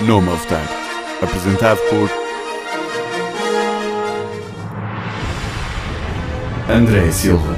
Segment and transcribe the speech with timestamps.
[0.00, 0.62] Nome a votar.
[1.22, 2.10] Apresentado por
[6.68, 7.56] André Silva,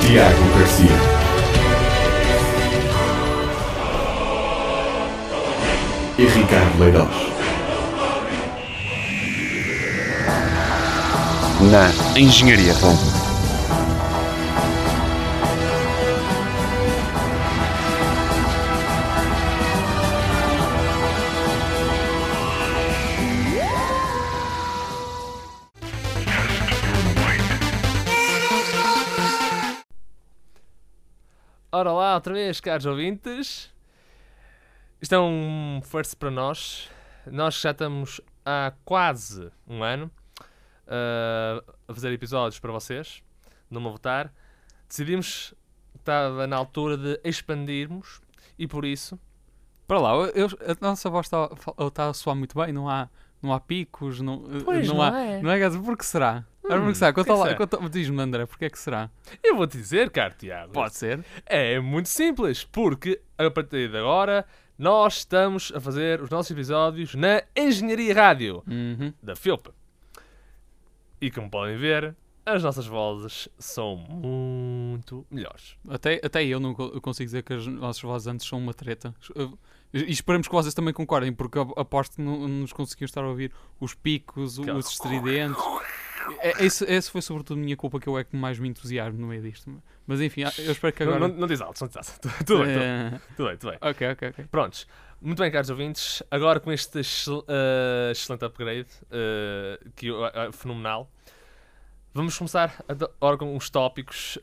[0.00, 1.18] Tiago Garcia,
[6.16, 7.08] e Ricardo Leirós.
[11.70, 12.74] Na Engenharia.
[32.48, 33.70] Vez, caros ouvintes.
[35.00, 36.88] Isto é um first para nós.
[37.26, 40.10] Nós já estamos há quase um ano
[40.86, 43.22] uh, a fazer episódios para vocês,
[43.70, 44.32] numa votar.
[44.88, 45.54] Decidimos
[45.92, 48.20] que estava na altura de expandirmos
[48.58, 49.18] e por isso.
[49.86, 51.48] Para lá, eu- a nossa voz está
[51.86, 53.08] está a soar muito bem, não há,
[53.42, 55.18] não há picos, não, Pois, não, não há.
[55.20, 55.42] é?
[55.42, 55.78] Não é, Gaza?
[55.78, 56.44] Por que será?
[56.76, 57.12] Hum, será?
[57.12, 59.10] por Conta que lá, conta- diz-me, André, porque é que será?
[59.42, 60.72] Eu vou te dizer, caro Tiago.
[60.72, 61.24] Pode ser.
[61.46, 64.44] É muito simples, porque a partir de agora
[64.78, 68.62] nós estamos a fazer os nossos episódios na Engenharia Rádio.
[68.66, 69.12] Uhum.
[69.22, 69.68] da FIOP.
[71.20, 72.14] E como podem ver,
[72.46, 75.76] as nossas vozes são muito melhores.
[75.88, 79.12] Até, até eu não consigo dizer que as nossas vozes antes são uma treta.
[79.92, 83.52] E esperamos que vocês também concordem, porque aposto que não nos conseguimos estar a ouvir
[83.80, 85.60] os picos, os estridentes.
[86.40, 89.26] É, esse, esse foi sobretudo minha culpa, que eu é que mais me entusiasmo no
[89.26, 89.82] meio disto.
[90.06, 91.18] Mas enfim, eu espero que agora.
[91.20, 92.28] não, não diz alto, não diz alto.
[92.44, 93.78] Tudo bem, tudo- tudo bem, tudo bem.
[93.82, 94.44] ok, ok, ok.
[94.50, 94.86] Prontos.
[95.20, 96.22] Muito bem, caros ouvintes.
[96.30, 101.10] Agora com este eh, excelente upgrade, eh, que eu- eh, fenomenal,
[102.14, 104.38] vamos começar agora com os tópicos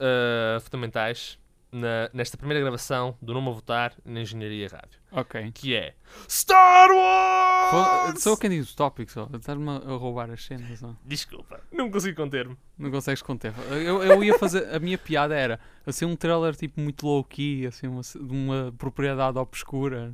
[0.61, 1.39] fundamentais
[1.75, 5.51] na- nesta primeira gravação do Nome a Votar na Engenharia Rádio, Ok.
[5.53, 5.93] que é
[6.29, 8.21] Star Wars!
[8.23, 9.29] Sou quem diz os tópicos, só.
[9.33, 10.93] Estás-me a roubar as cenas, ó.
[11.03, 12.55] Desculpa, não consigo conter-me.
[12.77, 13.53] Não consegues conter.
[13.71, 14.73] Eu, eu ia fazer.
[14.73, 19.37] A minha piada era assim um trailer tipo muito low-key, assim, uma, de uma propriedade
[19.37, 20.13] obscura.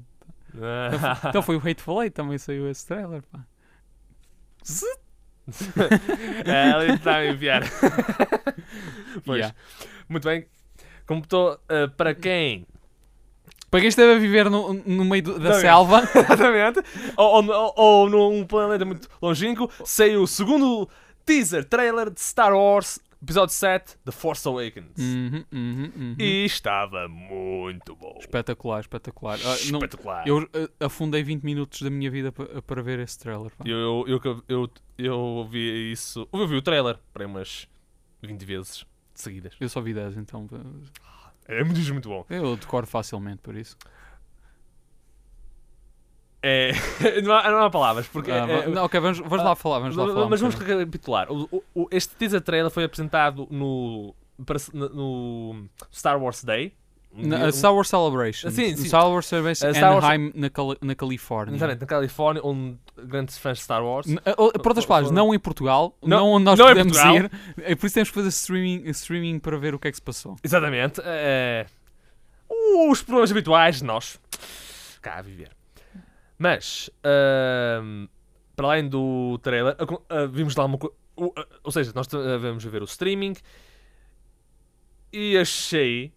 [1.29, 3.45] Então foi o Hateful Eight também saiu esse trailer, pá.
[6.45, 7.63] É, ele está a enviar.
[9.25, 9.39] pois.
[9.39, 9.55] Yeah.
[10.07, 10.45] Muito bem.
[11.05, 11.59] Como estou.
[11.69, 12.65] eh, para quem?
[13.69, 15.61] Para quem esteve a viver no, no meio da Exatamente.
[15.61, 16.79] selva, Exatamente.
[17.15, 20.89] ou, ou, ou num planeta muito longínquo, saiu o segundo
[21.25, 24.97] teaser trailer de Star Wars, episódio 7, The Force Awakens.
[24.99, 26.15] Uhum, uhum, uhum.
[26.19, 28.17] E estava muito bom.
[28.19, 29.39] espetacular, espetacular.
[29.41, 30.27] Ah, não- Espetacular.
[30.27, 33.51] eu ah, afundei 20 minutos da minha vida pa- para ver esse trailer.
[33.55, 33.63] pá.
[33.65, 36.27] Eu, eu, eu, eu, eu vi isso.
[36.33, 37.69] Eu vi o trailer para umas
[38.21, 38.85] 20 vezes
[39.21, 39.53] seguidas.
[39.59, 40.47] Eu só vi 10, então
[41.03, 42.25] ah, É muito, muito bom.
[42.29, 43.77] eu decoro facilmente por isso.
[46.43, 46.71] É,
[47.21, 48.31] não, há, não há palavras, porque.
[48.31, 49.79] Ah, é- não, ok, vamos, vamos lá falar.
[49.79, 50.79] Vamos lá falar um Mas vamos bocadinho.
[50.79, 51.31] recapitular.
[51.31, 54.15] O- o- o- este teaser trailer foi apresentado no,
[54.73, 56.73] no Star Wars Day.
[57.13, 58.49] Na, a Star Wars Celebration.
[58.51, 58.85] Sim, sim.
[58.85, 61.55] Star Wars Celebration A Anaheim, na, Cali- na Califórnia.
[61.55, 64.07] Exatamente, na Califórnia, onde grandes fãs de Star Wars.
[64.07, 66.97] N- oh, Por outras palavras, não em Portugal, Não- não, onde nós não em podemos
[66.97, 67.17] Portugal.
[67.17, 67.31] ir.
[67.63, 70.01] É por isso temos que fazer streaming, streaming para ver o que é que se
[70.01, 70.37] passou.
[70.43, 71.01] Exatamente.
[71.03, 71.65] é,
[72.89, 74.17] os problemas habituais de nós.
[75.01, 75.51] Cá a viver.
[76.39, 78.07] Mas, ahm,
[78.55, 79.75] para além do trailer,
[80.09, 80.95] ah, vimos lá uma coisa.
[81.63, 82.07] Ou seja, nós
[82.39, 83.33] vamos ver o streaming
[85.11, 86.11] e achei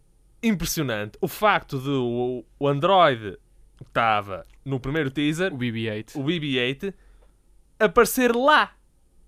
[0.46, 3.36] impressionante o facto de o, o Android
[3.76, 6.16] que estava no primeiro teaser, O BB-8.
[6.16, 6.94] o BB-8,
[7.78, 8.72] aparecer lá.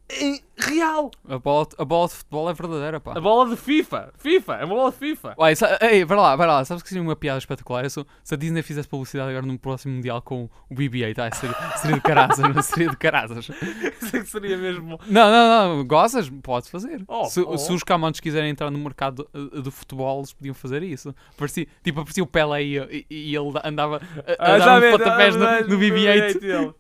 [0.09, 1.11] Em real.
[1.29, 3.13] A bola, a bola de futebol é verdadeira, pá.
[3.17, 4.13] A bola de FIFA.
[4.17, 4.55] FIFA.
[4.55, 5.35] É uma bola de FIFA.
[5.57, 6.65] Sa- ei, vai lá, vai lá.
[6.65, 7.85] Sabes que seria uma piada espetacular?
[7.91, 11.97] Se a Disney fizesse publicidade agora no próximo Mundial com o BB-8, ah, seria, seria
[11.97, 13.49] de caraças, não seria de caraças.
[14.01, 14.99] Isso é que seria mesmo.
[15.09, 17.03] Não, não, não, gozas, podes fazer.
[17.09, 17.59] Oh, se, oh.
[17.59, 21.13] se os camantes quiserem entrar no mercado uh, do futebol, eles podiam fazer isso.
[21.37, 23.97] Parecia, tipo, aparecia o Pelé e, e, e ele andava
[24.39, 26.75] a, a Ah, dar uns vi, pontapés no, mas- no BB-8.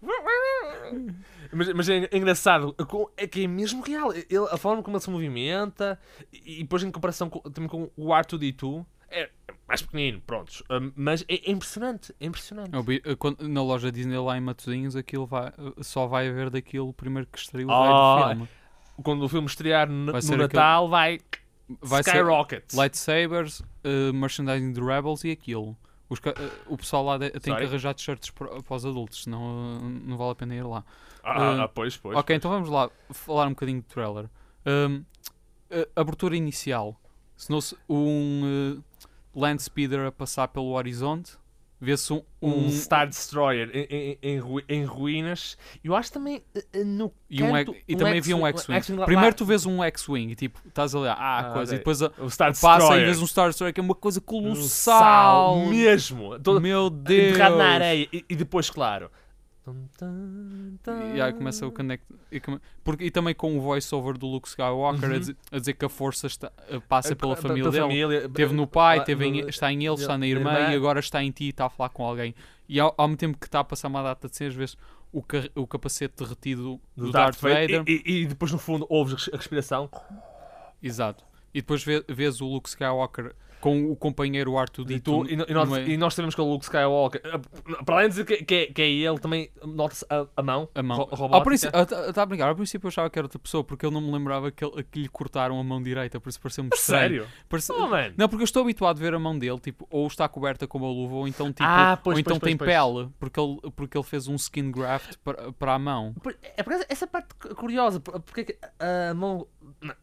[1.52, 2.74] Mas, mas é engraçado,
[3.16, 4.12] é que é mesmo real.
[4.12, 5.98] Ele- a forma como ele se movimenta
[6.32, 9.30] e, e depois em comparação com, também com o R2D2 é
[9.68, 10.62] mais pequenino, prontos.
[10.68, 12.70] Ah, Mas é, é impressionante, é impressionante.
[13.18, 17.28] Quando- na loja Disney lá em Matosinhos, aquilo vai, uh, só vai haver daquilo primeiro
[17.30, 18.48] que estreou o Ah, raio do filme.
[19.02, 21.20] Quando o filme estrear no, no ser aquele- Natal, vai,
[21.80, 22.72] Vai ser skyrocket.
[22.74, 25.76] lightsabers, uh, merchandising de Rebels e aquilo.
[26.08, 26.22] Os uh,
[26.66, 29.40] o pessoal lá de- tem que arranjar t-shirts para, para os adultos, senão
[29.78, 30.84] uh, não vale a pena ir lá.
[31.22, 32.16] Ah, Ah, ah, pois, pois.
[32.16, 32.36] ok, pois.
[32.36, 34.30] então vamos lá falar um bocadinho do trailer.
[34.64, 35.04] Um,
[35.96, 36.94] a abertura inicial.
[37.36, 38.84] Se não se- um, uh,
[39.38, 41.36] Land Speeder a passar pelo horizonte.
[41.78, 45.58] Vê-se um, Um um, Star Destroyer em, em, em, ru- em ruínas.
[45.84, 49.26] Eu acho também eh, eh, no e, um, canto, e também havia um X-Wing- Primeiro
[49.26, 52.10] lá- tu vês um X-Wing e tipo, estás ali, ah, Ah, coisa, e depois a-
[52.18, 53.02] o Star passa Destroyer.
[53.02, 55.66] e vês um Star Destroyer que é uma coisa Colossal, colossal.
[55.66, 56.38] mesmo.
[56.40, 57.30] Todo Meu Deus.
[57.34, 58.08] enterrado na areia.
[58.10, 59.10] E, e depois, claro.
[61.14, 62.04] E aí começa o connect.
[62.30, 65.18] E, come- porque, e também com o voice-over do Luke Skywalker a, Uhum.
[65.18, 67.82] dizer, a dizer que a força está, a- passa Eh, pela pe- família dele.
[67.82, 70.52] família, Teve no eh, pai, ah, teve em- no- está em ele, está na irmã,
[70.54, 70.72] irmã.
[70.72, 72.34] e agora está em ti e está a falar com alguém.
[72.68, 74.76] E ao, ao mesmo tempo que está a passar uma data de cenas, vês
[75.12, 77.84] o, ca- o capacete derretido do, Darth, Vader.
[77.86, 79.88] E, e- e depois, no fundo, ouves a respiração.
[80.82, 81.24] Exato.
[81.54, 83.34] E depois vê- vês o Luke Skywalker
[83.66, 84.90] com o companheiro R2D2.
[84.96, 87.20] E, tu- e e nós, no- e nós sabemos que é o Luke Skywalker.
[87.24, 90.42] eh, Para além de dizer que, que é, que é ele, também nota-se a, a
[90.42, 90.68] mão.
[90.74, 90.98] A mão.
[90.98, 93.84] ro- Ao princípio, está a brincar, ao princípio eu achava que era outra pessoa porque
[93.84, 96.70] eu não me lembrava que, ele- que lhe cortaram a mão direita, por isso pareceu-me
[96.72, 97.00] A estranho.
[97.02, 97.26] Sério?
[97.48, 98.12] Parece- Oh, man.
[98.16, 100.78] Não, porque eu estou habituado a ver a mão dele, tipo, ou está coberta com
[100.78, 102.70] uma luva, ou então, tipo, Ah, pois, ou então pois, tem pois.
[102.70, 106.14] pele, porque ele, porque ele fez um skin graft para, para a mão.
[106.56, 107.98] É por causa- essa parte cu- curiosa.
[107.98, 109.46] por- Porque é que a mão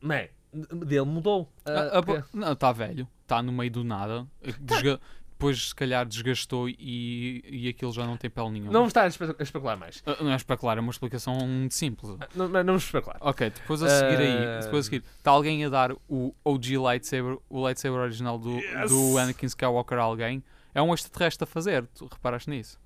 [0.02, 1.50] não é, dele mudou.
[1.66, 4.28] A- Ah, a- porque- não, está velho, está no meio do nada,
[4.60, 5.00] desga-
[5.32, 8.72] depois se calhar desgastou e, e aquilo já não tem pele nenhuma.
[8.72, 10.02] Não vamos estar a espe- a especular mais.
[10.06, 12.16] Ah, Não é especular, é uma explicação muito simples.
[12.34, 13.18] Não, não vamos especular.
[13.20, 14.60] Ok, depois a seguir aí, Ah.
[14.64, 18.90] depois a seguir, está alguém a dar o OG lightsaber, o lightsaber original do, Yes!
[18.90, 20.42] do Anakin Skywalker a alguém.
[20.74, 22.80] É um extraterrestre a fazer, tu reparaste nisso?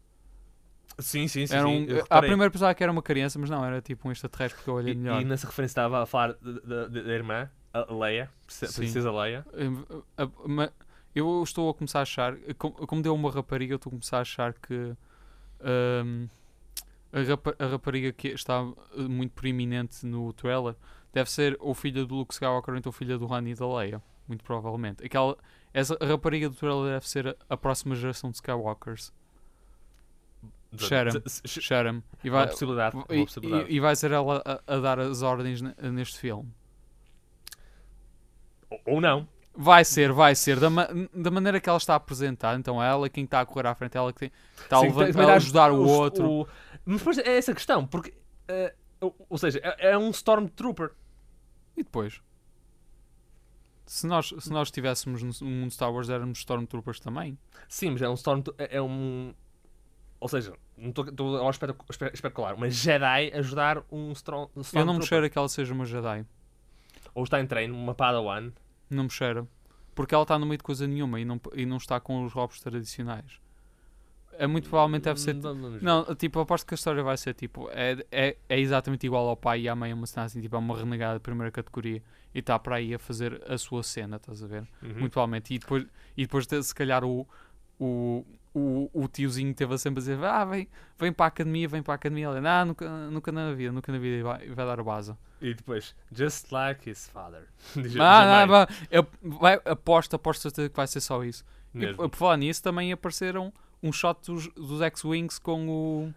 [1.00, 1.54] Sim, sim, sim.
[1.56, 2.30] Era sim, um, eu a reparei.
[2.30, 4.94] primeira pensava que era uma criança, mas não, era tipo um extraterrestre porque eu olhei
[4.94, 5.22] E, melhor.
[5.22, 7.50] e nessa referência estava a falar da irmã,
[7.84, 8.30] a Leia,
[8.76, 9.46] princesa Leia.
[11.16, 14.22] Eu estou a começar a achar, como, deu uma rapariga, eu estou a começar a
[14.22, 14.94] achar que
[16.04, 16.28] um,
[17.12, 18.76] a, rapa- a rapariga que está uh,
[19.10, 20.76] muito preeminente no trailer
[21.12, 24.02] deve ser ou filha do Luke Skywalker ou então filha do Han e da Leia,
[24.28, 25.04] muito provavelmente.
[25.04, 25.36] Aquela,
[25.74, 29.12] essa a rapariga do trailer deve ser a, a próxima geração de Skywalkers.
[31.28, 32.04] Z- Cheira-me.
[32.24, 32.96] E Uma vai, possibilidade.
[32.96, 33.72] Uma possibilidade.
[33.72, 36.54] e- e vai ser ela a, a dar as ordens ne- neste filme.
[38.86, 39.28] Ou- não.
[39.60, 40.60] Vai ser, vai ser.
[40.60, 43.68] Da, ma- da maneira que ela está a apresentar, então ela, quem está a correr
[43.68, 44.32] à frente, ela que tem,
[44.62, 46.30] está a, Sim, a ajudar o outro.
[46.30, 46.48] o-
[46.86, 48.14] Mas depois é essa questão, porque.
[48.48, 50.92] eh, ou, seja, é, é um Stormtrooper.
[51.76, 52.22] E depois?
[53.86, 57.38] Se nós, se nós estivéssemos no mundo Star Wars, éramos Stormtroopers também.
[57.70, 58.68] Sim, mas é um Stormtrooper.
[58.70, 59.34] É, é um.
[60.20, 61.06] Ou seja, não estou
[61.90, 62.56] espe- especular.
[62.56, 64.86] Uma Jedi ajudar um Storm, Eu Stormtrooper.
[64.86, 66.26] não me cheira que ela seja uma Jedi.
[67.18, 68.52] Ou está em treino, uma Padawan.
[68.92, 69.48] Não me cheira.
[69.96, 72.32] Porque ela está no meio de coisa nenhuma e não, e não está com os
[72.32, 73.42] robos tradicionais.
[74.34, 75.34] É muito provavelmente deve ser.
[75.82, 79.28] Não, não, tipo, aposto que a história vai ser tipo, é, é, é exatamente igual
[79.28, 81.50] ao pai e à mãe, é uma cena assim, tipo, é uma renegada de primeira
[81.52, 82.04] categoria
[82.36, 84.68] e está para aí a fazer a sua cena, estás a ver?
[84.84, 85.00] Uhum.
[85.00, 85.56] Muito provavelmente.
[85.56, 87.28] E depois, e depois de- se calhar o,
[87.80, 88.24] o,
[88.54, 90.68] o, o tiozinho teve a sempre a dizer, ah, vem,
[91.00, 92.28] vem para a academia, vem para a academia.
[92.30, 95.16] Ele, ah, nunca, nunca na vida, nunca na vida e vai, vai dar a base.
[95.42, 97.44] E depois, just like his father.
[98.00, 101.44] Ah, a não, vai, eu, vai, aposto, aposto certeza que vai ser só isso.
[101.76, 103.54] E por falar nisso, também apareceram
[103.84, 106.14] um shot dos, dos X-Wings com o,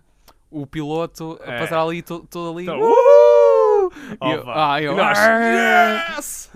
[0.62, 1.58] o piloto a É.
[1.58, 2.62] passar ali, to- todo ali.
[2.64, 3.90] Então, Uh!
[4.20, 4.75] Oh, E eu- vá.
[4.75, 6.50] ah, eu, nós, "Ah!" yes!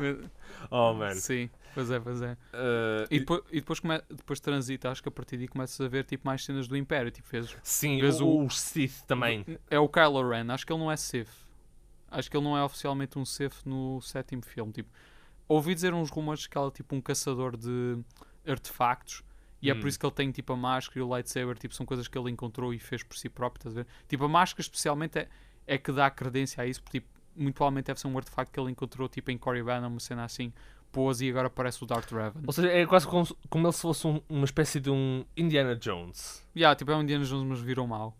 [0.70, 1.14] Oh, man.
[1.14, 2.32] Sim, pois é, pois é.
[2.52, 5.88] Uh, E depois, e depois, come, depois transita, acho que a partir daí começas a
[5.88, 7.10] ver tipo, mais cenas do Império.
[7.10, 9.44] Tipo, fez, sim, o, o- o Sith também.
[9.70, 11.28] É o Kylo Ren, acho que ele não é Sith.
[12.16, 14.72] Acho que ele não é oficialmente um Sith no sétimo filme.
[14.72, 14.88] Tipo,
[15.48, 17.98] ouvi dizer uns rumores que ele é tipo um caçador de
[18.46, 19.22] artefactos
[19.60, 19.80] e é Hum.
[19.80, 22.16] por isso que ele tem tipo a máscara e o lightsaber, tipo, são coisas que
[22.18, 23.86] ele encontrou e fez por si próprio, estás a ver?
[24.08, 25.28] Tipo, a máscara especialmente é,
[25.66, 28.60] é que dá credência a isso, porque tipo, muito provavelmente deve ser um artefacto que
[28.60, 30.52] ele encontrou tipo em Corriban, uma cena assim,
[30.92, 32.42] pôs e agora parece o Darth Revan.
[32.46, 35.74] Ou seja, é quase como, como ele se fosse um- uma espécie de um Indiana
[35.74, 36.46] Jones.
[36.54, 38.16] Yeah, tipo, é um Indiana Jones, mas virou mal.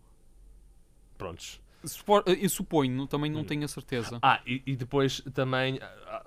[1.16, 1.60] Prontos.
[1.86, 3.44] Supo- Eu suponho, também não Hum.
[3.44, 4.18] tenho a certeza.
[4.22, 6.22] Ah, e, e depois também ah,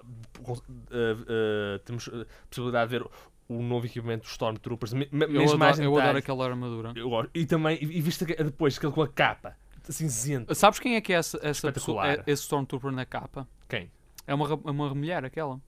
[0.91, 3.07] ah, temos a possibilidade de ver
[3.49, 6.19] o novo equipamento dos Stormtroopers, me- me- Eu, mesmo mais eu detalhe.
[6.19, 6.91] aquela armadura.
[6.95, 7.09] Eu.
[7.33, 10.53] E também, e, e viste que- depois aquele com a capa cinzenta.
[10.53, 13.47] Sabes quem é que é essa, essa pessoa, é- esse Stormtrooper na capa?
[13.69, 13.89] Quem?
[14.25, 15.61] É uma, ra- uma mulher, aquela.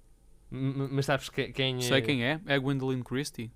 [0.52, 1.82] M- Mas sabes que- quem é?
[1.82, 2.42] Sei quem é.
[2.46, 3.50] É a Gwendolyn Christie.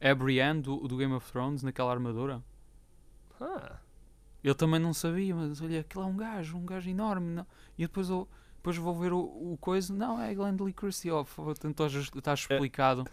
[0.00, 2.42] É a Brienne do, do Game of Thrones naquela armadura.
[3.40, 3.76] Ah,
[4.42, 7.34] Eu também não sabia, mas olha, aquilo é um gajo, um gajo enorme.
[7.34, 7.46] Não.
[7.76, 9.92] E depois, eu, depois vou ver o, o coisa.
[9.92, 11.10] Não, é a Gwendolyn Christie.
[11.10, 11.54] Oh, por favor,
[11.84, 13.04] ajust- está explicado.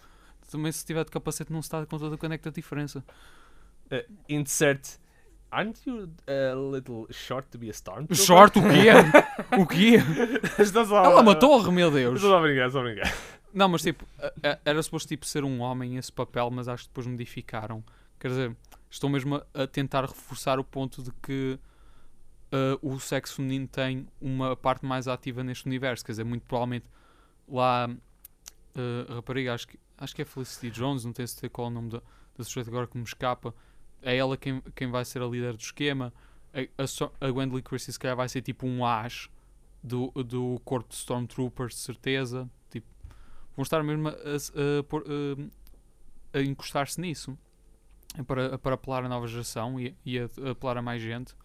[0.51, 3.03] Também se tiver de capacete não se está com toda a conecta diferença.
[3.91, 4.99] ah, insert.
[5.51, 8.15] Aren't you a little short to be a Stormtrooper?
[8.25, 9.57] Short, o quê?
[9.57, 9.93] o quê?
[10.61, 12.15] Estás só- Ela matou-a, meu Deus.
[12.15, 13.13] Estou a brincar, estou a brincar.
[13.53, 16.83] Não, mas tipo, a- a- era suposto tipo, ser um homem esse papel, mas acho
[16.83, 17.83] que depois modificaram.
[18.19, 18.57] Quer dizer,
[18.95, 21.59] estão mesmo a, a tentar reforçar o ponto de que
[22.51, 26.03] ah, o sexo feminino tem uma parte mais ativa neste universo.
[26.05, 26.85] Quer dizer, muito provavelmente
[27.47, 27.89] lá
[28.75, 31.71] ah, a rapariga, acho que, acho que é Felicity Jones, não tenho certeza qual é
[31.71, 32.01] o nome da,
[32.37, 33.53] da sujeita agora que me escapa.
[34.01, 36.13] É ela quem, quem vai ser a líder do esquema.
[36.53, 39.29] A, a, So- a Christie se calhar vai ser tipo um as
[39.83, 42.49] do, do corpo de Stormtroopers, de certeza.
[42.69, 42.87] Tipo,
[43.55, 44.83] vão estar mesmo a, a- a
[46.33, 47.37] a- a encostar-se nisso
[48.23, 51.35] para, para apelar a nova geração e, e a, apelar a mais gente.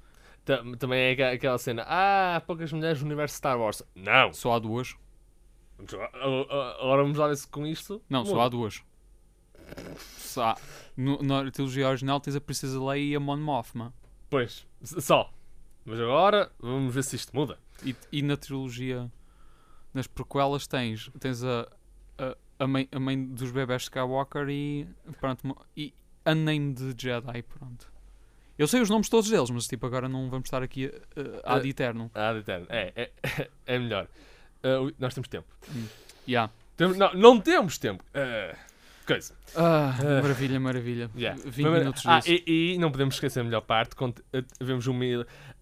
[0.44, 1.84] Tam- Também é aquela cena.
[1.86, 3.82] Ah, há poucas mulheres no universo Star Wars.
[3.94, 4.32] Não!
[4.32, 4.94] Só há duas.
[6.80, 8.02] Agora vamos lá ver se com isto.
[8.08, 8.82] Não, só há duas.
[10.16, 10.54] Só
[10.96, 13.94] no- na trilogia original tens a Princesa Leia e a Mon Mothma.
[14.28, 15.32] Pois, só.
[15.84, 17.58] Mas agora vamos ver se isto muda.
[17.84, 19.10] E, e na trilogia,
[19.94, 21.66] nas prequelas, tens, tens a,
[22.18, 24.86] a, a, mãe, a mãe dos bebés Skywalker e,
[25.20, 25.94] pronto, e
[26.26, 27.42] Unnamed Jedi.
[27.42, 27.90] Pronto.
[28.58, 31.66] Eu sei os nomes todos deles, mas tipo, agora não vamos estar aqui uh, ad
[31.68, 32.10] eterno.
[32.14, 32.66] Ah, de eterno.
[32.68, 33.10] É, é,
[33.66, 34.06] é melhor.
[34.82, 35.46] Ui, nós temos tempo.
[36.28, 36.52] Yeah.
[36.76, 38.04] Temos- não, não temos tempo.
[38.12, 38.54] Ah,
[39.06, 39.34] coisa.
[39.56, 41.10] Ah, maravilha, maravilha.
[41.16, 41.40] Yeah.
[41.42, 42.42] 20 Mas- minutos ah, disso.
[42.46, 43.96] e, e não podemos esquecer a melhor parte.
[43.96, 44.22] quando,
[44.60, 44.86] vemos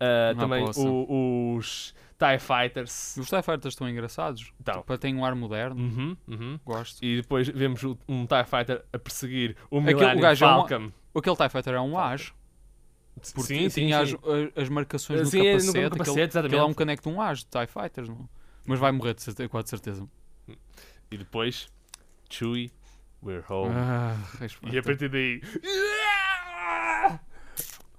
[0.01, 3.17] ah, Uma também o- os TIE Fighters.
[3.17, 4.53] Os TIE Fighters estão engraçados.
[4.61, 4.81] Então.
[4.81, 5.81] Tipo, têm um ar moderno.
[5.81, 6.61] Uhum, uhum.
[6.65, 7.03] Gosto.
[7.05, 10.51] E depois vemos um TIE Fighter a perseguir o Aquele- o Millennium gajo é um-
[10.69, 10.93] Falcon.
[11.15, 12.33] Aquele TIE Fighter é um as.
[13.35, 14.15] Porque sim, tinha sim.
[14.55, 15.79] As, as marcações no é, no- capacete.
[15.79, 16.39] aquele- capacete.
[16.39, 18.29] Aquele é um caneco de um as de TIE Fighters, não?
[18.67, 20.09] Mas vai morrer de certeza, com certeza.
[21.11, 21.69] E depois,
[22.29, 22.71] Chewie,
[23.23, 23.73] we're home.
[23.75, 24.17] Ah.
[24.71, 25.41] E a partir daí.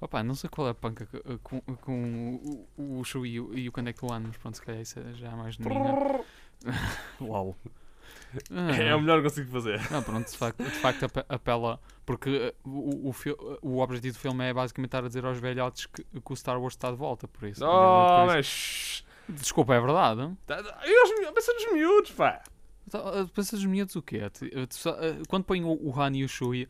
[0.02, 3.54] Opa, não sei qual é a panca co- com, com o, o Shui e o,
[3.58, 6.22] e o do ano, mas pronto, se calhar isso é já mais menina.
[7.20, 7.56] LOL.
[8.52, 9.80] Ah, É o melhor que consigo fazer.
[9.92, 11.80] Não, pronto, de facto, de facto ape- apela.
[12.06, 13.16] Porque uh, o, o,
[13.62, 16.60] o objetivo do filme é basicamente estar a dizer aos velhotes que, que o Star
[16.60, 17.64] Wars está de volta, por isso.
[17.64, 18.46] Oh, por mas.
[18.48, 20.32] isso- Desculpa, é verdade.
[20.48, 20.80] Tá- tá-
[21.34, 22.42] pensa nos miúdos, pá.
[22.88, 24.22] Então, Pensas nos miúdos o quê?
[25.28, 26.68] Quando põem o, o Han e o Shui,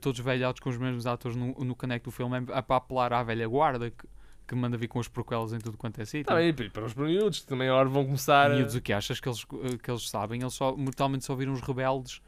[0.00, 3.22] todos velhotes com os mesmos atores no, no caneco do filme, é, para apelar à
[3.22, 4.06] velha guarda que,
[4.46, 6.26] que manda vir com os prequelas em tudo quanto é sítio.
[6.26, 6.34] Tá
[6.72, 8.50] para os miúdos que também agora vão começar.
[8.50, 10.40] a- Miúdos, o que achas que eles, uh, que eles sabem?
[10.40, 12.20] Eles só, mortalmente só viram os rebeldes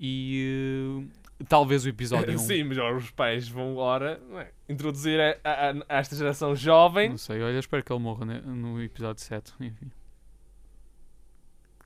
[0.00, 1.04] e
[1.40, 2.38] uh, talvez o episódio 1.
[2.38, 7.10] Sim, mas os pais vão agora é, introduzir a, a- a- esta geração jovem.
[7.10, 9.52] Não sei, olha, espero que ele morra ne- no episódio 7.
[9.60, 9.90] Enfim.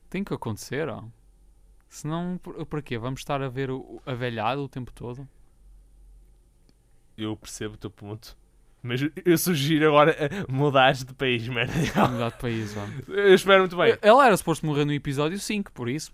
[0.08, 1.02] Tem que acontecer, ó.
[1.96, 2.38] Senão,
[2.68, 2.98] para quê?
[2.98, 5.26] Vamos estar a ver o, a velhada o tempo todo?
[7.16, 8.36] Eu percebo o teu ponto.
[8.82, 11.72] Mas eu sugiro agora eh, mudares de país, mano.
[12.12, 12.86] Mudar de país, vá.
[13.08, 13.96] Eu espero muito bem.
[14.02, 16.12] Ela era suposto morrer no episódio 5, por isso.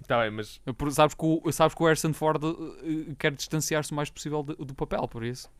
[0.00, 0.60] Está bem, mas
[0.92, 4.54] Sabes que o, sabes que o Harrison Ford uh, quer distanciar-se o mais possível de-
[4.54, 5.50] do papel, por isso.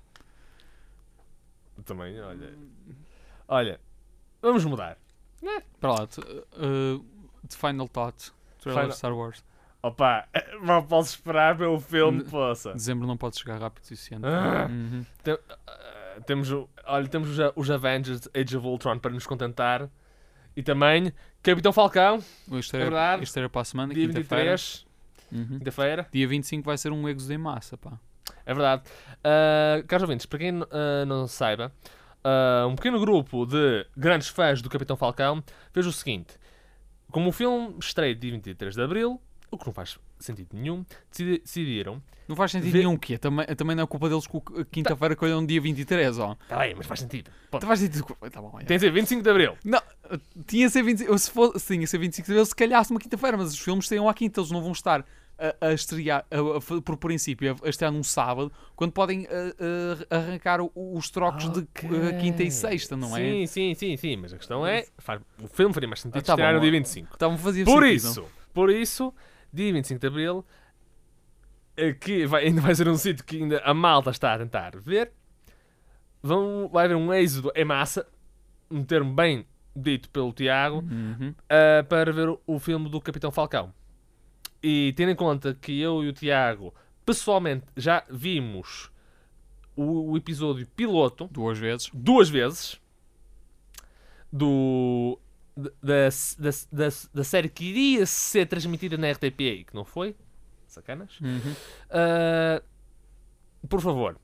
[1.84, 2.54] também, olha.
[3.48, 3.80] Olha,
[4.40, 4.96] vamos mudar.
[5.80, 7.04] Para lá, uh,
[7.48, 8.32] The Final Thought,
[8.62, 9.44] trailer Final- Star Wars.
[9.82, 10.26] Opa,
[10.62, 12.72] mal posso esperar pelo filme, poça.
[12.72, 14.24] Dezembro não pode chegar rápido o suficiente.
[14.24, 14.68] Ah.
[14.70, 15.04] Uhum.
[15.66, 19.88] Ah, temos, o- olha, temos os, os Avengers Age of Ultron para nos contentar.
[20.54, 21.10] E também
[21.42, 22.18] Capitão Falcão,
[22.52, 23.24] Isto É era, verdade.
[23.24, 24.50] isto era para a semana, dia quinta-feira.
[24.56, 24.86] 23,
[25.32, 25.58] Uhum.
[25.58, 26.06] quinta-feira.
[26.12, 27.98] Dia 25 vai ser um Exo em massa, pá.
[28.44, 28.82] É verdade.
[29.18, 31.72] Uh, caros ouvintes, para quem ah, não saiba,
[32.22, 35.42] ah, um pequeno grupo de grandes fãs do Capitão Falcão
[35.72, 36.34] fez o seguinte:
[37.12, 41.38] como o filme estreia dia 23 de Abril, o que não faz sentido nenhum, decidi-
[41.40, 42.02] decidiram.
[42.28, 44.64] Não faz sentido Vê- nenhum que também, também não é culpa deles que o- a
[44.64, 46.36] quinta-feira é um dia 23, ó.
[46.48, 47.30] Tá bem, mas faz sentido.
[47.50, 47.58] Ponto.
[47.60, 48.04] Então faz sentido.
[48.30, 48.64] Tá bom, é.
[48.64, 49.56] Tem de ser 25 de Abril.
[49.64, 49.80] Não,
[50.46, 51.18] tinha de ser 25.
[51.18, 53.86] Se fosse, sim, ia ser 25 de abril se calhasse uma quinta-feira, mas os filmes
[53.88, 55.04] saíam à quinta, eles não vão estar
[55.60, 60.60] a, a estrear, a- por princípio, a, estrear num sábado, quando podem a- a- arrancar
[60.74, 61.66] os trocos de uh,
[62.20, 63.20] quinta e sexta, não é?
[63.20, 64.16] Sim, sim, sim, sim.
[64.16, 66.56] Mas a questão é: faz- o filme faria mais sentido Ah, tá estrear bom.
[66.56, 67.08] no dia 25.
[67.16, 67.96] Então fazia Por sentido.
[68.10, 69.14] isso, por isso,
[69.52, 70.44] dia 25 de Abril,
[71.76, 74.72] eh, que vai- ainda vai ser um sítio que ainda a malta está a tentar
[74.78, 75.12] ver,
[76.22, 78.06] vão, vai haver um êxodo em massa,
[78.70, 81.34] um termo bem dito pelo Tiago, Uhum.
[81.48, 83.72] ah, para ver o, o filme do Capitão Falcão.
[84.62, 86.72] E tendo em conta que eu e o Tiago,
[87.04, 88.90] pessoalmente, já vimos
[89.74, 91.90] o, o episódio piloto Duas vezes.
[91.92, 92.80] duas vezes
[94.32, 95.18] do
[95.56, 95.68] da,
[96.38, 100.16] da, da, da série que iria ser transmitida na RTP e que não foi.
[100.66, 101.20] Sacanas.
[101.20, 101.54] Uhum.
[101.90, 102.62] Ah,
[103.68, 104.16] por favor,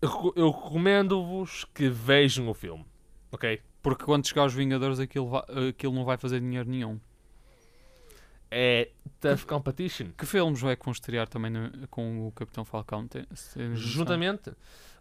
[0.00, 2.86] eu reco- eu recomendo-vos que vejam o filme.
[3.30, 3.60] Ok?
[3.82, 5.30] Porque quando chegar aos Vingadores aquilo,
[5.68, 6.98] aquilo não vai fazer dinheiro nenhum.
[8.50, 8.90] É
[9.20, 10.08] Tough Competition.
[10.16, 13.06] Que filmes vai que vão estrear também no- com o Capitão Falcão?
[13.06, 13.24] Tem-?
[13.74, 14.52] Juntamente.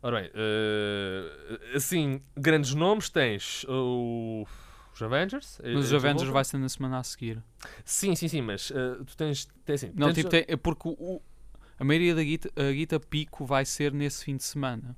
[0.02, 4.46] Ora bem, eh, assim, grandes nomes tens o-
[4.94, 5.60] os Avengers.
[5.64, 7.42] eh, Mas os eh, Avengers vai ser na semana a seguir.
[7.84, 9.94] Sim, sim, sim, mas eh, tu tens, tens assim.
[9.96, 11.22] Não, tens- tipo, tem- é porque o-
[11.80, 14.96] a maioria da guita, a guita pico vai ser nesse fim de semana.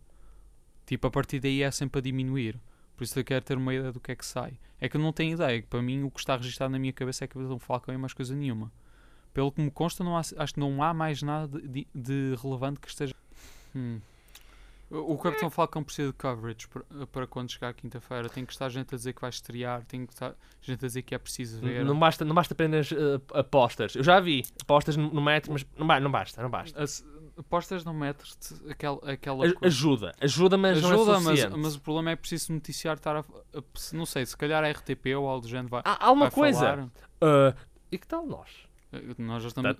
[0.85, 2.59] Tipo, a partir daí é sempre a diminuir.
[3.01, 4.53] Por isso eu quero ter uma ideia do que é que sai.
[4.79, 5.63] É que eu não tenho ideia.
[5.67, 8.13] Para mim, o que está registado na minha cabeça é que Capitão Falcão e mais
[8.13, 8.71] coisa nenhuma.
[9.33, 12.79] Pelo que me consta, não há- acho que não há mais nada de, de- relevante
[12.79, 13.15] que esteja.
[13.75, 13.99] Hum.
[14.91, 16.67] O Capitão Falcão precisa de coverage
[17.11, 18.29] para, quando chegar à quinta-feira.
[18.29, 21.01] Tem que estar gente a dizer que vai estrear, tem que estar gente a dizer
[21.01, 21.83] que é preciso ver.
[21.83, 23.95] Não basta, não basta apenas eh, apostas.
[23.95, 26.83] Eu já vi apostas no, metro, mas não, não basta, não basta.
[26.83, 27.03] As-
[27.37, 28.37] Apostas não metes
[28.69, 29.65] aquela, aquela A- coisa.
[29.67, 33.19] Ajuda, ajuda, mas não é Ajuda, mas, mas o problema é preciso noticiar, estar a,
[33.19, 36.25] a- não sei, se calhar a RTP ou algo do género vai, Há, há uma
[36.25, 36.89] vai coisa.
[37.21, 37.53] eh,
[37.91, 38.49] e que tal nós?
[38.93, 39.77] Eh, Nós já estamos,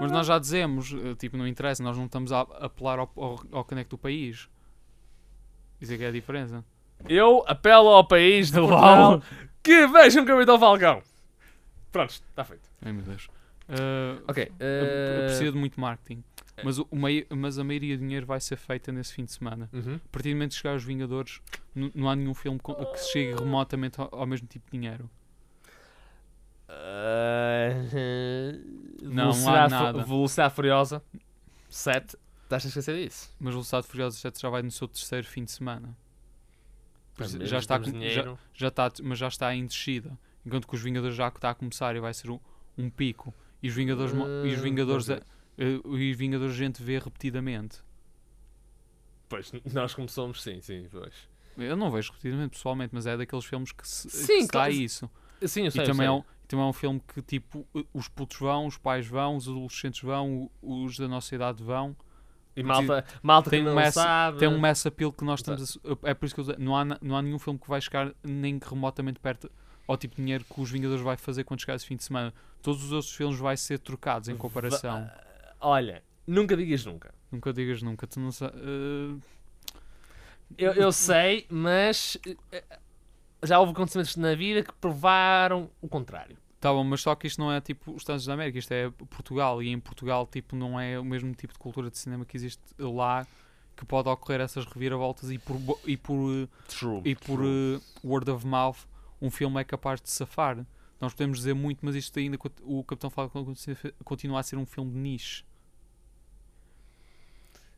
[0.00, 3.40] mas nós já dizemos, eh, tipo, não interessa, nós não estamos a apelar ao, ao,
[3.52, 4.48] ao conecto do país.
[5.80, 6.64] Isso é que é a diferença.
[7.08, 8.58] Eu apelo ao país de.
[8.60, 9.20] Portugal
[9.62, 11.02] que vejam Capitão Falcão.
[11.90, 12.68] Pronto, está feito.
[12.84, 13.28] Ai meu Deus.
[13.68, 14.52] Eh, Ok.
[14.60, 16.22] eu preciso de muito marketing.
[16.64, 19.32] Mas, o, o mei- mas a maioria do dinheiro vai ser feita nesse fim de
[19.32, 19.68] semana.
[19.72, 19.96] uhum.
[19.96, 21.40] A partir do momento que chegar os Vingadores,
[21.74, 25.08] não há nenhum filme co- que chegue remotamente ao, ao mesmo tipo de dinheiro.
[26.68, 28.58] Eh,
[29.02, 30.04] Não, não há nada.
[30.04, 31.02] Velocidade Furiosa
[31.68, 32.16] 7.
[32.44, 33.34] Estás a esquecer disso?
[33.40, 35.96] Mas Velocidade Furiosa 7 já vai no seu terceiro fim de semana.
[37.44, 38.38] Já está com- dinheiro.
[38.54, 40.16] Já está, mas já está em descida.
[40.46, 42.38] Enquanto que os Vingadores já está a começar e vai ser um,
[42.78, 43.34] um pico.
[43.62, 45.06] E os Vingadores, mo- e os Ah, Vingadores.
[45.58, 47.78] Eh, e os Vingadores a gente vê repetidamente.
[49.28, 51.14] Pois, nós começamos sim, sim, pois.
[51.56, 54.72] Eu não vejo repetidamente pessoalmente, mas é daqueles filmes que se, Sim, que claro.
[54.72, 55.10] isso.
[55.46, 56.06] Sim, eu sei, e eu também, sei.
[56.06, 59.36] é um, também é um filme que tipo eh, os putos vão, os pais vão,
[59.36, 61.96] os adolescentes vão, os da nossa idade vão.
[62.54, 64.38] E malta, malta Tem que um não mass- sabe.
[64.38, 66.84] Tem um mass appeal que nós estamos a, É por isso que eu, não, há,
[67.00, 69.50] não há nenhum filme que vai chegar nem remotamente perto
[69.88, 72.32] ao tipo de dinheiro que os Vingadores vai fazer quando chegar esse fim de semana.
[72.62, 75.04] Todos os outros filmes vai ser trocados em comparação.
[75.04, 75.31] Va-
[75.62, 77.14] Olha, nunca digas nunca.
[77.30, 78.06] Nunca digas nunca.
[78.06, 79.16] Tu não sa- eh,
[80.58, 82.18] Eu, eu sei, mas
[82.52, 82.62] eh,
[83.42, 86.36] já houve acontecimentos na vida que provaram o contrário.
[86.60, 88.88] Tá bom, mas só que isto não é tipo os Estados da América, isto é
[88.90, 92.36] Portugal e em Portugal tipo não é o mesmo tipo de cultura de cinema que
[92.36, 93.26] existe lá
[93.76, 97.00] que pode ocorrer essas reviravoltas e por, e por, eh, True.
[97.04, 98.76] e por eh, word of mouth
[99.20, 100.64] um filme é capaz de safar.
[101.00, 104.66] Nós podemos dizer muito, mas isto ainda o Capitão Falcão continua- continua a ser um
[104.66, 105.44] filme de niche.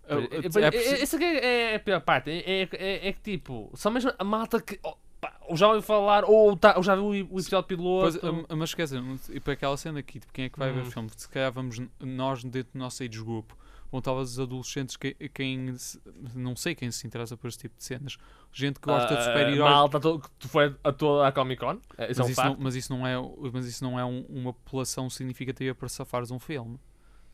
[0.06, 2.30] É preciso- eh, Essa que é, é a pior parte.
[2.30, 5.66] É, é- é- é que tipo, só mesmo a malta que oh, pá, ou já
[5.68, 8.46] ouviu falar ou, tá, ou já viu o, episódio Pois, piloto.
[8.48, 8.96] ah, mas esquece,
[9.32, 10.88] e para aquela cena aqui, tipo, quem é que vai ver Hum.
[10.88, 11.10] o filme?
[11.16, 13.50] Se calhar vamos nós dentro do nosso age group,
[13.90, 15.74] ou talvez os adolescentes, que, quem
[16.34, 18.16] não sei quem se interessa por esse tipo de cenas.
[18.52, 19.58] Gente que gosta de Ah, super-heróis.
[19.72, 21.74] Malta que tu foi a toda a Comic Con.
[21.74, 23.14] Isso é Mas um isso, não, mas isso não é,
[23.52, 26.76] mas isso não é um- uma população significativa para safares um filme.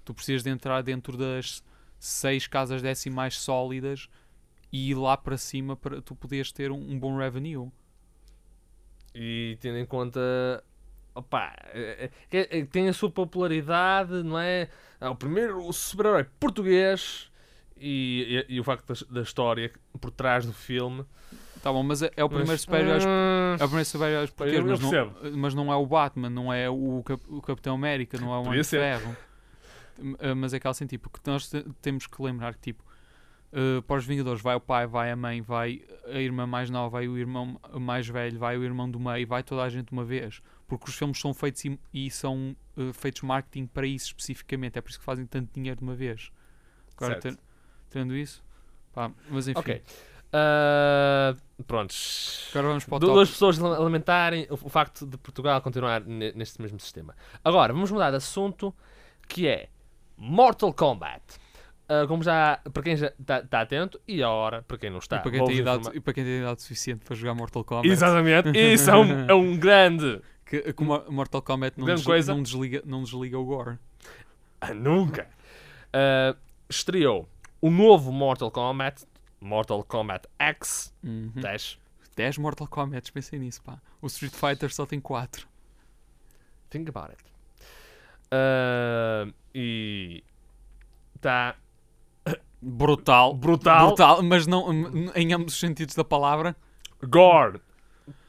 [0.05, 1.63] Tu precisas de entrar dentro das
[2.01, 4.09] seis casas decimais sólidas
[4.73, 7.71] e ir lá para cima para tu poderes ter um, um bom revenue.
[9.15, 10.21] E tendo em conta.
[11.15, 14.69] Opa, eh, eh, que- eh, tem a sua popularidade, não é?
[15.01, 17.31] É o primeiro super-herói português
[17.77, 21.05] e, e- e o facto da, da história por trás do filme.
[21.63, 23.87] Tá bom, mas é, é o primeiro super-herói hum, É o primeiro
[24.29, 24.91] Pois, português, mas, não,
[25.37, 28.41] mas não é o Batman, não é o, Cap- o Capitão América, não é o
[28.43, 28.79] Homem de.
[28.79, 29.17] Ferro.
[30.19, 32.85] Eh, Mas é aquele assim, tipo, que nós te- temos que lembrar que, tipo,
[33.53, 36.89] eh, para os Vingadores vai o pai, vai a mãe, vai a irmã mais nova,
[36.91, 39.93] vai o irmão mais velho, vai o irmão do meio, vai toda a gente de
[39.93, 40.41] uma vez.
[40.67, 44.81] Porque os filmes são feitos e, e são eh, feitos marketing para isso especificamente, é
[44.81, 46.31] por isso que fazem tanto dinheiro de uma vez.
[46.97, 47.39] Agora, ter-
[47.91, 48.43] tendo isso,
[48.93, 49.59] pá, mas enfim.
[49.59, 49.83] Ok.
[50.33, 51.35] Ah,
[51.67, 52.47] prontos.
[52.51, 53.15] Agora vamos para o Du- top.
[53.17, 57.17] Duas pessoas la- lamentarem o, facto de Portugal continuar ne- neste mesmo sistema.
[57.45, 58.73] Agora, vamos mudar de assunto,
[59.29, 59.69] que é
[60.21, 61.23] Mortal Kombat.
[61.89, 65.17] Ah, como já, para quem já está atento, e a hora, para quem não está.
[65.17, 67.89] E para, quem tem idade, e para quem tem idade suficiente para jogar Mortal Kombat.
[67.89, 70.21] Exatamente, isso é um, é um grande.
[70.45, 72.35] Que, que Mortal Kombat não, desli- coisa.
[72.35, 73.79] não desliga, não desliga o gore.
[74.61, 75.29] Ah, nunca.
[75.93, 76.37] Ah,
[76.69, 77.29] estreou
[77.61, 79.05] o novo Mortal Kombat,
[79.41, 81.33] Mortal Kombat X Uhum.
[81.35, 81.79] 10.
[82.17, 83.81] 10 Mortal Kombat, pensei nisso, pá.
[84.03, 85.49] O Street Fighter só tem 4.
[86.69, 87.23] Think about it.
[88.31, 90.23] Ah, e
[91.17, 91.57] está
[92.63, 93.35] Brutal.
[93.35, 93.87] brutal.
[93.89, 94.71] Brutal, mas não
[95.15, 96.55] em ambos os sentidos da palavra.
[97.03, 97.61] Gore.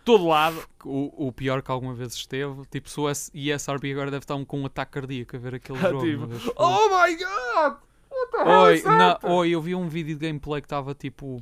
[0.05, 0.61] todo lado.
[0.83, 2.65] O, o pior que alguma vez esteve.
[2.71, 5.77] Tipo, se o ESRB agora deve estar um- com um ataque cardíaco a ver aquele
[5.79, 6.27] jogo.
[6.37, 7.77] Tipo, oh my god!
[8.09, 11.41] What the hell Oi, na, oi, eu vi um vídeo de gameplay que estava tipo.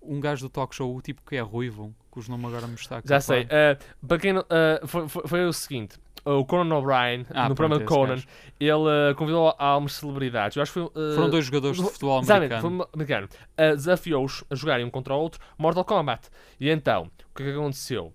[0.00, 3.02] Um gajo do talk show, tipo que é ruivo, cujo nome agora me está a
[3.04, 3.46] Já sei.
[3.50, 5.98] eh, para quem eh, foi, foi- foi o seguinte:
[6.32, 8.26] o Conan O'Brien, Ah, no programa de Conan, gajo.
[8.60, 10.56] ele eh, convidou algumas celebridades.
[10.56, 10.90] Eu acho que foi.
[10.94, 12.88] eh, Foram dois jogadores de futebol americano.
[12.92, 13.28] americano.
[13.56, 16.28] Eh, Desafiou-os a jogarem um contra o outro Mortal Kombat.
[16.60, 18.12] E então, o que é que aconteceu?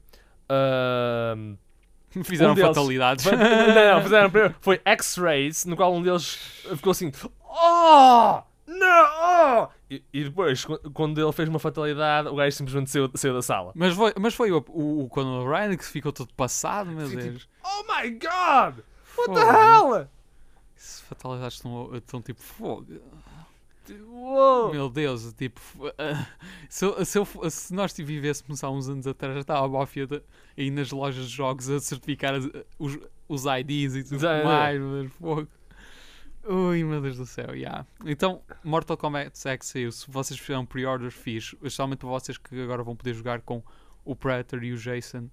[0.50, 1.56] Ahm,
[2.24, 3.24] Fizeram um deles- fatalidades.
[3.26, 4.56] Foi- não, não, fizeram primeiro.
[4.62, 6.36] Foi X-Rays, no qual um deles
[6.76, 7.12] ficou assim:
[7.50, 8.42] Oh!
[8.80, 9.70] Não!
[9.90, 13.42] E, e depois, qu- quando ele fez uma fatalidade, o gajo simplesmente saiu, saiu da
[13.42, 13.72] sala.
[13.76, 17.22] Mas foi, mas foi o, o, o Conor Ryan que ficou todo passado, meu tipo,
[17.22, 17.48] Deus.
[17.64, 18.84] Oh my god!
[19.18, 19.96] What the Fogo.
[19.96, 20.08] hell?
[20.76, 22.86] Essas fatalidades estão, estão tipo fogo.
[24.10, 24.72] Uou!
[24.72, 25.60] Meu Deus, tipo.
[25.98, 26.26] ah,
[26.70, 30.08] se, eu- se, eu se nós vivêssemos há uns anos atrás, já estava a máfia
[30.08, 30.22] de-
[30.58, 32.34] aí nas lojas de jogos a certificar
[32.80, 35.48] os, os IDs e tudo Já, mais, Deus, fogo.
[36.46, 37.86] Ui, meu Deus do céu, yeah.
[38.06, 39.92] Então, Mortal Kombat X saiu.
[39.92, 41.54] Se vocês fizeram pre-order, fiz.
[41.54, 43.64] Especialmente para vocês que agora vão poder jogar com
[44.04, 45.30] o Predator e o Jason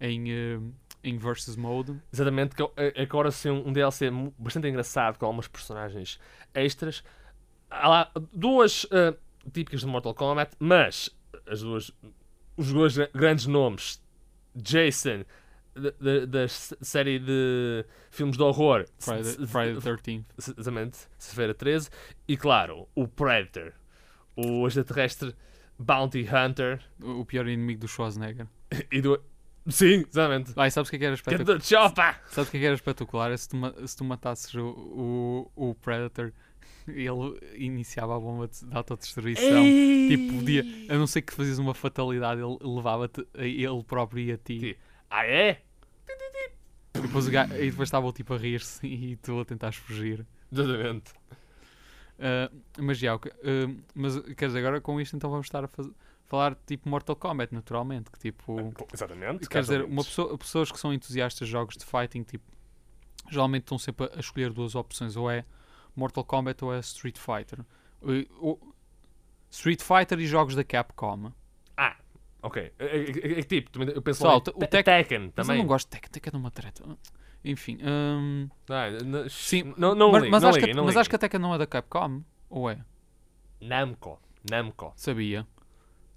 [0.00, 0.58] em, eh,
[1.04, 1.96] em Versus Mode.
[2.12, 6.18] Exatamente, que é- é agora sim um DLC bastante engraçado com algumas personagens
[6.52, 7.04] extras.
[7.70, 9.14] Há lá duas ah,
[9.52, 11.08] típicas de Mortal Kombat, mas
[11.46, 11.92] as duas,
[12.56, 14.02] os dois gra- grandes nomes,
[14.56, 15.24] Jason,
[15.78, 20.24] da- série de filmes de horror, Friday, the 13th.
[20.38, 21.90] s- exatamente, sexta-feira 13,
[22.26, 23.72] e claro, o Predator,
[24.36, 25.34] o extraterrestre
[25.78, 28.46] Bounty Hunter, O pior inimigo do Schwarzenegger.
[28.90, 29.22] e do.
[29.68, 30.52] Sim, exatamente.
[30.56, 31.60] Ai, sabes o que é que era Get espetacular?
[32.28, 33.30] Sabes o que é que era espetacular?
[33.32, 34.66] É se tu, se tu matasses o,
[35.56, 36.32] o, o Predator,
[36.88, 39.64] ele iniciava a bomba de, de autodestruição.
[40.08, 44.38] Tipo, podia, a não ser que fazias uma fatalidade, ele levava-te ele próprio e a
[44.38, 44.58] ti.
[44.60, 44.74] Sim.
[45.10, 45.60] Ah, é?
[46.94, 50.26] E depois, o ga- e depois estavam tipo a rir-se e tu a tentares fugir.
[50.52, 51.12] Exatamente.
[52.18, 53.18] Ah, mas já, ah,
[53.94, 55.90] mas quer dizer, agora com isto então vamos estar a faz-
[56.24, 58.10] falar tipo Mortal Kombat, naturalmente.
[58.10, 58.72] Que tipo.
[58.92, 59.48] Exatamente.
[59.48, 62.44] Quer dizer, uma pessoa, pessoas que são entusiastas de jogos de fighting, tipo,
[63.30, 65.44] geralmente estão sempre a, escolher duas opções, ou é
[65.94, 67.60] Mortal Kombat ou é Street Fighter.
[68.02, 68.58] E, o-
[69.50, 71.32] Street Fighter e jogos da Capcom.
[72.42, 72.72] Ok.
[72.78, 72.88] É, é-
[73.36, 75.58] é- é tipo, também eu penso Pessoal, em o Te- Tek- Tekken Mas eu também.
[75.58, 76.84] não gosto de Tekken, Tekken é uma treta.
[77.44, 78.86] Enfim, hum, Ah,
[79.28, 81.18] Sim, não, não mas, liguem, mas não acho, liguem, que, não mas acho que a
[81.18, 82.78] Tekken não é da Capcom, ou é?
[83.60, 84.20] Namco.
[84.50, 84.92] Namco.
[84.96, 85.46] Sabia.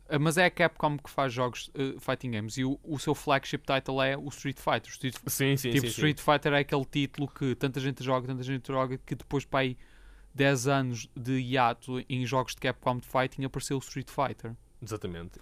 [0.10, 3.16] Ah, Mas é a Capcom que faz jogos eh, fighting games e o, o seu
[3.16, 4.88] flagship title é o Street Fighter.
[4.90, 5.88] O Street Sim, sim, tipo, sim.
[5.88, 9.62] Street Fighter é aquele título que tanta gente joga, tanta gente joga, que depois para
[9.62, 9.78] aí
[10.36, 14.54] 10 anos de hiato em jogos de Capcom de Fighting apareceu o Street Fighter.
[14.82, 14.86] Sim.
[14.86, 15.40] Exatamente.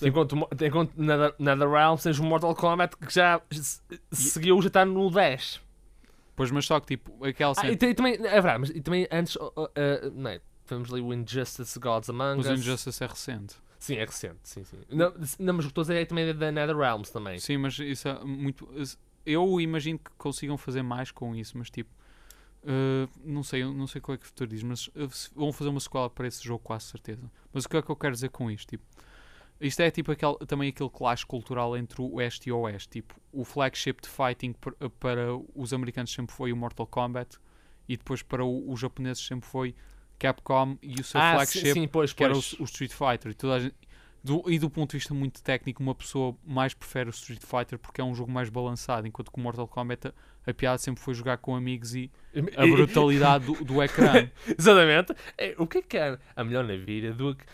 [0.00, 0.92] Enquanto, enquanto
[1.38, 3.80] Netherrealm tens o Mortal Kombat que já se-
[4.12, 5.60] seguiu, já está no 10.
[6.34, 7.72] Pois, mas só que tipo, aquela Ah, cena.
[7.72, 9.68] e, te- e também, é verdade, mas e também antes, oh, uh,
[10.14, 10.40] não é?
[10.66, 12.60] Tivemos ali o Injustice Gods Among Mas o Us.
[12.60, 13.54] Injustice é recente.
[13.78, 14.78] Sim, é recente, sim, sim.
[14.88, 17.38] Não, não mas o que estou a dizer é também da Netherrealms também.
[17.38, 18.66] Sim, mas isso é muito.
[19.26, 21.90] Eu imagino que consigam fazer mais com isso, mas tipo.
[22.64, 25.70] Eh, não sei, não sei qual é que o futuro diz, mas eh, vão fazer
[25.70, 27.30] uma sequela para esse jogo, quase certeza.
[27.52, 28.68] Mas o que é que eu quero dizer com isto?
[28.70, 28.84] Tipo,
[29.60, 32.88] isto é tipo aquele, também aquele clash cultural entre o Oeste e o Oeste.
[32.88, 37.38] Tipo, o flagship de fighting per- para os americanos sempre foi o Mortal Kombat
[37.88, 39.74] e depois para o- os japoneses sempre foi
[40.18, 42.52] Capcom e o seu ah, flagship sim, sim, pois, que era o, pois.
[42.60, 43.30] o Street Fighter.
[43.32, 43.74] E, toda gente-
[44.22, 47.78] do, e do ponto de vista muito técnico, uma pessoa mais prefere o Street Fighter
[47.78, 50.12] porque é um jogo mais balançado, enquanto que o Mortal Kombat
[50.46, 52.10] a, piada sempre foi jogar com amigos e
[52.56, 54.28] a brutalidade do, do ecrã.
[54.58, 55.14] Exatamente.
[55.38, 57.44] É, o que é que é a melhor na vida do que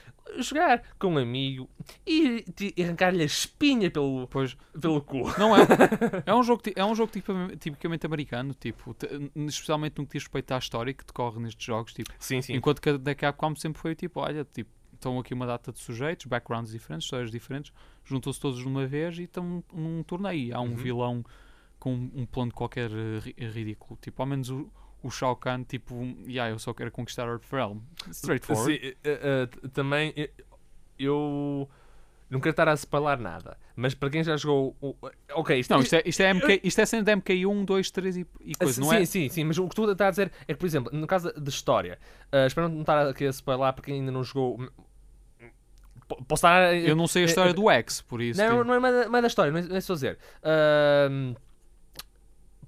[0.42, 1.68] jogar com um amigo
[2.07, 2.44] e,
[2.77, 5.22] e arrancar-lhe a espinha pelo, Pois, pelo cu?
[5.38, 5.61] não é?
[6.27, 7.11] É um jogo, é um jogo
[7.59, 9.09] tipicamente americano, tipo, te-
[9.46, 11.94] especialmente no que diz respeito à história que decorre nestes jogos.
[11.94, 12.55] Tipo, Sim, sim.
[12.55, 15.79] Enquanto que a da Capcom sempre foi tipo, olha, tipo, estão aqui uma data de
[15.79, 17.72] sujeitos, backgrounds diferentes, histórias diferentes,
[18.05, 20.55] juntam-se todos de uma vez e estão num torneio.
[20.55, 20.74] Há um Uhum.
[20.77, 21.24] vilão
[21.88, 23.98] com um plano qualquer eh, ri- ridículo.
[24.01, 24.70] Tipo, ao menos o,
[25.03, 25.94] o Shao Kahn, tipo,
[26.27, 27.79] yeah, eu só quero conquistar Earthrealm.
[28.11, 28.79] Straightforward.
[28.81, 30.31] Sim, eh, eh, t- também eh,
[30.98, 31.68] eu
[32.31, 34.77] não quero estar a spoiler nada, mas para quem já jogou.
[34.81, 34.94] o-
[35.33, 38.16] Ok, isto Não, isto é, isto é, MK, isto é cena de MK1, 2, 3
[38.18, 39.05] e, e coisa, sim, não é?
[39.07, 41.33] sim, sim, mas o que tu estás a dizer é que, por exemplo, no caso
[41.33, 41.98] de história,
[42.31, 44.59] eh, espero não estar aqui a spoiler para quem ainda não jogou.
[46.07, 46.74] Po- Posso estar.
[46.74, 48.40] Eu não sei a história do X, por isso.
[48.40, 50.18] Não, tipo, não é mais da, da história, não é, não é a dizer.
[50.42, 51.35] Ahm,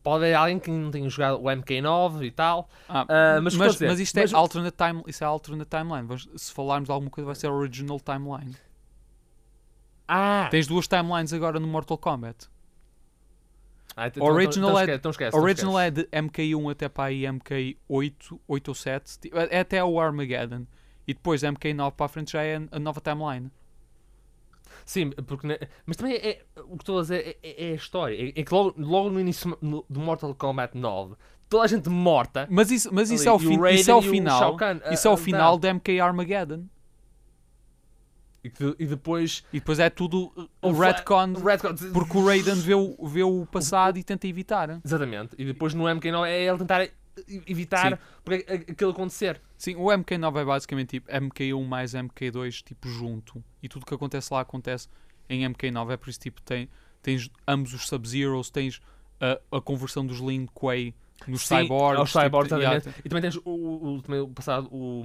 [0.02, 2.68] pode haver alguém que não tenha jogado o MK9 e tal.
[2.88, 6.06] ah, ah, mas mas, dizer, mas isto é mas- alternate time, isso é alternate timeline.
[6.06, 8.56] Vamos- Se falarmos de alguma coisa, vai ser original timeline.
[10.08, 10.48] Ah!
[10.50, 12.48] Tens duas timelines agora no Mortal Kombat.
[13.96, 17.22] Ah, então- Original então, é- então esquece, então Original é de MK1 até para aí
[17.26, 19.18] MK8, 8 ou 7.
[19.18, 20.66] tipo, É até o Armageddon.
[21.06, 23.50] E depois MK9 para a frente já é a nova timeline.
[24.90, 27.72] Sim, porque, ne- mas também é, é- o que estou a dizer é, é- é
[27.72, 28.16] a história.
[28.16, 31.14] É, é que logo, logo no início no- do Mortal Kombat 9,
[31.48, 32.48] toda a gente morta.
[32.50, 34.57] Mas isso, mas isso ali, é o, fin Raiden isso é o final.
[34.57, 35.68] Kahn Isso é o a final andar.
[35.68, 36.64] de MK Armageddon.
[38.42, 38.50] E,
[38.81, 39.44] e depois.
[39.53, 41.35] E depois é tudo uh, o retcon.
[41.92, 44.81] Porque o Raiden vê o, vê o passado e tenta evitar.
[44.85, 45.37] Exatamente.
[45.38, 46.88] E depois no MK9 é ele tentar
[47.46, 49.40] evitar a- aquilo acontecer.
[49.61, 53.44] Sim, o MK9 é basicamente tipo MK1 mais MK2 tipo junto.
[53.62, 54.88] E tudo que acontece lá acontece
[55.29, 55.90] em MK9.
[55.92, 56.66] É por isso tipo tem,
[57.03, 58.81] tens ambos os Sub-Zeros, tens
[59.20, 60.94] a, a conversão dos Lin Kuei
[61.27, 61.99] nos Sim, cyborgs.
[62.01, 62.87] aos cyborgs, tipo, exatamente.
[62.87, 65.05] yeah, E também tens o, o, também o passado, o,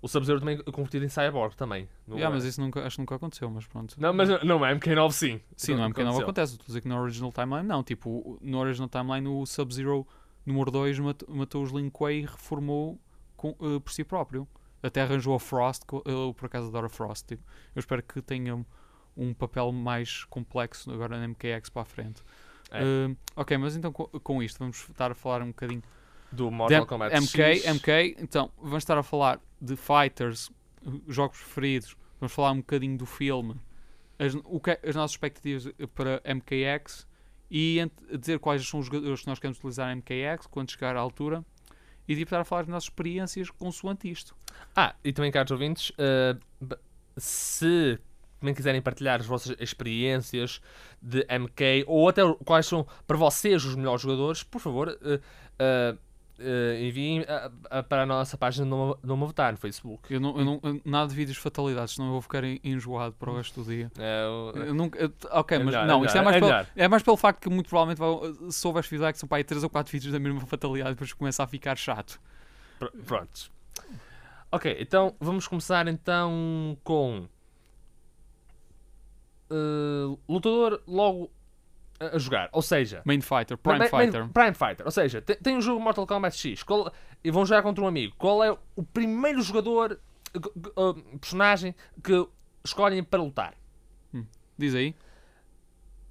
[0.00, 1.88] o Sub-Zero também convertido em cyborg também.
[2.06, 3.96] No- yeah, mas isso nunca, acho que nunca aconteceu, mas pronto.
[3.98, 5.40] Não, mas não, é MK9 sim.
[5.56, 6.22] Sim, no MK9 Aconteceu.
[6.22, 6.52] acontece.
[6.52, 7.82] Estou a dizer que no Original Timeline não.
[7.82, 10.06] Tipo, no Original Timeline o Sub-Zero
[10.46, 13.00] número 2 matou, matou os Lin Kuei e reformou
[13.42, 14.46] com, eh, por si próprio.
[14.80, 17.26] Até arranjou a Frost, eu por acaso adoro a Frost.
[17.26, 17.42] Tipo,
[17.74, 18.64] eu espero que tenha
[19.16, 22.22] um, papel mais complexo agora na MKX para a frente.
[22.70, 22.82] É.
[22.82, 25.82] Eh, ok, mas então com, com isto vamos estar a falar um bocadinho
[26.30, 27.66] Do Mortal Kombat MK, X.
[27.66, 30.48] MK, então vamos estar a falar de fighters,
[30.86, 33.54] uh, jogos preferidos, vamos falar um bocadinho do filme,
[34.18, 37.06] as, o que, as nossas expectativas para MKX
[37.50, 37.78] e
[38.18, 41.44] dizer quais são os jogadores que nós queremos utilizar em MKX quando chegar à altura
[42.08, 44.34] e tipo, estar a falar das nossas experiências consoante isto.
[44.74, 45.92] Ah, e também, caros ouvintes,
[46.60, 46.76] b-
[47.16, 47.98] se
[48.40, 50.60] também quiserem partilhar as vossas experiências
[51.00, 55.20] de MK ou até quais são para vocês os melhores jogadores, por favor, eh,
[55.58, 55.96] eh,
[56.38, 60.12] eh, enviem ah, ah, para a nossa página Numa Votar no Facebook.
[60.12, 62.58] Eu não, eu não, eu- nada de vídeos de fatalidades, senão eu vou ficar en-
[62.64, 63.90] enjoado para o resto do dia.
[63.98, 66.40] Eh, o- Eu nunca, eu- ok, É mas melhor, não, é isto é mais, é
[66.40, 69.44] pelo, é mais pelo facto que muito provavelmente vai, se houver feedback são para aí
[69.44, 72.20] 3 ou 4 vídeos da mesma fatalidade depois começa a ficar chato.
[72.78, 73.50] Pr- Prontos.
[74.50, 77.26] Ok, então vamos começar então com
[79.50, 81.30] eh, lutador logo
[82.14, 82.48] a, jogar.
[82.52, 84.28] Ou seja, Main Fighter, Prime Ma- Fighter.
[84.28, 84.84] Prime Fighter.
[84.86, 87.86] Ou seja, tem, tem um jogo Mortal Kombat X qual- e vão jogar contra um
[87.86, 88.14] amigo.
[88.18, 89.98] Qual é o primeiro jogador,
[90.34, 92.28] eh, personagem que
[92.64, 93.54] escolhem para lutar?
[94.58, 94.94] Diz aí,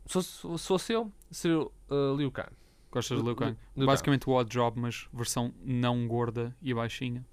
[0.05, 0.21] se
[0.57, 2.49] fosse eu, seria o eh, Liu Kang.
[2.91, 3.57] gostas de Liu Kang?
[3.77, 7.25] Liu Basicamente o Odd Job, mas versão não gorda e baixinha.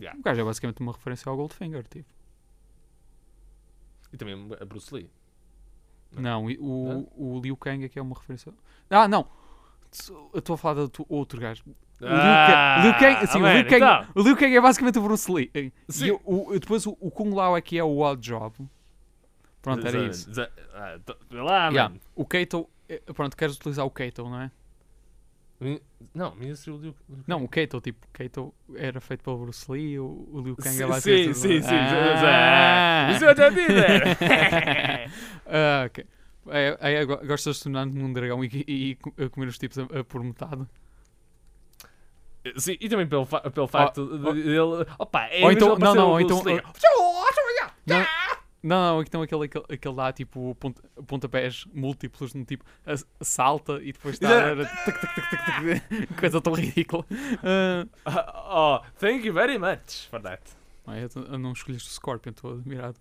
[0.00, 0.18] Yeah.
[0.18, 2.08] O gajo é basicamente uma referência ao Goldfinger, tipo.
[4.12, 5.10] E também a Bruce Lee.
[6.16, 8.52] Não, o, o Liu Kang é que é uma referência.
[8.90, 9.26] Ah, não!
[10.32, 11.62] Eu estou a falar de outro gajo.
[11.66, 14.06] O Liu Ah, Kang, Liu Kang, sim, o, man, Liu Kang, então.
[14.14, 15.50] o Liu Kang é basicamente o Bruce Lee.
[15.88, 16.06] Sim.
[16.06, 18.54] E o, o- depois o, o Kung Lao aqui é o Odd Job.
[19.60, 20.28] Pronto, era isso.
[20.30, 20.98] Exa- Ah,
[21.30, 21.88] vê lá, Yeah.
[21.90, 22.00] mano.
[22.16, 24.50] O Kato, eh, pronto, queres utilizar o Kato, não é?
[26.14, 26.94] Não, minha seria o Liu.
[27.26, 30.82] Não, o Kato, tipo, Kato era feito pelo Bruce Lee, o, o Liu Kang Sim,
[30.82, 31.34] é basicamente...
[31.34, 31.74] sim, sim, sim.
[31.74, 33.10] Ah.
[33.14, 34.02] Isso eu até dizer.
[35.46, 36.06] Ah, ok.
[36.48, 38.98] É, é, é, go- gostas de tornar-te num dragão e,
[39.30, 40.66] comer os tipos a, por metade?
[42.56, 44.84] Sim, e também pelo, pelo facto de de ele.
[44.98, 46.42] Opa, é Ou então- não, não, então-.
[47.86, 48.04] Não,
[48.62, 52.64] não, não, então aquele, aquele, aquele dá tipo pont, pontapés múltiplos, no tipo
[53.20, 54.28] salta e depois está
[56.18, 57.04] coisa tão ridícula.
[57.42, 60.42] Ah, Oh, thank you very much for that.
[60.86, 62.96] ah, eu, não escolheste o Scorpion, estou admirado.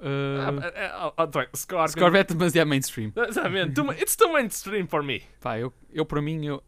[0.00, 1.88] Ah, Ah, bem, Scorpion.
[1.88, 3.12] Scorpion é demasiado mainstream.
[3.28, 5.22] Exatamente, It's too mainstream for me.
[5.40, 6.62] Pá, eu, eu para mim, eu,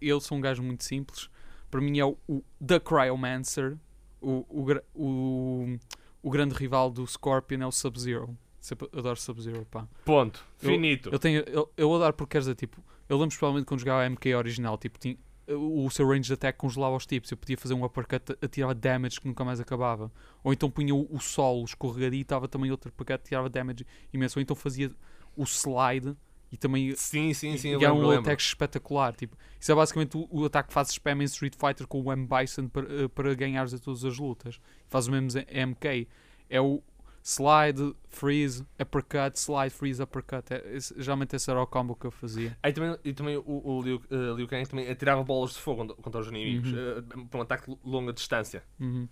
[0.00, 1.28] eu sou um gajo muito simples.
[1.70, 3.76] Para mim é o, o The Cryomancer.
[4.20, 5.78] O, o, o,
[6.22, 8.36] o grande rival do Scorpion é o Sub-Zero.
[8.60, 9.88] Sempre adoro Sub-Zero, pá.
[10.04, 10.44] Ponto.
[10.62, 11.08] Eu- Finito.
[11.10, 14.10] Eu tenho, eu, eu adoro porque quer dizer, tipo, eu lembro especialmente quando jogava a
[14.10, 15.16] MK original, tipo, tinha,
[15.48, 18.48] o, seu range de attack congelava os tipos, eu podia fazer um uppercut a, a
[18.48, 20.12] tirar damage que nunca mais acabava.
[20.44, 24.38] Ou então punha o, o solo escorregadio e estava também outro uppercut tirava damage imenso.
[24.38, 24.92] Ou então fazia
[25.36, 26.14] o slide
[26.52, 27.70] e também Sim, sim, sim.
[27.70, 28.20] E um lembro.
[28.20, 29.14] ataque espetacular.
[29.14, 32.12] Tipo, isso é basicamente o, o ataque que fazes spam em Street Fighter com o
[32.12, 32.26] M.
[32.26, 34.60] Bison para, eh, para ganhares a todas as lutas.
[34.88, 36.08] Faz o mesmo em MK.
[36.48, 36.82] É o
[37.22, 40.52] slide, freeze, uppercut, slide, freeze, uppercut.
[40.52, 42.56] É, esse- geralmente esse era o combo que eu fazia.
[42.62, 45.82] Aí também, e também o, o Liu, eh, Liu Kang também atirava bolas de fogo
[45.82, 46.78] contra, contra os inimigos Uhum.
[46.78, 48.64] eh, para um ataque de longa distância.
[48.80, 49.06] Uhum.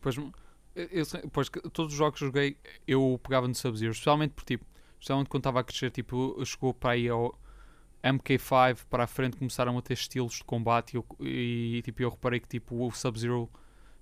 [0.00, 0.32] Pois, eu-
[0.74, 4.66] eu pois todos os jogos que joguei eu pegava no Sub-Zero, especialmente por tipo,
[5.04, 7.38] especialmente quando estava a crescer, tipo, chegou para aí ao
[8.02, 12.10] MK5 para a frente começaram a ter estilos de combate e, eu, e, tipo, eu
[12.10, 13.50] reparei que tipo, o Sub-Zero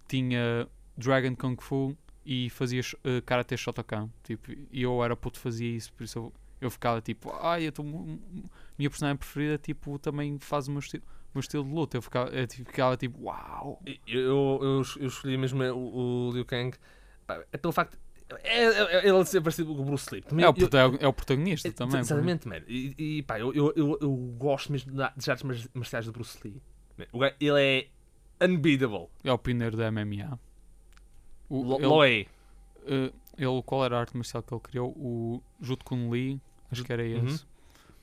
[0.08, 4.08] tinha Dragon Kung Fu e fazias uh, Karate Shotokan.
[4.22, 7.84] Tipo, e eu era puto, fazia isso, por isso eu, eu ficava tipo, ai, eu
[7.84, 8.20] mu-
[8.78, 11.02] minha personagem preferida tipo, também faz o meu, esti o
[11.34, 11.96] meu estilo de luta.
[11.96, 13.80] Eu ficava, eu, tipo, ficava tipo, uau!
[13.84, 16.76] Eu, eu, eu, eu escolhi mesmo o, o Liu Kang
[17.26, 17.98] pá, é pelo facto.
[18.42, 20.22] É, é, ele ser parecido com o Bruce Lee.
[20.22, 22.00] Também É o, eu- é o protagonista É, também.
[22.00, 22.64] Exatamente, mano.
[22.68, 26.38] E, e, pá, eu, eu, eu, eu gosto mesmo das artes mar- marciais do Bruce
[26.44, 26.60] Lee.
[27.40, 27.88] Ele
[28.40, 29.08] é unbeatable.
[29.24, 30.38] É o pioneiro da MMA.
[31.48, 32.28] O, Lo- ele, Loei.
[32.86, 34.90] eh, ele, qual era a arte marcial que ele criou?
[34.96, 36.40] O Jut Kun Lee,
[36.70, 37.26] acho que era Uhum.
[37.26, 37.44] esse.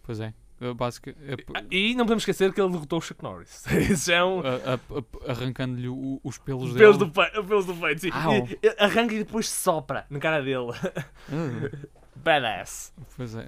[0.04, 0.34] Pois é.
[0.62, 1.36] Eh, basica- é
[1.72, 3.66] E não podemos esquecer que ele derrotou o Chuck Norris.
[3.90, 4.42] Isso é um.
[5.28, 5.88] arrancando-lhe
[6.24, 6.80] os pelos Os dele.
[6.80, 7.32] pelos do, pe...
[7.44, 8.10] pelos do peito, sim.
[8.10, 10.72] E- e- Arranca e depois sopra na cara dele.
[11.32, 12.94] Ah, Badass.
[13.16, 13.46] pois é,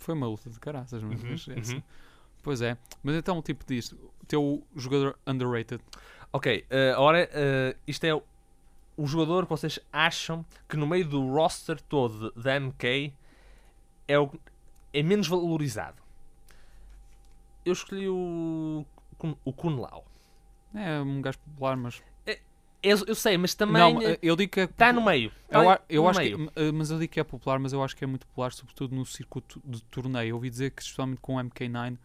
[0.00, 1.82] foi uma luta de caraças, mas, Uhum, mas essa- uhum.
[2.42, 5.80] Pois é, mas então o tipo disto, o teu jogador underrated,
[6.32, 6.64] Ok,
[6.96, 8.22] ora, eh, isto é o,
[8.96, 13.12] o jogador que vocês acham que no meio do roster todo da MK
[14.08, 14.28] é, o,
[14.94, 16.01] é menos valorizado.
[17.64, 18.84] Eu escolhi o,
[19.44, 20.04] o Kun Lao.
[20.74, 22.02] é um gajo popular, mas
[22.82, 25.30] Eu, eu sei, mas também não, eu digo que é está no meio.
[25.48, 26.48] Eu, Tá eu no acho meio.
[26.48, 28.52] que, eh, mas eu digo que é popular, mas eu acho que é muito popular,
[28.52, 30.30] sobretudo no circuito de torneio.
[30.30, 31.96] Eu ouvi dizer que, especialmente com o MK9,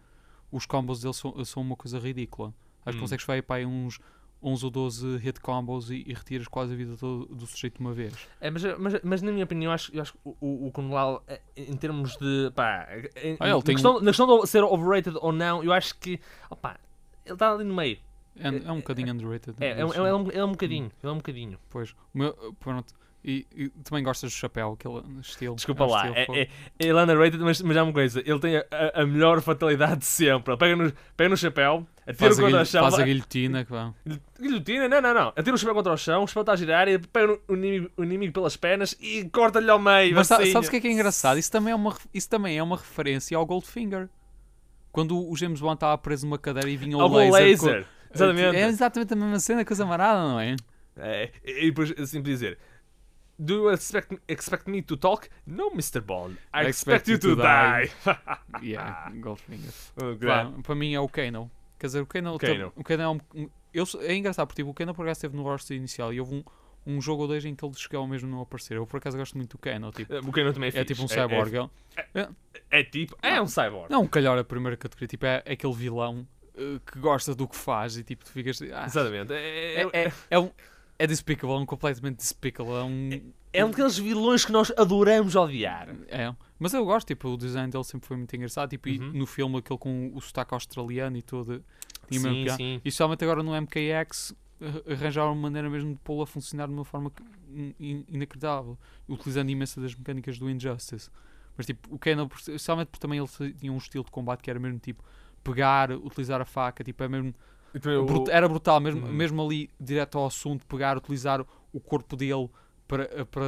[0.51, 2.53] os combos deles são, são uma coisa ridícula.
[2.85, 3.05] Acho que Hum.
[3.05, 3.99] consegues fazer para aí uns
[4.41, 7.79] 11 ou 12 hit combos e, e retiras quase a vida do, do sujeito de
[7.81, 8.13] uma vez.
[8.39, 10.71] É, mas, mas, mas na minha opinião, eu acho, eu acho que o, o, o
[10.71, 12.51] Kun Lao, eh, em termos de.
[12.55, 12.87] Pá,
[13.23, 16.19] em- Ah, na, tem questão, na questão de ser overrated ou não, eu acho que.
[16.49, 16.77] Opá,
[17.25, 17.97] ele está ali no meio.
[18.39, 19.55] É, é um bocadinho underrated.
[19.59, 20.91] É, é, um- mas, é, um, é um bocadinho.
[21.01, 21.57] É um bocadinho.
[21.69, 22.93] Pois, o meu, pronto.
[23.25, 25.55] E, e também gostas do chapéu, aquele estilo.
[25.55, 26.49] Desculpa é um lá, estilo é, é,
[26.79, 29.97] ele é underrated, mas, mas é uma coisa, ele tem a, a- a melhor fatalidade
[29.97, 30.53] de sempre.
[30.53, 33.71] Ele pega no, pega no chapéu, atira Faz, contra o chão, faz a guilhotina que
[33.71, 33.93] vá.
[34.39, 35.27] guilhotina, não, não, não.
[35.35, 37.53] Atira o chapéu contra o chão, o chapéu está a girar e pega no- o
[37.55, 40.15] inimigo, o inimigo pelas pernas e corta-lhe ao meio.
[40.15, 40.51] Mas assim.
[40.53, 41.37] sabes o que é que é engraçado?
[41.37, 44.07] Isso também é uma, isso também é uma referência ao Goldfinger.
[44.91, 47.31] Quando o James Bond estava preso numa cadeira e vinha o Ao laser.
[47.33, 47.83] laser.
[47.83, 48.55] com- Exatamente.
[48.55, 50.55] É exatamente a mesma cena que os amarada, não é?
[50.99, 52.57] É, e depois assim dizer.
[53.39, 55.29] Do you expect, expect me to talk?
[55.45, 56.01] No, Mr.
[56.01, 56.37] Bond.
[56.53, 57.89] I, expect, you to, die.
[58.63, 59.71] Yeah, Goldfinger.
[60.17, 60.63] Grande.
[60.63, 61.51] para mim é o Kano.
[61.77, 62.73] Quer dizer, o Kano, Kano.
[62.75, 63.49] o Kano é um.
[63.73, 66.33] eu, é engraçado porque tipo, o Kano por acaso esteve no roster inicial e houve
[66.35, 66.43] um,
[66.95, 68.75] um jogo ou dois em que ele chegou mesmo não aparecer.
[68.77, 69.91] Eu por acaso gosto muito do Kano.
[69.91, 71.53] Tipo, O Kano também é, é tipo um É- cyborg.
[71.55, 71.69] ele-
[72.15, 72.29] É,
[72.79, 73.15] é tipo.
[73.21, 73.91] É um cyborg.
[73.91, 75.07] Não, calhor a primeira categoria.
[75.07, 78.59] Tipo, é, é aquele vilão eh, que gosta do que faz e tipo, tu ficas.
[78.73, 79.31] Ah, Exatamente.
[79.31, 80.49] É, é, é, é, é um.
[80.99, 82.73] É despicable, é um completamente despicable.
[82.73, 83.09] É um.
[83.53, 85.89] é um daqueles vilões que nós adoramos odiar.
[86.07, 89.11] É, mas eu gosto, tipo, o design dele sempre foi muito engraçado, tipo, e Uhum.
[89.13, 91.63] no filme aquele com o sotaque australiano e tudo,
[92.09, 92.73] mesmo Sim, sim.
[92.83, 94.33] E especialmente agora no MKX
[94.89, 97.11] arranjaram uma maneira mesmo de pô-lo a funcionar de uma forma
[97.79, 101.09] inacreditável, utilizando imensa das mecânicas do Injustice.
[101.55, 104.59] Mas tipo, o Kano, especialmente porque também ele tinha um estilo de combate que era
[104.59, 105.03] mesmo tipo
[105.43, 107.35] pegar, utilizar a faca, tipo, é mesmo E
[107.79, 109.11] Brut- era brutal, mesmo, Uhum.
[109.13, 112.49] mesmo ali direto ao assunto, pegar, utilizar o corpo dele
[112.87, 113.43] para, para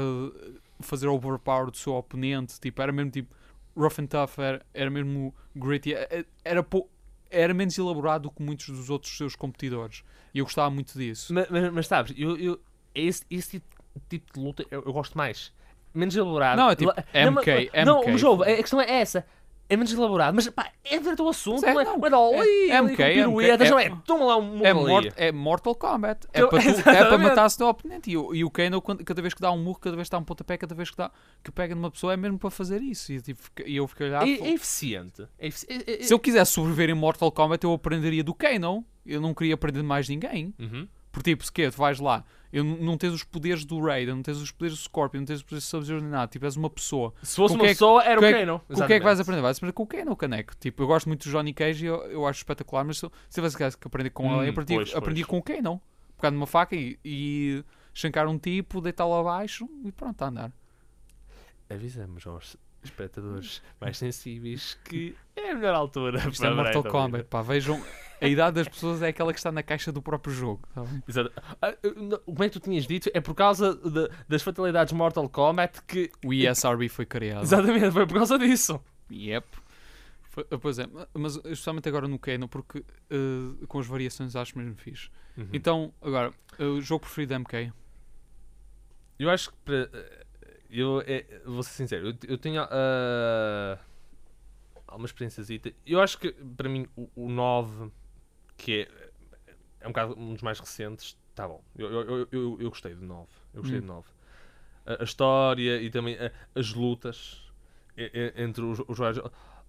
[0.82, 3.36] fazer overpower do seu oponente, tipo, era mesmo tipo
[3.76, 6.90] rough and tough, era, era mesmo gritty, era, era, pou-
[7.30, 10.04] era menos elaborado do que muitos dos outros seus competidores.
[10.34, 11.34] E eu gostava muito disso.
[11.34, 12.60] Mas, mas, mas sabes, eu, eu,
[12.94, 15.52] esse, esse tipo- tipo de luta eu, eu gosto mais.
[15.94, 16.58] Menos elaborado.
[16.60, 18.12] Não, é tipo MK, Não, MK.
[18.12, 19.26] mas ouve, a questão é essa.
[19.72, 21.84] É menos elaborado, mas pá, é direto ao assunto, É, não é?
[21.86, 23.96] não, é, não, é- é ali MK, é piruetas, MK, não é- é?
[24.04, 26.28] Toma lá um É, mort, é Mortal Kombat.
[26.34, 26.50] É para,
[26.84, 28.10] tu- é para matar-se o teu oponente.
[28.10, 30.18] E, o- e o Kano, cada vez que dá um murro, cada vez que dá
[30.18, 31.12] um pontapé, cada vez que, dá,
[31.44, 33.12] que pega numa pessoa, é mesmo para fazer isso.
[33.14, 34.28] E, tipo, e eu fiquei a olhar.
[34.28, 35.28] É, é eficiente.
[35.38, 38.84] É efici- é- é- Se eu quisesse sobreviver em Mortal Kombat, eu aprenderia do Kano.
[39.06, 40.52] Eu não queria aprender de mais ninguém.
[40.60, 40.88] Uhum.
[41.12, 41.70] Porque, tipo, se quê?
[41.72, 44.82] Tu vais lá, eu não tens os poderes do Raiden, não tens os poderes do
[44.84, 46.28] Scorpion, não tens os poderes do Sub-Zero nem nada.
[46.32, 47.14] Tipo, és uma pessoa.
[47.24, 48.62] Se fosse Com uma que é pessoa, era o é- Kano.
[48.70, 49.42] O que é que vais aprender?
[49.42, 50.56] Vais aprender com o Kano, caneco.
[50.60, 53.36] Tipo, eu gosto muito do Johnny Cage e eu, eu acho espetacular, mas se se
[53.42, 55.30] tivesse que aprender com Hum, ele, eu aprendi, pois, aprendi pois.
[55.30, 55.82] com o Kano.
[56.18, 60.52] Pegar numa faca e, e chancar um tipo, deitá-lo abaixo e pronto, a andar.
[61.70, 66.90] Avisamos aos espectadores mais sensíveis que é a melhor altura Isto é para Mortal Brandon.
[67.04, 67.42] Kombat, pá.
[67.42, 67.84] Vejam,
[68.22, 70.68] a idade das pessoas é aquela que está na caixa do próprio jogo.
[70.74, 71.04] tá bem?
[71.08, 71.32] Exato.
[71.62, 71.74] Ah,
[72.26, 73.10] Como é que tu tinhas dito?
[73.14, 76.12] É por causa de- das fatalidades Mortal Kombat que.
[76.26, 77.44] O ESRB foi criado.
[77.44, 78.80] Exatamente, foi por causa disso.
[79.12, 79.48] Yep.
[80.24, 84.58] Foi- pois é, ma- mas especialmente agora no Kano, porque eh, com as variações acho
[84.58, 85.10] mesmo fixe.
[85.38, 85.48] Uhum.
[85.54, 87.72] Então, agora, o jogo preferido da MK?
[89.18, 89.90] Eu acho que para.
[90.70, 93.80] Eu é, vou ser sincero, eu, eu tenho ah,
[94.88, 95.44] alguma experiência.
[95.86, 97.92] Eu acho que para mim o, o 9,
[98.58, 99.10] que é,
[99.82, 101.64] é um bocado um dos mais recentes, tá bom.
[101.76, 103.28] Eu, eu, eu, eu, gostei do 9.
[103.54, 103.82] Eu gostei Hum.
[103.82, 104.08] do 9.
[104.86, 107.42] a, a história e também a- as lutas
[108.36, 109.20] entre os, os vários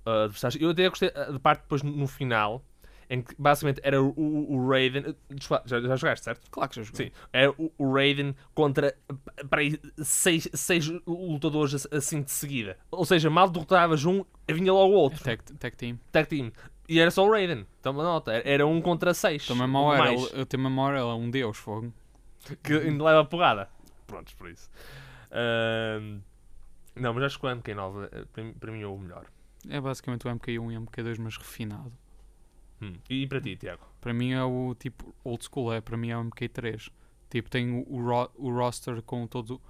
[0.05, 0.61] ah, adversários.
[0.61, 2.65] Eu até gostei ah, da parte depois no final,
[3.11, 5.15] em que basicamente era o, o, Raiden.
[5.29, 6.49] desculpa, Já, já jogaste, certo?
[6.51, 7.07] Claro que já joguei.
[7.09, 8.97] Sim, era o, o Raiden contra
[9.51, 12.79] para aí, seis, seis lutadores ass- assim de seguida.
[12.91, 15.25] Ou seja, mal derrotavas um, vinha logo o É outro.
[15.25, 15.99] Tag, tag team.
[16.13, 16.53] Tag team.
[16.89, 17.67] E era só o Raiden.
[17.83, 18.33] Toma nota.
[18.33, 19.47] Era- Era um contra seis.
[19.47, 20.15] Também mal era.
[20.33, 21.93] Eu tenho memória, ele é um deus, fogo.
[22.63, 23.69] que ainda leva porrada.
[24.07, 24.71] Prontos, por isso.
[25.33, 26.21] Ahm,
[26.97, 29.27] não, mas acho que o MK9 eh, para mim- para mim é o melhor.
[29.69, 31.93] É basicamente o MK1 e o MK2, mas refinado.
[32.81, 32.95] Hum.
[33.09, 33.83] E para ti, Tiago?
[34.01, 36.91] Para mim é o tipo old school, é para mim é o MK3.
[37.29, 39.61] Tipo, tem o, o, ro- o roster com todo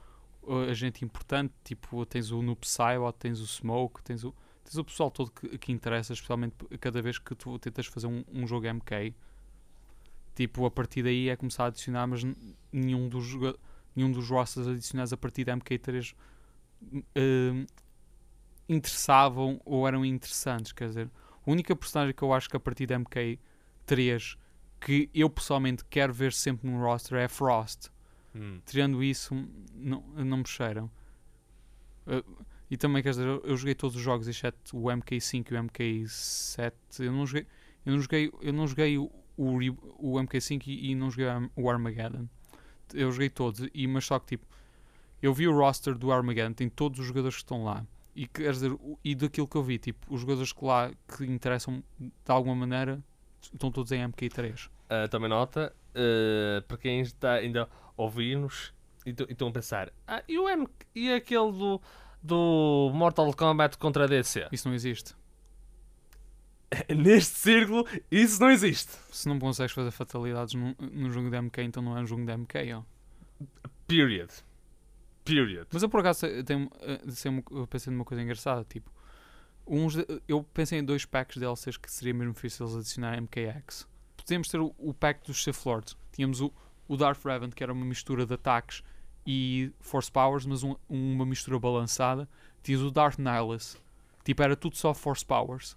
[0.70, 4.34] a gente importante, tipo, tens o Noob Saibot, tens o Smoke, tens o,
[4.64, 8.24] tens o pessoal todo que, que interessa, especialmente cada vez que tu tentas fazer um,
[8.32, 9.14] um jogo MK.
[10.34, 12.22] Tipo, a partir daí é começar a adicionar, mas
[12.72, 13.26] nenhum dos,
[13.94, 16.14] nenhum dos rosters adicionados a partir da MK3
[16.82, 17.66] uh,
[18.68, 21.10] interessavam ou eram interessantes, quer dizer,
[21.46, 24.36] a única personagem que eu acho que a partir da MK3
[24.80, 27.88] que eu pessoalmente quero ver sempre num roster é Frost.
[28.34, 28.60] Hum.
[28.64, 29.34] Tirando isso,
[29.74, 30.90] não, não me cheiram.
[32.06, 35.54] Uh, e também, quer dizer, eu, eu joguei todos os jogos, exceto o MK5 e
[35.54, 36.72] o MK7.
[37.00, 37.46] Eu não joguei,
[37.84, 39.56] eu não joguei, eu não joguei o, o,
[39.98, 41.26] o MK5 e, e não joguei
[41.56, 42.26] o Armageddon.
[42.94, 44.46] Eu joguei todos, e, mas só que tipo,
[45.20, 47.84] eu vi o roster do Armageddon, tem todos os jogadores que estão lá.
[48.20, 51.82] E, quer dizer, e daquilo que eu vi, tipo, os jogadores que lá que interessam
[51.98, 53.02] de alguma maneira
[53.40, 54.68] estão todos em MK3.
[54.90, 58.74] Ah, também nota, ah, para quem está ainda a ouvir-nos
[59.06, 61.80] e e estão a pensar, ah, e, o M e aquele do,
[62.22, 64.48] do Mortal Kombat contra a DC?
[64.52, 65.16] Isso não existe.
[66.94, 68.92] Neste círculo, isso não existe.
[69.10, 72.26] Se não consegues fazer fatalidades num, num jogo de MK, então não é um jogo
[72.26, 72.82] de MK, ó.
[73.86, 74.30] Period.
[75.34, 75.66] Period.
[75.72, 77.00] Mas eu por acaso tenho, eh,
[77.68, 78.90] pensei numa coisa engraçada, tipo,
[79.66, 83.16] uns de- eu pensei em dois packs de DLCs que seria mesmo difícil eles adicionar
[83.20, 83.86] MKX.
[84.16, 85.96] Podíamos ter o, o pack dos Sith Lords.
[86.12, 86.52] Tínhamos o,
[86.88, 88.82] o Darth Revan, que era uma mistura de ataques
[89.26, 92.28] e Force Powers, mas um- uma mistura balançada.
[92.62, 93.76] Tinhas o Darth Nihilus,
[94.24, 95.76] tipo, era tudo só Force Powers.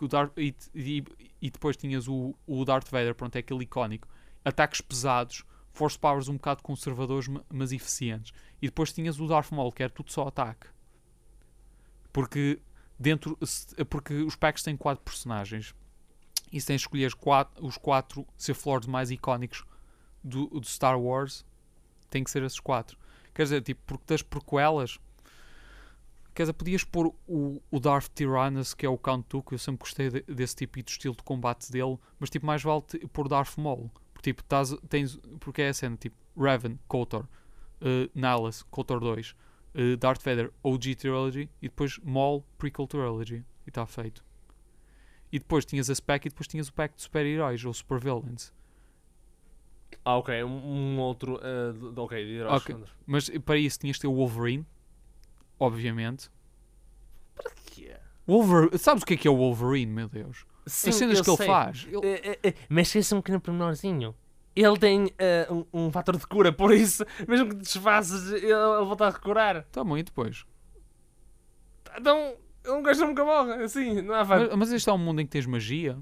[0.00, 1.04] O Darth, e, e,
[1.40, 4.08] e depois tinhas o, o Darth Vader, pronto, é aquele icónico.
[4.44, 8.32] Ataques pesados, Force Powers um bocado conservadores, ma- mas eficientes.
[8.64, 10.68] E depois tinhas o Darth Maul, que era tudo só ataque.
[12.10, 12.58] Porque
[12.98, 13.38] dentro
[13.90, 15.74] porque os packs têm quatro personagens.
[16.50, 19.66] E se tens de escolher quatro, os quatro Sith Lords mais icónicos
[20.22, 21.44] do, do Star Wars,
[22.08, 22.96] tem que ser esses quatro.
[23.34, 24.98] Quer dizer, tipo, porque das prequelas,
[26.34, 29.80] quer dizer, podias pôr o, o Darth Tyrannus, que é o Count Dooku, eu sempre
[29.80, 33.58] gostei de- desse tipo de estilo de combate dele, mas tipo, mais vale pôr Darth
[33.58, 33.90] Maul.
[34.14, 37.28] Porque, tipo, tás, tens, porque é a cena, tipo, Revan, KOTOR,
[37.80, 39.30] uh, Nihilus, KOTOR 2,
[39.74, 44.24] uh, Darth Vader, OG Trilogy, e depois Maul, Prequel Trilogy, e está feito.
[45.32, 48.52] E depois tinhas esse pack e depois tinhas o pack de super-heróis, ou super-villains.
[50.04, 50.42] Ah, ok.
[50.44, 50.48] Um,
[50.96, 51.38] um outro.
[51.92, 52.62] de- ok, de heróis.
[52.62, 52.76] Ok.
[53.06, 54.66] Mas eh, para isso tinhas de ter o Wolverine,
[55.58, 56.30] obviamente.
[57.34, 57.96] Para quê?
[58.26, 58.76] Wolver...
[58.78, 60.46] Sabes o que é que é o Wolverine, meu Deus?
[60.66, 61.46] Sim, As cenas que ele sei.
[61.46, 61.86] faz.
[61.88, 64.14] Ele- Eh, eh, eh, mas esquece um pequeno pormenorzinho.
[64.54, 68.84] Ele tem eh, um, um fator de cura, por isso, mesmo que desfaças, ele, ele
[68.84, 69.64] volta a recurar.
[69.64, 70.44] Tá bom, e depois?
[71.98, 72.36] Então,
[72.66, 74.48] um gajo nunca morre, assim, não há fator.
[74.50, 75.98] Mas, mas este é um mundo em que tens magia.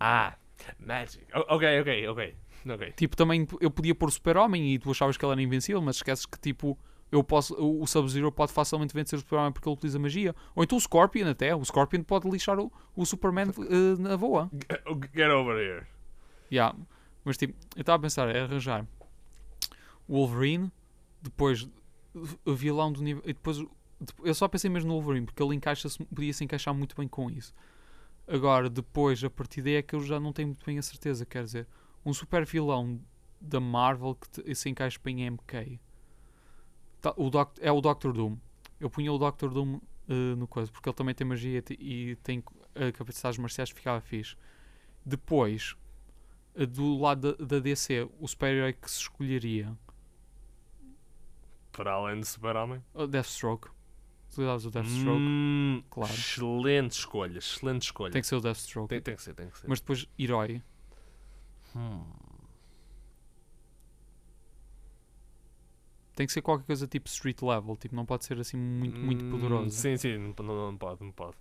[0.00, 0.34] Ah,
[0.78, 1.26] magic.
[1.48, 2.36] Ok, ok, ok.
[2.68, 2.92] Ok.
[2.96, 5.96] Tipo, também eu podia pôr o super-homem e tu achavas que ele era invencível, mas
[5.96, 6.76] esqueces que, tipo,
[7.12, 10.34] eu posso, o Sub-Zero pode facilmente vencer o super-homem porque ele utiliza magia.
[10.54, 11.54] Ou então o Scorpion até.
[11.54, 14.50] O Scorpion pode lixar o, o Superman eh, na boa.
[15.14, 15.86] Get over here.
[16.50, 16.76] Yeah.
[17.26, 18.86] Mas tipo, eu estava a pensar, é arranjar
[20.08, 20.70] Wolverine,
[21.20, 21.68] depois
[22.44, 23.22] o vilão do nível.
[23.26, 23.58] E depois
[24.24, 27.30] eu só pensei mesmo no Wolverine, porque ele encaixa podia se encaixar muito bem com
[27.30, 27.52] isso.
[28.28, 31.26] Agora, depois, a partir daí é que eu já não tenho muito bem a certeza.
[31.26, 31.66] Quer dizer,
[32.04, 33.00] um super vilão
[33.40, 35.80] da Marvel que te- se encaixa bem em MK
[37.00, 38.36] Tá, o Doc- é o Doctor Doom.
[38.80, 42.42] Eu punha o Doctor Doom eh, no coisa, porque ele também tem magia e tem
[42.74, 44.36] eh, capacidades marciais, ficava fixe.
[45.04, 45.76] Depois,
[46.64, 49.76] do lado da, da DC, o super-herói que se escolheria,
[51.72, 52.82] Para além de super-homem.
[52.94, 53.68] o Deathstroke.
[54.30, 56.12] Utilizavas o Deathstroke, Hum, claro.
[56.12, 58.12] Excelente escolha, excelente escolha.
[58.12, 58.88] Tem que ser o Deathstroke.
[58.88, 59.68] Tem, tem que ser, tem que ser.
[59.68, 60.62] Mas depois, herói.
[61.74, 62.02] Hum.
[66.14, 67.76] Tem que ser qualquer coisa tipo street level.
[67.76, 69.70] Tipo, não pode ser assim muito, muito Hum, poderoso.
[69.70, 71.36] Sim, sim, não, não, não pode, não pode.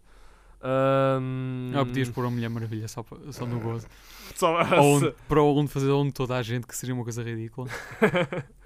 [0.67, 3.87] Ahm, Ah, podias pôr a Mulher Maravilha só, só no gozo.
[4.35, 4.51] Só,
[4.81, 7.69] Ou onde, para onde fazer onde toda a gente, que seria uma coisa ridícula.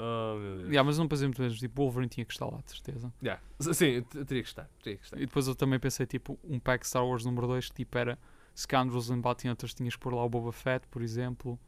[0.00, 0.68] Oh, meu Deus.
[0.68, 3.12] Yeah, mas não pensei muito mesmo, tipo, Wolverine tinha que estar lá, de certeza.
[3.20, 3.42] Yeah.
[3.58, 4.70] Sim, teria que estar.
[4.80, 5.16] Teria que estar.
[5.16, 8.16] E depois eu também pensei, tipo, um pack Star Wars número 2, que tipo era
[8.56, 11.58] Scoundrels and Bounty Hunters, tinhas que pôr lá o Boba Fett, por exemplo.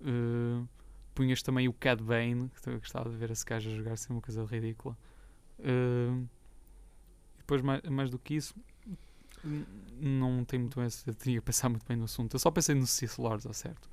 [0.00, 0.66] Uh,
[1.14, 4.10] punhas também o Cad Bane, que eu gostava de ver esse gajo a jogar, sem
[4.16, 4.96] uma coisa ridícula.
[5.60, 6.26] Uh,
[7.42, 8.54] depois, mais, mais do que isso,
[10.00, 12.34] não tem muito bem, eu tinha que pensar muito bem no assunto.
[12.34, 13.90] Eu só pensei no Sith Lords, ao certo.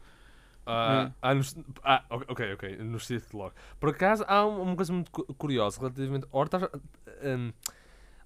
[0.65, 3.55] Ah, ah, nos- ah, ok, ok, no Sith logo.
[3.79, 6.27] Por acaso, há um- uma coisa muito cu- curiosa relativamente.
[6.31, 6.69] Ora, estavas
[7.23, 7.51] um,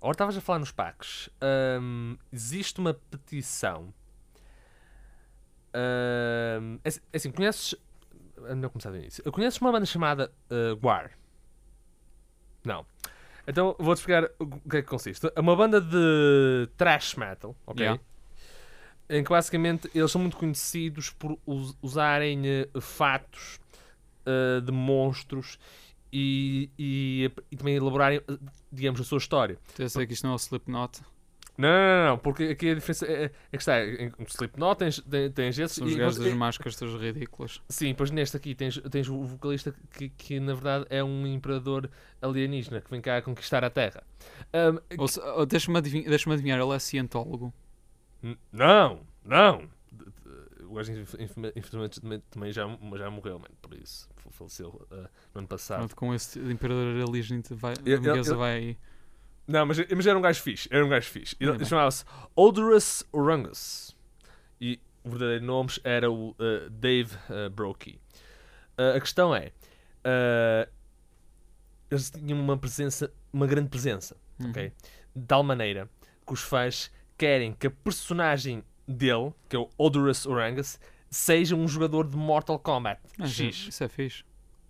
[0.01, 1.29] ora, a falar nos packs.
[1.81, 3.93] Hum, existe uma petição.
[5.75, 7.75] Hum, é, assim- é assim, conheces.
[8.45, 9.23] ah, Não começar do início.
[9.31, 11.11] Conheces uma banda chamada uh, Guar?
[12.65, 12.85] Não.
[13.45, 15.29] Então vou-te explicar o que é que consiste.
[15.35, 17.83] É uma banda de thrash metal, ok?
[17.83, 18.01] Yeah.
[19.09, 23.59] Em que basicamente eles são muito conhecidos por us- usarem eh, fatos
[24.25, 25.59] eh, de monstros
[26.11, 28.37] e, e, e também elaborarem, eh,
[28.71, 29.59] digamos, a sua história.
[29.73, 31.01] Então eu sei que isto não é o Slipknot,
[31.55, 33.79] Não, não, não, porque aqui a diferença é, é que está.
[33.85, 35.75] Em em Slipknot tens, tens, tens esse.
[35.75, 37.61] são os gajos das máscaras todas ridículas.
[37.69, 41.89] Sim, pois neste aqui tens, tens o vocalista que, que na verdade é um imperador
[42.21, 44.01] alienígena que vem cá conquistar a Terra.
[44.97, 47.53] Ou se- ou Deixa-me adivinhar, deixa adivinhar, ele é cientólogo.
[48.51, 49.67] Não, não.
[50.67, 52.63] O gajo, inf- inf- infelizmente, também- já,
[52.97, 54.09] já morreu, mano, por isso.
[54.31, 55.77] Faleceu ah, no ano passado.
[55.79, 58.75] Pronto, com esse imperador alienígena vai, Eu- a burguesa eu- vai
[59.47, 60.69] Não, mas, mas era um gajo fixe.
[60.71, 61.35] Era um gajo fixe.
[61.39, 61.67] Ele Ainda bem.
[61.67, 63.95] chamava-se Odorous Orangus.
[64.59, 67.99] E o verdadeiro nome era o ah, Dave uh, Brokey.
[68.77, 69.51] Ah, a questão é.
[71.91, 74.15] eles tinham uma presença, uma grande presença.
[74.39, 74.49] Uhum.
[74.49, 74.71] ok?
[75.15, 75.89] De tal maneira
[76.25, 80.79] que os fãs querem que a personagem dele, que é o Odorous Orangus,
[81.09, 83.67] seja um jogador de Mortal Kombat Ah, sim, X.
[83.69, 84.23] Isso é fixe.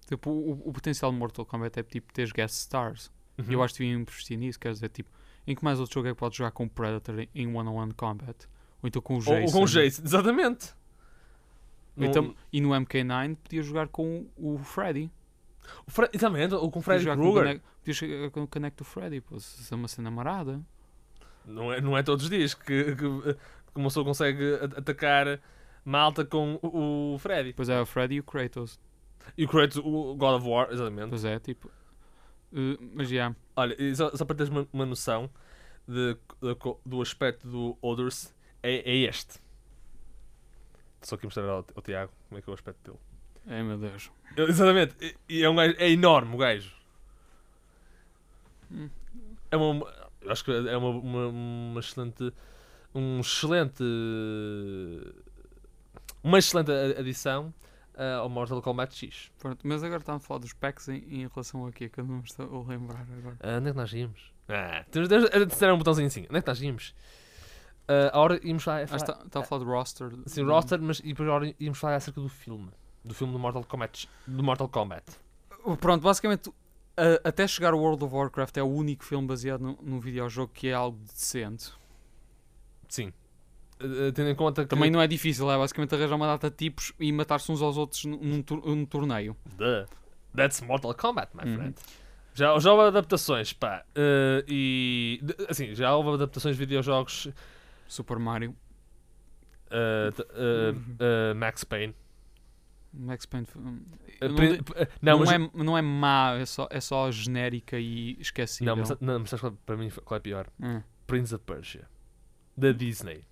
[0.07, 3.11] Tipo, o, o potencial de Mortal Kombat é tipo ter guest stars.
[3.37, 3.45] Uhum.
[3.49, 4.59] E eu acho que deviam investir nisso.
[4.59, 5.09] Quer dizer, tipo,
[5.47, 8.45] em que mais outro jogo é que pode jogar com o Predator em- one-on-one combat?
[8.81, 9.45] Ou então com o Jason?
[9.45, 10.73] ou com o Jason, exatamente.
[11.97, 15.11] Ou então- e no MK9 podia jogar com o Freddy.
[15.87, 17.61] o Fre- exatamente, ou com o Freddy Krueger.
[17.79, 19.21] Podia jogar com o Connect do Freddy.
[19.21, 20.61] Pô, se é uma cena marada.
[21.45, 23.37] Não é, não é todos os dias que, que, que
[23.75, 25.39] uma pessoa consegue atacar
[25.85, 27.49] malta com o, o Freddy.
[27.49, 28.77] Depois é o Freddy e o Kratos.
[29.37, 31.09] E o Kratos, o God of War, exatamente.
[31.09, 31.69] Pois é, tipo.
[32.53, 33.35] Eh, mas já.
[33.55, 35.29] Olha, e só, só para teres uma, uma noção
[35.87, 39.39] de, de do aspecto do Odors, é, é este.
[41.01, 42.99] Só que mostrar ao, ao Tiago como é que é o aspecto dele.
[43.47, 44.09] Ai meu Deus.
[44.37, 46.73] Ele- Exatamente, e- e é, um gajo, é enorme o gajo.
[48.71, 48.89] Hum.
[49.51, 49.85] É uma,
[50.21, 52.33] eu acho que é uma, uma, uma excelente.
[52.95, 53.83] Um excelente.
[56.23, 57.53] Uma excelente adição
[57.97, 59.31] ah, ao Mortal Kombat X.
[59.39, 61.89] Pronto, mas agora estamos a falar dos packs em, em relação a quê?
[61.89, 63.37] Que eu não me estou a lembrar agora.
[63.41, 64.33] Ah, onde é que nós íamos?
[64.49, 66.25] Ah, temos de ter um botãozinho assim.
[66.29, 66.95] Onde é que nós íamos?
[67.87, 68.79] Ah, a hora íamos falar.
[68.91, 70.11] Ah, está, está a falar do roster.
[70.25, 72.69] Sim, roster, mas e depois a hora íamos falar acerca do filme.
[73.03, 74.09] Do filme do Mortal Kombat.
[74.25, 75.03] Do Mortal Kombat.
[75.79, 76.49] Pronto, basicamente,
[76.95, 80.51] a- até chegar o World of Warcraft é o único filme baseado no, no videojogo
[80.53, 81.71] que é algo decente.
[82.87, 83.11] Sim.
[83.83, 84.69] Ah, tendo em conta que.
[84.69, 87.77] Também não é difícil, é basicamente arranjar uma data de tipos e matar-se uns aos
[87.77, 89.35] outros num, tor- num torneio.
[89.57, 89.85] Duh.
[90.35, 91.55] That's Mortal Kombat, my Uhum.
[91.55, 91.75] friend.
[92.33, 93.85] Já, já houve adaptações, pá.
[93.95, 95.21] eh, e.
[95.49, 97.27] Assim, já houve adaptações de videojogos.
[97.87, 98.55] Super Mario,
[99.69, 100.95] eh, eh, Uhum.
[100.99, 101.93] eh, Max Payne.
[102.93, 103.47] Max Payne.
[103.55, 103.81] hum,
[104.21, 104.57] Eh, não, eh,
[105.01, 105.31] não, não, mas.
[105.31, 108.75] é, não é má, é só, é só genérica e esquecível.
[108.75, 110.47] Não, mas, não, mas sabes qual- para mim qual é pior?
[110.61, 110.81] Hum.
[111.07, 111.87] Prince of Persia.
[112.55, 113.23] Da Disney.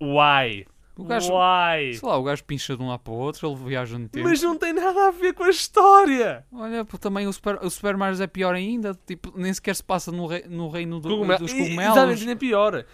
[0.00, 0.66] Why?
[0.98, 1.92] O gajo, Why?
[1.94, 4.26] sei lá, o gajo pincha de um lado para o outro, ele viaja no tempo.
[4.26, 6.46] Mas não tem nada a ver com a história!
[6.50, 9.84] Olha, pô, também o Super, o Super Mario é pior ainda, tipo, nem sequer se
[9.84, 12.86] passa no, rei- no reino do- Cogumelo- dos cogumelos Exatamente, ainda é pior.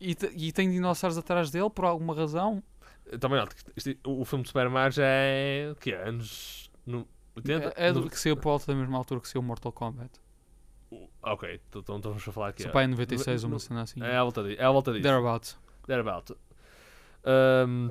[0.00, 2.60] e, e tem dinossauros atrás dele por alguma razão.
[3.20, 3.40] Também,
[4.04, 5.68] o filme de Super Mario é.
[5.70, 6.08] O que é?
[6.08, 6.68] Anos.
[6.84, 7.06] No,
[7.36, 7.74] 80?
[7.76, 9.70] É, é do No- que saiu por volta da mesma altura que saiu o Mortal
[9.70, 10.10] Kombat.
[11.22, 12.62] Ok, então então estamos a falar aqui.
[12.62, 12.72] Seu ó.
[12.72, 14.02] pai é 96, No- uma cena assim.
[14.02, 14.60] É à volta disso.
[14.60, 15.02] É à volta disso.
[15.04, 15.56] Thereabouts.
[15.86, 16.34] Thereabout.
[17.24, 17.90] Ahm,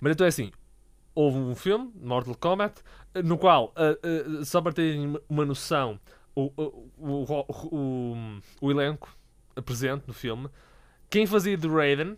[0.00, 0.50] mas então é assim:
[1.14, 2.82] houve um filme, Mortal Kombat,
[3.24, 5.98] no qual, ah, ah, só para terem uma- noção,
[6.34, 9.16] o, o, o, o, elenco
[9.64, 10.48] presente no filme,
[11.08, 12.16] quem fazia de Raiden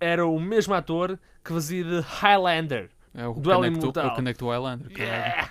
[0.00, 2.90] era o mesmo ator que fazia de Highlander.
[3.14, 4.04] É o Duelo Connect, Imortal.
[4.04, 4.92] é o Connect Highlander.
[4.92, 5.50] Yeah!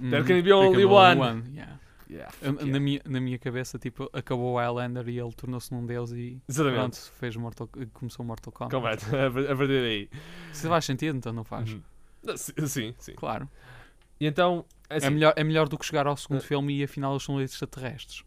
[0.00, 1.44] There can be only can one.
[1.54, 1.78] yeah.
[2.12, 2.30] Yeah,
[2.66, 6.40] Na, minha, na minha cabeça, tipo, acabou o Highlander e ele tornou-se num deus e
[6.48, 6.78] Exatamente.
[6.78, 8.74] pronto, fez Mortal, começou o Mortal Kombat.
[8.74, 10.10] Kombat, a ver- a partir daí.
[10.52, 11.72] Se faz sentido, então não faz.
[11.72, 11.82] Uhum.
[12.36, 13.14] Sim, sim.
[13.14, 13.48] Claro.
[14.20, 16.46] E então, assim, É, melhor, é melhor do que chegar ao segundo Eh.
[16.46, 18.22] filme e afinal eles são extraterrestres.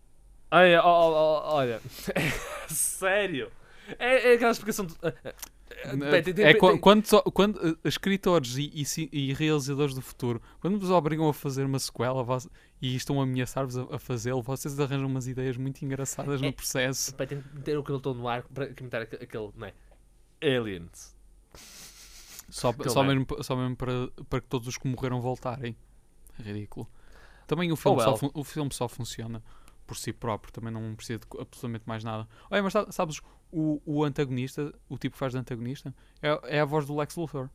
[0.51, 1.81] Olha, ó, ó, ó, olha.
[2.67, 3.51] sério.
[3.99, 4.86] É, é aquela explicação.
[4.86, 4.95] De...
[5.86, 11.27] é quando, só- quando eh, escritores e, e e realizadores do futuro, quando vos obrigam
[11.29, 12.47] a fazer uma sequela vós-
[12.81, 16.51] e estão a ameaçar-vos a, a fazê-lo, vocês arranjam umas ideias muito engraçadas no É-
[16.51, 17.13] processo.
[17.15, 19.73] Pá, tem que ter o que eu estou no ar para comentar aquele, não é?
[20.41, 21.15] Aliens.
[22.49, 23.07] Só, aquele só, é.
[23.07, 25.75] mesmo, só mesmo para, para que todos os que morreram voltarem.
[26.38, 26.88] Ridículo.
[27.47, 28.17] Também o filme, Oh, só, well.
[28.17, 29.41] fun- o filme só funciona
[29.88, 32.27] por si próprio, também não precisa de absolutamente mais nada.
[32.49, 33.21] Olha, mas sa- sabes,
[33.58, 37.16] o, o antagonista, o tipo que faz de antagonista, é, é a voz do Lex
[37.16, 37.49] Luthor.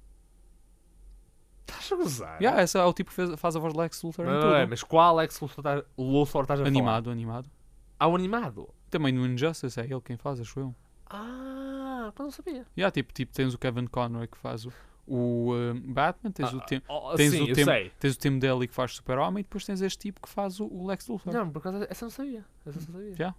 [1.69, 2.41] Estás a gozar?
[2.43, 4.41] Yeah, esse é o tipo que fez- faz a voz do Lex Luthor em Não,
[4.41, 4.51] tudo.
[4.51, 6.69] não é, mas qual Lex Luthor estás- Luthor estás a falar?
[6.69, 7.51] Animado, animado.
[7.99, 8.69] Há um animado?
[8.89, 10.75] Também no Injustice é ele quem faz, acho eu.
[11.09, 12.67] Ah, eu não sabia.
[12.77, 14.73] Yeah, tipo, tipo, tens o Kevin Conroy que faz o,
[15.07, 17.91] o uh, Batman, tens, o, Ah, Tim, oh, tens sim, o sei.
[18.01, 20.67] tens o Tim Daly que faz Super-Homem e depois tens este tipo que faz o,
[20.67, 21.33] o Lex Luthor.
[21.33, 22.45] Não, por causa essa eu não sabia.
[22.67, 23.15] Essa não sabia.
[23.15, 23.35] Já.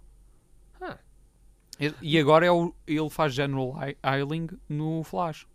[0.80, 0.98] Ah.
[1.78, 5.46] E- E agora é o, ele faz General Eiling no Flash.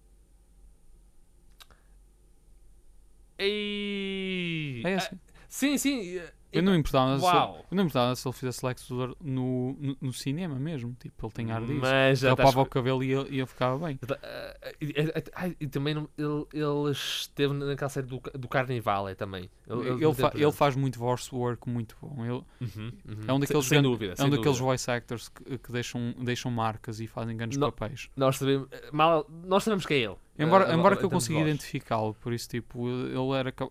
[3.38, 4.82] Ei.
[4.86, 5.20] É Ah, assim.
[5.48, 6.22] sim, sim.
[6.52, 9.98] Eh, Eu não importava se, eu não importava se ele fizesse Lex Luthor no, no,
[10.02, 10.96] no cinema mesmo.
[11.00, 11.80] Tipo, ele tem ar disso.
[11.82, 12.56] Mas já Ele estás...
[12.56, 14.00] o cabelo e ele, e ele ficava bem.
[14.24, 19.08] Ah, e, e- ai, e também não- ele, ele esteve naquela série do, do Carnival
[19.10, 19.50] é, também.
[19.68, 22.24] Ele, manteve fa- ele faz muito voice work muito bom.
[22.26, 23.18] Ele, Uhum, uhum.
[23.28, 24.14] É um daqueles sem, sem grandes- dúvida.
[24.14, 24.66] é sem um daqueles dúvida.
[24.66, 27.72] voice actors que, que deixam, deixam marcas e fazem grandes Não.
[27.72, 28.10] papéis.
[28.16, 30.16] Nós sabemos, mal, nós sabemos que é ele.
[30.40, 31.48] Embora, Ah, embora em que eu termos de consiga voz.
[31.50, 33.52] identificá-lo, por isso, tipo, ele era.
[33.52, 33.70] ca-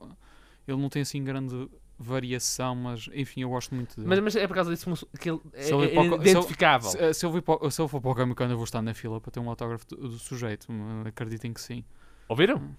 [0.68, 1.68] Ele não tem assim grande
[1.98, 4.08] variação, mas enfim, eu gosto muito dele.
[4.08, 6.90] Mas, mas é por causa disso que ele é, é para identificável.
[6.90, 8.64] Se, se eu vir para, o- se eu for para o Comic Con, eu vou
[8.64, 10.66] estar na fila para ter um autógrafo do, do sujeito.
[10.70, 11.84] hum, Acreditem que sim.
[12.28, 12.70] Ouviram?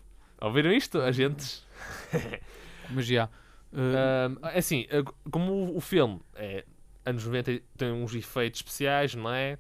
[0.42, 1.66] Ouviram isto, agentes?
[2.92, 3.26] Mas já.
[3.74, 4.86] uh, é assim,
[5.32, 6.64] como o, o filme é
[7.06, 9.58] anos 90 e tem uns efeitos especiais, não é?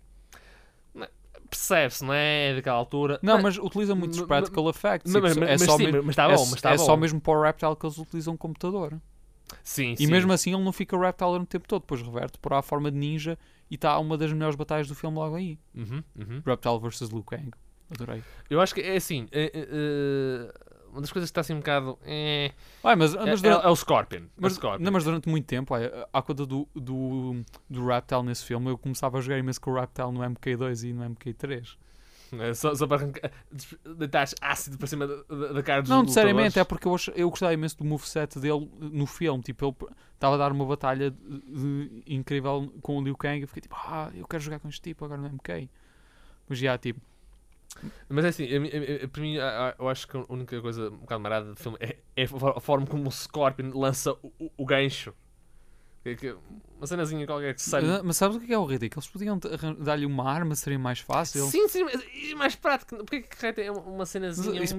[0.96, 1.10] É?
[1.50, 2.54] Percebe-se, não é?
[2.56, 3.20] Daquela altura.
[3.24, 5.12] não, mas utiliza muitos mas- practical effects.
[5.12, 6.86] mas, mas, é mas só sim, mesmo- mas está é, bom, mas está é bom.
[6.86, 9.00] só mesmo para o Reptile que eles utilizam um computador.
[9.64, 10.08] Sim, E sim.
[10.08, 12.98] mesmo assim ele não fica Reptile no tempo todo, depois reverte para a forma de
[12.98, 13.38] ninja
[13.72, 15.58] e está uma das melhores batalhas do filme logo aí.
[15.76, 16.42] Uhum, uhum.
[16.46, 17.52] Reptile vs Liu Kang.
[17.90, 18.22] Adorei.
[18.50, 19.28] Eu acho que é assim.
[19.32, 20.54] é- é- é,
[20.92, 21.98] uma das coisas que está assim um bocado.
[22.04, 22.52] É,
[22.84, 24.22] Ai, mas, é, mas é- durante, é o Scorpion.
[24.38, 24.84] mas, o Scorpion.
[24.84, 28.78] não, mas durante muito tempo, olha, à conta do, do, do Reptile nesse filme, eu
[28.78, 31.78] começava a jogar imenso com o Reptile no MK2 e no MK3.
[32.40, 33.32] É Só, só para arrancar,
[33.98, 35.16] deitar ácido para cima da,
[35.54, 39.06] da- cara dos Não, necessariamente, é porque eu, eu gostava imenso do moveset dele no
[39.06, 39.42] filme.
[39.44, 43.42] Tipo, ele estava a dar uma batalha de- de- incrível com o Liu Kang.
[43.42, 45.70] Eu fiquei tipo, ah, eu quero jogar com este tipo agora no MK.
[46.50, 47.00] Mas já, tipo,
[48.10, 48.48] Mas é assim,
[49.12, 49.36] para mim,
[49.78, 52.58] eu acho que a única coisa um bocado marada do filme é, é a for-
[52.58, 55.14] a forma como o Scorpion lança o- o gancho.
[56.78, 57.82] Uma cenazinha qualquer que sai.
[58.04, 59.02] mas sabes o que é o ridículo?
[59.02, 59.40] Eles podiam
[59.80, 61.46] dar-lhe uma arma, seria mais fácil.
[61.48, 62.96] Sim, sim, mas é mais prático.
[62.98, 64.78] Porquê que tem uma cenazinha, Isso um?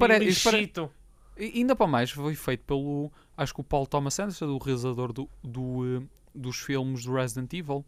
[1.36, 3.12] E ainda para mais, foi feito pelo.
[3.36, 7.52] Acho que o Paul Thomas Anderson, do realizador do, do, eh, dos filmes do Resident
[7.52, 7.84] Evil.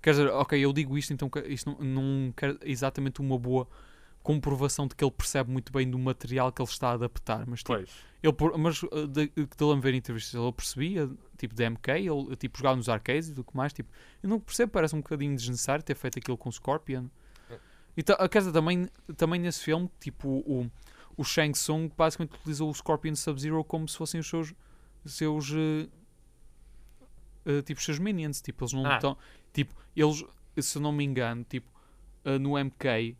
[0.00, 3.68] Quer dizer, ok, eu digo isto, então isto não, não quer exatamente uma boa
[4.22, 7.44] comprovação de que ele percebe muito bem do material que ele está a adaptar.
[7.46, 11.54] Mas, tipo, ele, mas uh, de, de ele me ver em entrevistas, ele percebia, tipo,
[11.54, 13.72] de MK, ele tipo, jogava nos arcades e tudo que mais.
[13.72, 13.90] Tipo,
[14.22, 17.06] eu não percebo, parece um bocadinho desnecessário ter feito aquilo com o Scorpion.
[17.50, 17.58] É.
[17.96, 20.70] E ta- quer dizer, também, também nesse filme, tipo, o,
[21.16, 24.54] o Shang Tsung basicamente utiliza o Scorpion Sub-Zero como se fossem os seus,
[25.04, 25.88] seus uh,
[27.46, 28.40] uh, tipo, os seus minions.
[28.40, 28.94] Tipo, eles não Ah.
[28.96, 29.16] estão.
[29.52, 30.24] Tipo, eles,
[30.60, 31.68] se eu não me engano, tipo,
[32.24, 33.16] uh, no MK.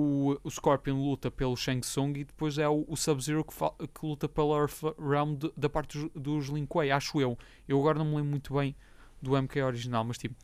[0.00, 4.06] O, o Scorpion luta pelo Shang Tsung e depois é o, o Sub-Zero que, que
[4.06, 7.36] luta pela Earth Realm de- da parte dos, dos Lin Kuei, acho eu.
[7.66, 8.76] Eu agora não me lembro muito bem
[9.20, 10.36] do MK original, mas tipo,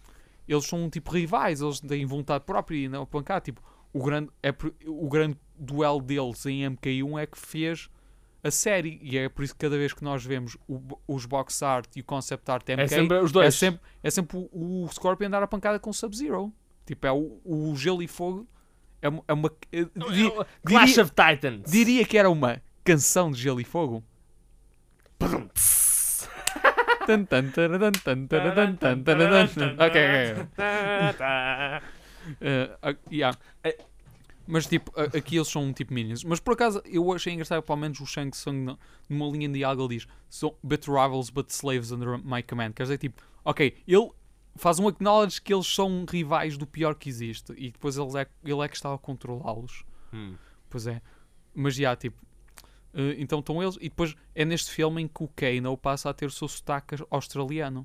[0.49, 3.41] eles são tipo rivais, eles têm vontade própria e não pancar.
[3.41, 4.53] Tipo, o grande, é,
[4.87, 7.89] o grande duelo deles em MK1 é que fez
[8.43, 11.63] a série e é por isso que cada vez que nós vemos o os box
[11.63, 13.55] art e o concept art MK É sempre os é dois.
[13.55, 16.53] sempre, é sempre o, o Scorpion andar a pancada com o Sub-Zero.
[16.85, 18.47] Tipo, é o, o gelo e fogo.
[19.05, 19.53] É, uma- é uma.
[19.71, 20.31] é- di-
[20.65, 21.71] Clash diria- of Titans.
[21.71, 24.03] diria que era uma canção de gelo e fogo.
[29.79, 29.99] Ok, ok.
[32.41, 33.37] Eh, ah, yeah.
[33.63, 33.77] Eh,
[34.47, 36.23] Mas tipo, aqui eles são um tipo minions.
[36.23, 38.77] Mas por acaso eu achei engraçado pelo menos o Shang Tsung
[39.09, 42.73] numa linha de diálogo diz so, but rivals but slaves under my command.
[42.73, 44.11] Quer dizer, tipo, ok, ele
[44.57, 48.27] faz um acknowledge que eles são rivais do pior que existe e depois ele é,
[48.45, 49.85] ele é que está a controlá-los.
[50.13, 50.37] Hum.
[50.71, 51.01] Pois é.
[51.55, 52.23] Mas já, tipo,
[52.97, 53.75] Eh, então estão eles.
[53.81, 56.95] E depois é neste filme em que o Kano passa a ter o seu sotaque
[57.11, 57.85] australiano.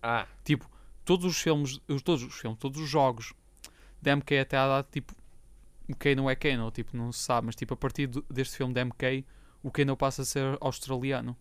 [0.00, 0.70] Ah, Tipo,
[1.04, 3.34] todos os filmes, os- todos os filmes, todos os jogos
[4.00, 5.12] da MK até à data, tipo,
[5.88, 8.72] o Kano é Kano, tipo, não se sabe, mas tipo, a partir do- deste filme
[8.72, 9.24] da MK,
[9.64, 11.36] o Kano passa a ser australiano.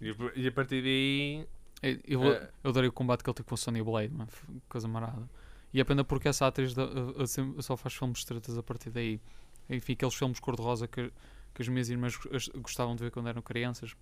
[0.00, 1.46] e, e a partir daí.
[1.82, 2.50] Eu, eu, Eh.
[2.64, 4.28] eu adorei o combate que ele teve com o Sonny Blade, mano,
[4.68, 5.28] coisa marada.
[5.72, 7.22] E é pena porque essa atriz da- a-
[7.58, 9.20] a- só faz filmes estreitas a partir daí.
[9.68, 11.12] Enfim, aqueles filmes cor-de-rosa que,
[11.52, 12.16] que as minhas irmãs
[12.56, 13.94] gostavam de ver quando eram crianças.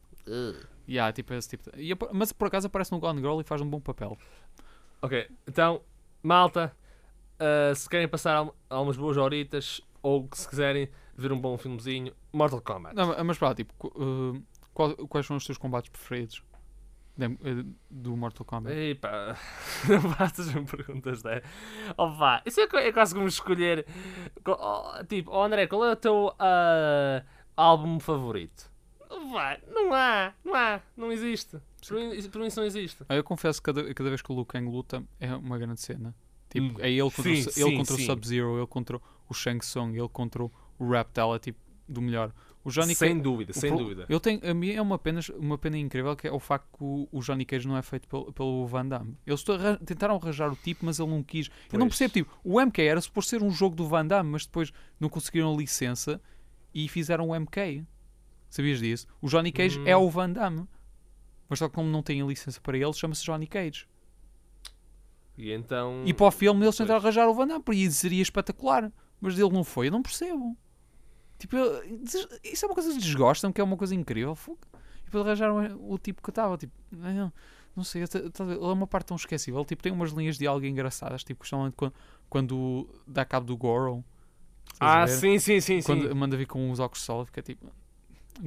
[0.86, 3.44] E há, tipo, esse tipo de- e Mas por acaso aparece no Gone Girl e
[3.44, 4.16] faz um bom papel.
[5.02, 5.82] Ok, então,
[6.22, 6.74] malta,
[7.38, 12.12] ah, se querem passar al- algumas boas horitas ou se quiserem ver um bom filmezinho,
[12.32, 12.94] Mortal Kombat.
[12.94, 16.42] Não, mas pá, tipo, uh, qual- quais são os teus combates preferidos
[17.90, 18.74] do Mortal Kombat?
[18.76, 19.36] Epá,
[19.88, 21.48] não faças-me perguntas dessas.
[21.96, 23.86] Opa, isso é, é quase como escolher.
[24.42, 27.22] co- oh, tipo, oh André, qual é o teu ah,
[27.56, 28.70] álbum favorito?
[29.32, 31.56] Vai, não há, não há, não existe.
[31.90, 33.04] Mim, isso- por mim isso não existe.
[33.08, 35.80] Ah, Eu confesso que cada, cada vez que o Liu Kang luta é uma grande
[35.80, 36.14] cena.
[36.50, 36.82] Tipo, Hum.
[36.84, 38.02] é ele contra, Sim, o, Su- sim, ele contra sim.
[38.02, 40.50] o Sub-Zero, ele contra o Shang Tsung, ele contra o
[40.90, 41.58] Reptile, é tipo
[41.88, 42.32] do melhor.
[42.64, 44.06] O Johnny sem Cage- dúvida, o sem pro- dúvida.
[44.08, 46.82] Eu tenho, a mim é uma pena, uma pena incrível que é o facto que
[46.82, 49.18] o, o Johnny Cage não é feito pelo, pelo Van Damme.
[49.26, 49.44] Eles
[49.84, 51.48] tentaram arranjar o tipo, mas ele não quis.
[51.70, 51.98] Eu não Pois.
[51.98, 55.10] percebo, tipo, o MK era suposto ser um jogo do Van Damme, mas depois não
[55.10, 56.18] conseguiram a licença
[56.72, 57.84] e fizeram o MK.
[58.48, 59.06] Sabias disso?
[59.20, 59.84] O Johnny Cage Hum.
[59.86, 60.66] é o Van Damme.
[61.48, 63.86] Mas só que como não tem a licença para ele, chama-se Johnny Cage.
[65.36, 66.02] E então.
[66.06, 67.14] E para o filme eles tentaram Pois.
[67.16, 68.90] arranjar o Van Damme, isso seria espetacular.
[69.20, 70.56] Mas ele não foi, eu não percebo.
[71.44, 71.82] Tipo, eu-
[72.42, 74.34] isso é uma coisa que desgostam, que é uma coisa incrível.
[74.48, 77.30] E depois arranjaram o tipo que estava, tipo, não,
[77.76, 78.10] não sei, ele
[78.54, 79.60] é uma parte tão esquecível.
[79.60, 81.92] Ele tipo, tem umas linhas de algo engraçadas, tipo, justamente quando,
[82.30, 84.02] quando dá cabo do Goro.
[84.72, 85.84] Estás a Ah, sim, sim, sim, sim.
[85.84, 87.70] Quando manda vir com os óculos de sol, fica tipo.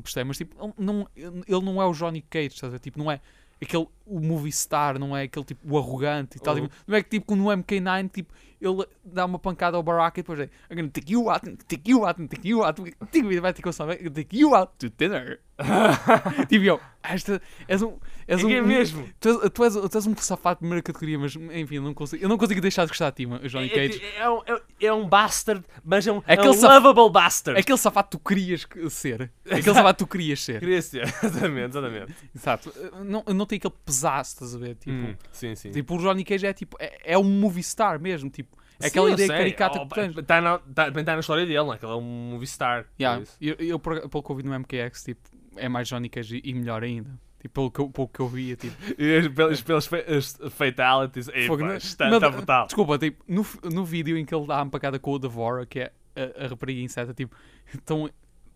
[0.02, 2.80] Gostei, mas tipo, ele não, ele não é o Johnny Cage, estás a ver?
[2.80, 3.22] Tipo, não é
[3.62, 6.56] aquele o movie star, não é aquele tipo o arrogante e tal.
[6.56, 10.24] Tipo, não é que tipo no MK9, tipo, ele dá uma pancada ao Baraka e
[10.24, 12.82] depois é I'm gonna take you out, take you out, take you out,
[13.12, 15.40] take vai ter que saber, take you out to dinner.
[16.48, 17.98] tipo, eu, esta, és um.
[18.28, 19.08] És um, é mesmo.
[19.22, 21.94] Tu és, tu, és, tu és um safado de primeira categoria, mas enfim, eu não
[21.94, 24.02] consigo, eu não consigo deixar de gostar de ti, Johnny É, Cage.
[24.04, 27.10] é, é um, é, é um bastard, mas é um, É é um saf- lovable
[27.10, 27.58] bastard.
[27.60, 29.32] Aquele safado que tu querias que- ser.
[29.46, 30.60] Aquele safado que tu querias ser.
[30.60, 32.16] Queria ser, exatamente, exatamente.
[32.36, 32.74] Exato.
[33.06, 34.76] Não, não tem aquele pesaço, estás a ver?
[34.76, 35.72] Tipo, Hum, sim, sim.
[35.72, 39.10] tipo o Johnny Cage é tipo, é, é um movie star mesmo, tipo, é aquela
[39.10, 40.18] ideia caricata que tu tens.
[40.18, 41.78] Está na, tá, tá na história dele, não é?
[41.78, 42.02] Que ele é um
[42.32, 42.86] movie star.
[43.00, 45.22] Yeah, eu, eu, pelo que eu vi no MKX, tipo,
[45.56, 47.10] é mais Johnny Cage e melhor ainda.
[47.48, 48.76] Tipo, pelo que, eu, pelo que eu via, tipo.
[49.02, 52.66] E as- pelas, pelas fa- as fatalities, ei, Fogo, pá, está, brutal.
[52.66, 55.80] Desculpa, tipo, no, no vídeo em que ele dá a empacada com o Devora, que
[55.80, 57.36] é a, a rapariga inseta, tipo,
[57.74, 58.10] estão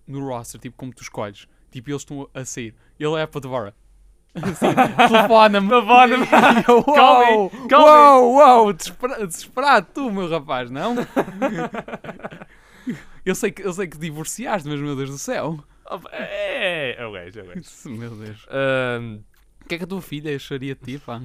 [0.06, 1.48] no roster, tipo, como tu escolhes.
[1.72, 2.76] Tipo, eles estão a sair.
[3.00, 3.74] E ele é para Devora.
[4.36, 4.68] Assim,
[5.08, 5.68] telefona-me.
[5.70, 6.26] Telefona-me.
[6.26, 7.52] E Uou,
[8.34, 10.96] uou, uou, desespera- desesperado tu, meu rapaz, não?
[13.26, 15.60] eu, sei que, eu sei que divorciaste, mas meu Deus do céu.
[16.12, 17.90] É, é o gajo, é o gajo.
[17.90, 18.46] Meu Deus.
[19.64, 21.22] O que é que a tua filha acharia de ti, pá?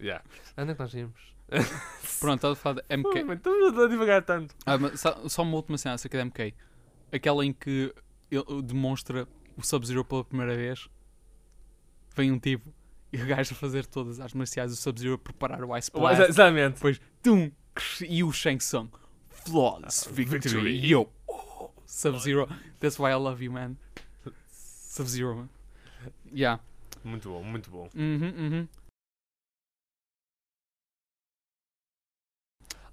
[0.00, 0.24] yeah.
[0.56, 1.32] Onde é que nós íamos?
[2.20, 3.32] Pronto, estás a falar de MK.
[3.32, 4.54] Estamos a divagar tanto.
[4.64, 6.54] Ah, mas só, só uma última cena acerca da MK.
[7.12, 7.94] Aquela em que
[8.30, 10.88] ele demonstra o Sub-Zero pela primeira vez.
[12.16, 12.72] Vem um tipo
[13.12, 16.22] e o gajo a fazer todas as marciais, o Sub-Zero a preparar o Ice Blast.
[16.22, 16.74] Exatamente.
[16.76, 17.50] Depois, tum,
[18.08, 18.88] e o Shang Tsung.
[19.28, 20.38] Flawless victory.
[20.38, 20.90] victory.
[20.90, 21.08] Yo,
[21.92, 22.48] oh, Sub-Zero.
[22.80, 23.76] That's why I love you, man.
[24.50, 25.48] Sub-Zero, man.
[26.32, 26.60] Yeah.
[27.04, 27.88] Muito bom, muito bom.
[27.94, 28.68] Uhum, uhum.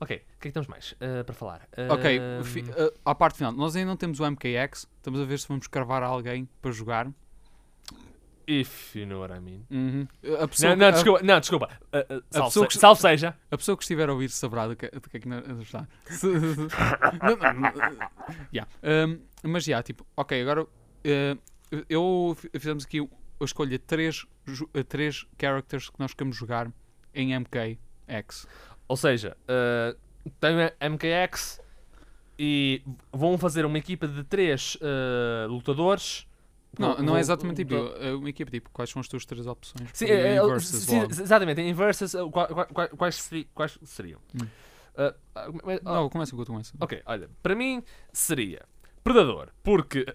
[0.01, 1.67] Ok, o que é que temos mais ah, para falar?
[1.89, 5.25] Ok, Ahm, fi- uh, à parte final, nós ainda não temos o MKX, estamos a
[5.25, 7.11] ver se vamos cravar alguém para jogar.
[8.51, 9.63] If you know what I mean.
[9.69, 10.07] Uhum.
[10.41, 11.69] A, pessoa, Não, não, a- desculpa, não, desculpa.
[11.93, 13.37] Ah, ah, salve, pessoa se- que- salve seja.
[13.51, 15.87] a pessoa que estiver a ouvir saberá do que, do que é que nós está.
[16.07, 16.27] Se-
[18.53, 18.67] yeah.
[18.83, 20.67] Um, mas já, tipo, ok, agora uh,
[21.89, 26.71] eu fi- fizemos aqui a escolha de três, uh, três characters que nós queremos jogar
[27.13, 28.47] em MKX.
[28.87, 29.97] Ou seja, uh,
[30.39, 31.61] tem a MKX
[32.37, 32.81] e
[33.13, 36.27] vão fazer uma equipa de três uh, lutadores.
[36.77, 39.89] Não, não é exatamente tipo, é uma equipa tipo, quais são as tuas três opções?
[39.93, 44.19] Sim, é, é, versus sim, exatamente, em versus, qua- quais, seri- quais seriam?
[44.35, 44.45] Hum.
[44.45, 46.73] Uh, ah, mas- ah, Não, começa enquanto começa.
[46.79, 48.65] ok, olha, para mim seria
[49.03, 50.05] Predador, porque.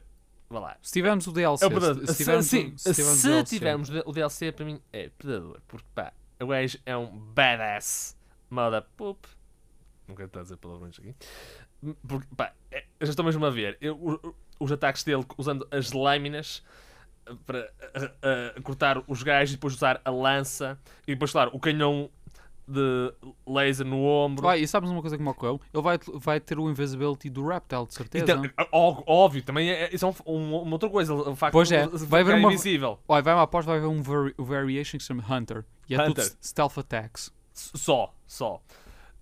[0.48, 0.76] Vá lá.
[0.82, 2.06] Se tivermos o DLC, É o Predador.
[2.06, 5.08] se, Se, tivermos, sim, o- se, tivermos o DLC, tivermos o DLC, para mim é
[5.08, 8.16] Predador, porque pá, o gajo é um badass
[8.50, 9.26] mother poop.
[10.06, 11.14] Nunca estou a dizer palavrões aqui.
[12.06, 13.76] Porque, pá, é- já estou mesmo a ver.
[13.80, 16.62] Eu- o- os ataques dele usando as lâminas
[17.26, 17.58] eh, para
[17.94, 22.08] eh, eh, cortar os gajos e depois usar a lança e depois, claro, o canhão
[22.66, 23.12] de
[23.46, 24.48] laser no ombro.
[24.48, 25.60] Ah, e sabes uma coisa que me ocorreu?
[25.72, 28.24] Ele vai, vai ter o invisibility do Reptile, de certeza.
[28.24, 31.12] Então, ó- óbvio, também é, isso é um- um- uma outra coisa.
[31.12, 32.98] O facto Pois é, vai haver uma- invisível.
[33.06, 35.62] Olha, vai-me aposto, vai haver um vari- variation que se chama Hunter.
[35.90, 36.24] E é tudo Hunter.
[36.24, 37.30] s- stealth attacks.
[37.52, 38.62] Só, só.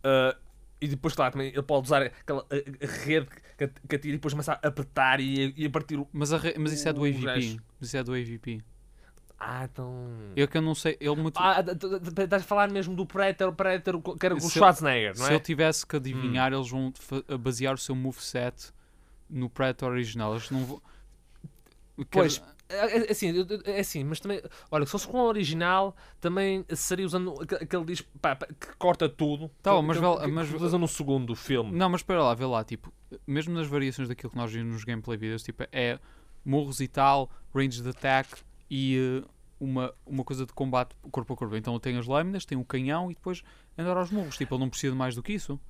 [0.05, 0.37] Uh,
[0.83, 3.27] e depois, claro, também ele pode usar aquela a- a rede
[3.57, 6.09] que, que atira e depois começa a apertar e, a- e a partir o.
[6.13, 7.25] Mas, a re- mas isso é do AVP.
[7.81, 8.61] Mas isso é do AVP.
[9.45, 9.93] Ah, então.
[10.37, 11.37] Eu que eu não sei, ele muito.
[11.37, 11.65] Ah,
[12.23, 15.27] estás a falar mesmo do Predator, o Predator que era com o Se Schwarzenegger, não
[15.27, 15.35] Se é?
[15.35, 16.93] eu tivesse que adivinhar, eles vão
[17.41, 18.73] basear o seu moveset
[19.29, 20.33] no Predator original.
[20.35, 20.83] Eles não vão.
[22.11, 22.41] Pois,
[22.73, 25.95] É, é- assim, eu- eu- é assim, mas também, olha, se fosse com o original,
[26.21, 29.49] também seria usando aque- aquele disco pá, que corta tudo.
[29.63, 31.71] Tá que, mas que- que- mas- no segundo filme.
[31.73, 32.93] Não, mas espera lá, vê lá, tipo,
[33.27, 35.99] mesmo nas variações daquilo que nós vimos nos gameplay videos, tipo, é
[36.45, 38.29] morros e tal, range de attack
[38.71, 39.29] e eh,
[39.61, 41.55] uma, uma coisa de combate corpo a corpo.
[41.55, 43.43] Então tem as lâminas, tem o canhão e depois
[43.79, 44.37] andar aos morros.
[44.37, 45.61] Tipo, ele não precisa de mais do que isso.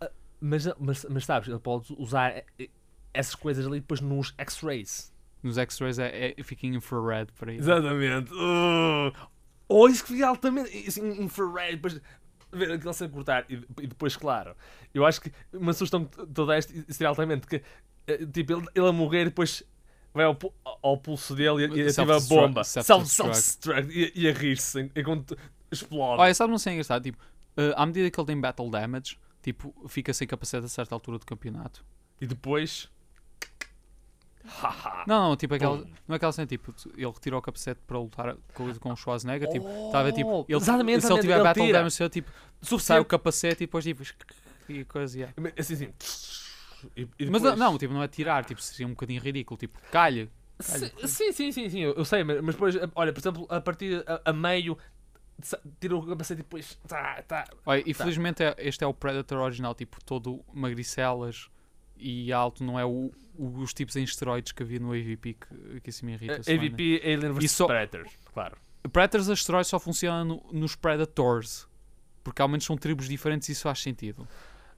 [0.40, 2.68] Mas, mas, mas sabes, ele pode usar eh,
[3.12, 5.11] essas coisas ali depois nos X-Rays.
[5.43, 7.61] Nos X-rays é, é, fica em infrared para ele.
[7.61, 8.32] Exatamente.
[8.32, 9.12] Uh,
[9.68, 12.01] ou isso que fica altamente assim, infrared, depois
[12.53, 14.55] ver aquele sem cortar e, e depois, claro,
[14.93, 17.62] eu acho que uma sugestão que toda esta seria altamente que
[18.07, 19.62] eh, tipo, ele, ele a morrer e depois
[20.12, 20.36] vai ao,
[20.82, 22.62] ao pulso dele e, e ativa a bomba.
[22.62, 23.90] self-destruct.
[23.90, 25.36] E, e a rir-se en- enquanto
[25.70, 26.20] explode.
[26.20, 27.03] Olha, sabe não sei engraçado?
[27.03, 27.18] Tipo,
[27.57, 31.18] eh, à medida que ele tem battle damage, tipo, fica sem capacete a certa altura
[31.18, 31.84] do campeonato.
[32.20, 32.90] E depois.
[35.07, 38.36] Não, não, tipo, aquela, não é aquela cena, tipo, ele retirou o capacete para lutar
[38.55, 41.34] com, com o Schwarzenegger, tipo, está a ver, tipo, Oh, ele, exatamente, se ele tiver
[41.34, 41.78] ele battle tira.
[41.78, 42.30] damage, tipo,
[42.80, 44.03] sai o capacete e depois, tipo,
[44.68, 45.34] e coisa, yeah.
[45.59, 45.93] Assim, assim.
[46.97, 49.78] E, e Mas depois- não, tipo, não é tirar, tipo, seria um bocadinho ridículo, tipo,
[49.90, 50.28] calha.
[50.61, 53.61] Sim, sim, sim, sim, sim, eu, eu sei, mas, mas depois, olha, por exemplo, a
[53.61, 54.76] partir a, a meio,
[55.80, 56.78] tira o capacete e depois.
[56.86, 57.45] Tá, tá.
[57.66, 61.49] Olha, infelizmente é- este é o Predator original, tipo, todo magricelas
[62.03, 65.80] e alto, não é o, o- os tipos em esteroides que havia no AVP, que,
[65.80, 66.34] que isso me irrita.
[66.46, 66.55] né?
[66.55, 68.57] AVP, Alien vs só- Predator, claro.
[68.92, 71.68] Predators a esteroides só funcionam no- nos Predators,
[72.24, 74.26] porque ao menos são tribos diferentes e isso faz sentido.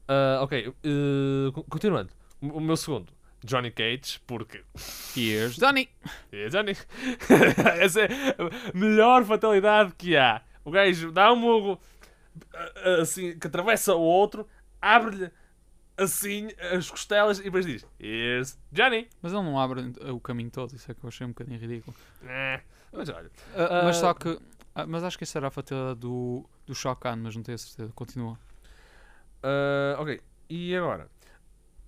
[0.06, 2.10] Ah, ok, uh, co- continuando.
[2.40, 3.10] O, meu segundo,
[3.42, 4.62] Johnny Cage, porque.
[5.16, 5.88] Here's Donnie!
[6.30, 6.72] É, Johnny.
[7.80, 8.06] Essa é
[8.38, 10.42] a melhor fatalidade que há.
[10.64, 11.80] O gajo dá um murro
[12.52, 14.46] ah, assim, que atravessa o outro,
[14.80, 15.30] abre-lhe
[15.96, 19.08] assim as costelas e depois diz: Here's Johnny.
[19.22, 19.80] Mas ele não abre
[20.10, 21.96] o caminho todo, isso é que eu achei um bocadinho ridículo.
[22.24, 22.60] Eh,
[22.92, 23.30] Mas olha.
[23.54, 24.38] Ah, mas Ah, só que.
[24.74, 27.54] ah, mas acho que essa era a fatalidade do, do Shao Kahn, mas não tenho
[27.56, 27.92] a certeza.
[27.94, 28.38] Continua.
[29.42, 31.08] Ah, ok, e agora?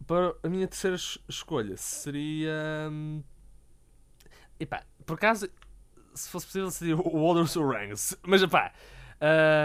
[0.07, 2.53] Para a minha terceira es- escolha seria.
[2.91, 3.23] hum,
[4.59, 5.49] Epá, por acaso,
[6.15, 7.95] se fosse possível, seria o Walder Surang.
[7.97, 8.73] Se- Mas epá.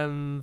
[0.09, 0.41] hum,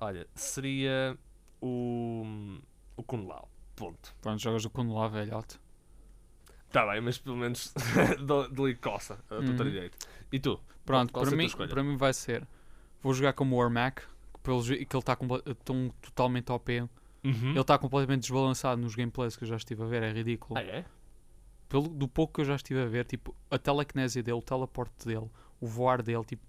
[0.00, 1.16] olha, seria
[1.62, 2.58] o.
[2.96, 3.48] O Kun Lao.
[3.74, 4.14] Ponto.
[4.20, 5.58] Pronto, jogas o Kuno lá, velhote.
[6.70, 7.72] Tá bem, mas pelo menos
[8.26, 9.56] dou- dou-lhe coça a Uhum.
[9.56, 9.96] direito.
[10.30, 10.60] E tu?
[10.84, 12.46] Pronto, Qual para mim, para mim vai ser.
[13.02, 14.02] Vou jogar como o Warmac,
[14.34, 15.16] que, pelos, que ele está
[15.64, 16.80] tão totalmente OP.
[17.24, 17.50] Uhum.
[17.50, 20.58] Ele está completamente desbalançado nos gameplays que eu já estive a ver, é ridículo.
[20.58, 20.84] Ah, é?
[21.68, 25.06] Pelo, do pouco que eu já estive a ver, tipo, a telekinésia dele, o teleporte
[25.06, 26.44] dele, o voar dele, tipo,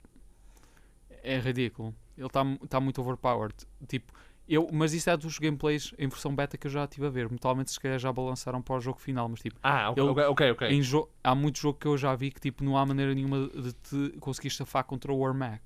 [1.24, 1.96] é ridículo.
[2.18, 3.56] Ele está tá muito overpowered.
[3.88, 4.12] Tipo,
[4.48, 7.30] eu, mas isso é dos gameplays em versão beta que eu já estive a ver.
[7.30, 10.24] Mutualmente, se calhar já balançaram para o jogo final, mas tipo, Ah, ok, Ele- ok,
[10.28, 10.52] ok.
[10.52, 10.68] ok.
[10.70, 13.48] em jo- há muito jogo que eu já vi que tipo, não há maneira nenhuma
[13.50, 15.62] de te conseguir estafar contra o Warmac.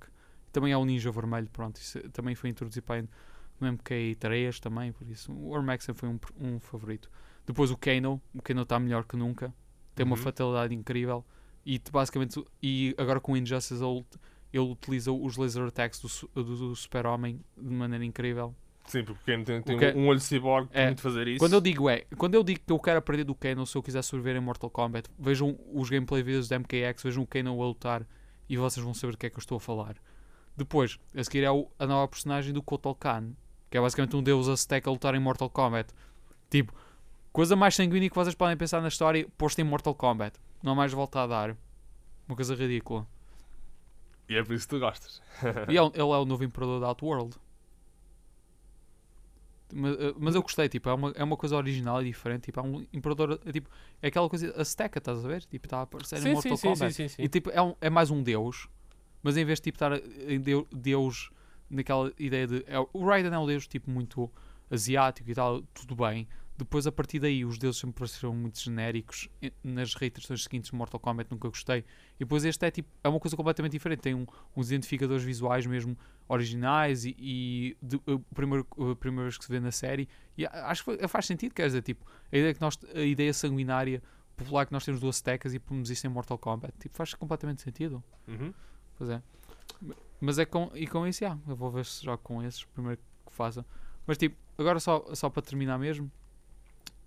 [0.51, 3.03] Também há o Ninja Vermelho, pronto, isso também foi introduzido para
[3.59, 7.09] no MK3 também, por isso o Warmac sempre foi um, um favorito.
[7.45, 9.53] Depois o Kano, o Kano está melhor que nunca,
[9.95, 10.21] tem uma Uhum.
[10.21, 11.25] fatalidade incrível
[11.65, 14.05] e te- basicamente, e agora com o Injustice ele,
[14.53, 18.55] ele utiliza os laser attacks do, do, do Super-Homem de maneira incrível.
[18.87, 21.39] Sim, porque quem tem, tem O que- um olho cyborg É, de fazer isso.
[21.39, 23.83] Quando eu digo é, quando eu digo que eu quero aprender do Kano se eu
[23.83, 27.65] quiser sobreviver em Mortal Kombat, vejam os gameplay videos da MKX, vejam o Kano a
[27.65, 28.07] lutar
[28.49, 29.95] e vocês vão saber do que é que eu estou a falar.
[30.55, 33.31] Depois, a seguir é o- a nova personagem do Kotal Khan,
[33.69, 35.93] que é basicamente um deus Aztec a lutar em Mortal Kombat.
[36.49, 36.73] Tipo,
[37.33, 40.39] coisa mais sanguínea que vocês podem pensar na história posto em Mortal Kombat.
[40.63, 41.57] Não há mais volta a dar.
[42.27, 43.05] Uma coisa ridícula.
[44.29, 45.21] E é por isso que tu gostas.
[45.69, 47.35] E ele, ele é o novo imperador da Outworld.
[49.73, 52.43] Mas, eh, mas eu gostei, tipo, é uma, é uma coisa original e diferente.
[52.45, 53.69] Tipo, é um imperador, é, tipo,
[54.01, 55.43] é aquela coisa Azteca, estás a ver?
[55.43, 56.93] Tipo, está a aparecer em Sim, Mortal sim, Kombat.
[56.93, 57.21] sim, sim, sim.
[57.23, 58.67] E tipo, é, um- é mais um deus,
[59.21, 59.91] mas em vez de tipo, estar
[60.29, 61.29] em deu- deus
[61.69, 62.63] naquela ideia de.
[62.67, 64.31] É, o Raiden é um deus tipo muito
[64.71, 66.27] asiático e tal, tudo bem.
[66.57, 69.29] Depois, a partir daí, os deuses sempre pareceram muito genéricos.
[69.63, 71.79] Nas reiterações seguintes, Mortal Kombat nunca gostei.
[72.15, 73.99] E depois este é tipo, é uma coisa completamente diferente.
[73.99, 75.95] Tem um- uns identificadores visuais mesmo
[76.27, 80.09] originais e, e de, a, primeira, a primeira vez que se vê na série.
[80.35, 83.33] E acho que fa- faz sentido, quer dizer, tipo, a ideia, que nós, a ideia
[83.35, 84.01] sanguinária
[84.35, 86.73] popular que nós temos do Aztecas e pomos isso em Mortal Kombat.
[86.79, 88.03] Tipo, faz completamente sentido.
[88.27, 88.51] Uhum.
[88.97, 89.21] Pois é.
[90.19, 91.37] Mas é com, e com isso, já.
[91.47, 93.63] Eu vou ver se jogo com esses, primeiro que faça.
[94.07, 96.11] Mas tipo, agora só, só para terminar mesmo.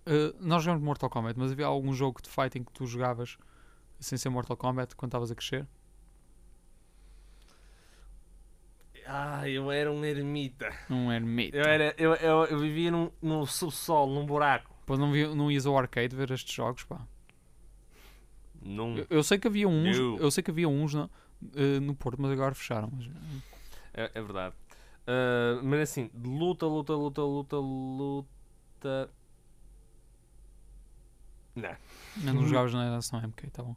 [0.07, 3.37] Eh, nós jogamos Mortal Kombat, mas havia algum jogo de fighting que tu jogavas
[3.99, 5.67] sem ser Mortal Kombat quando estavas a crescer?
[9.07, 10.73] Ah, eu era um ermita.
[10.89, 11.57] Não era mito.
[11.57, 14.73] Eu, era, eu, eu, eu vivia num, num subsolo, num buraco.
[14.81, 17.01] Depois não, vi, não ias ao arcade ver estes jogos, pá.
[18.63, 18.99] Num...
[18.99, 20.17] Eu, eu sei que havia uns, Não.
[20.19, 21.11] eu sei que havia uns no,
[21.57, 22.91] eh, no Porto, mas agora fecharam.
[22.95, 23.09] Mas,
[23.95, 24.55] É, é verdade.
[25.07, 29.11] Ah, mas assim, luta, luta, luta, luta, luta.
[31.55, 31.77] Não.
[32.17, 33.77] mas não jogavas na geração MK, tá bom.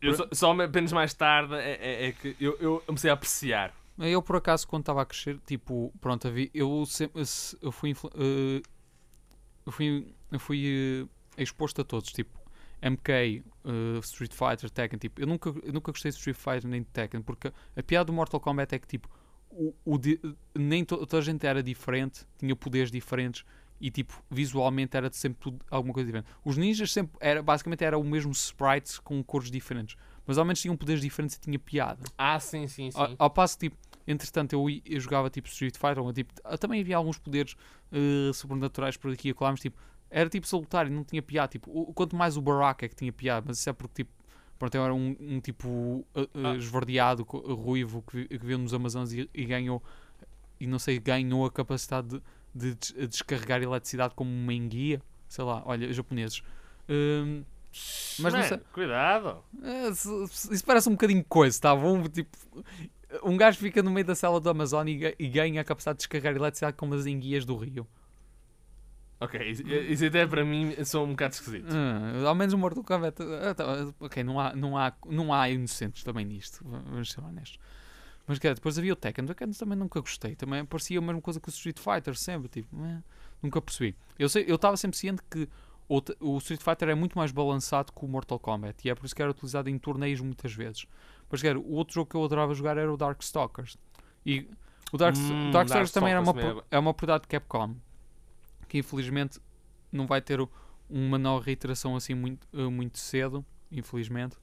[0.00, 3.74] Eu só, só apenas mais tarde é, é- é que eu, eu comecei a apreciar.
[3.98, 8.62] Eu, por acaso, quando estava a crescer, tipo, pronto, eu, sempre, se- eu fui, eh,
[9.66, 11.06] eu fui, eu fui
[11.36, 12.38] eh, exposto a todos, tipo,
[12.80, 13.42] MK, eh,
[14.02, 17.20] Street Fighter, Tekken, tipo, eu nunca, eu nunca gostei de Street Fighter nem de Tekken,
[17.20, 19.08] porque a piada do Mortal Kombat é que, tipo,
[19.50, 19.98] o, o
[20.58, 23.44] nem to- toda a gente era diferente, tinha poderes diferentes
[23.80, 26.28] e, tipo, visualmente era sempre tudo alguma coisa diferente.
[26.44, 30.60] Os ninjas sempre, era, basicamente, era o mesmo sprites com cores diferentes, mas ao menos
[30.60, 32.02] tinham poderes diferentes e tinha piada.
[32.18, 32.98] Ah, sim, sim, sim.
[32.98, 33.76] Ao, ao passo tipo,
[34.06, 37.56] entretanto, eu, eu jogava tipo Street Fighter, ou, tipo, ah, também havia alguns poderes
[37.90, 39.78] eh, sobrenaturais por aqui e acolá, mas tipo,
[40.10, 41.48] era tipo solitário, não tinha piada.
[41.48, 44.10] Tipo, o- quanto mais o Baraka é que tinha piada, mas isso é porque, tipo,
[44.58, 46.54] pronto, eu era um, um tipo eh, Ah.
[46.56, 49.82] esverdeado, ruivo, que, que viveu nos Amazonas e, e ganhou,
[50.58, 52.22] e não sei, ganhou a capacidade de,
[52.54, 55.00] de des- descarregar eletricidade como uma enguia.
[55.28, 56.42] Sei lá, olha, japoneses.
[56.88, 57.44] Hum,
[58.18, 59.44] mas não Man, sei- Cuidado.
[59.62, 62.02] é, Isso parece um bocadinho coisa, tá bom?
[62.08, 62.36] Tipo,
[63.22, 66.00] um gajo fica no meio da cela do Amazon e, ga- ganha a capacidade de
[66.00, 67.86] descarregar eletricidade como as enguias do Rio.
[69.22, 71.66] Ok, isso, isso até para mim sou um bocado esquisito.
[71.68, 73.16] Ah, ao menos o Mortal Kombat.
[73.22, 73.64] ah, tá,
[74.00, 77.58] ok, não há, não, há, não há inocentes também nisto, va- vamos ser honestos.
[78.30, 79.24] Mas cara, depois havia o Tekken.
[79.24, 80.36] O Tekken também nunca gostei.
[80.36, 82.48] Também parecia a mesma coisa que o Street Fighter, sempre.
[82.48, 83.02] Tipo, eh,
[83.42, 83.96] nunca percebi.
[84.16, 85.48] Eu estava sempre ciente que
[85.88, 88.86] o, o Street Fighter é muito mais balançado que o Mortal Kombat.
[88.86, 90.86] E é por isso que era utilizado em torneios muitas vezes.
[91.28, 93.76] Mas cara, o outro jogo que eu adorava jogar era o Darkstalkers.
[94.24, 94.48] E
[94.92, 97.74] o Dark, Hum, Darkstalkers também era uma, Darkstalkers é uma propriedade de Capcom.
[98.68, 99.40] Que infelizmente
[99.90, 100.38] não vai ter
[100.88, 104.36] uma nova reiteração assim muito, eh, muito cedo, infelizmente.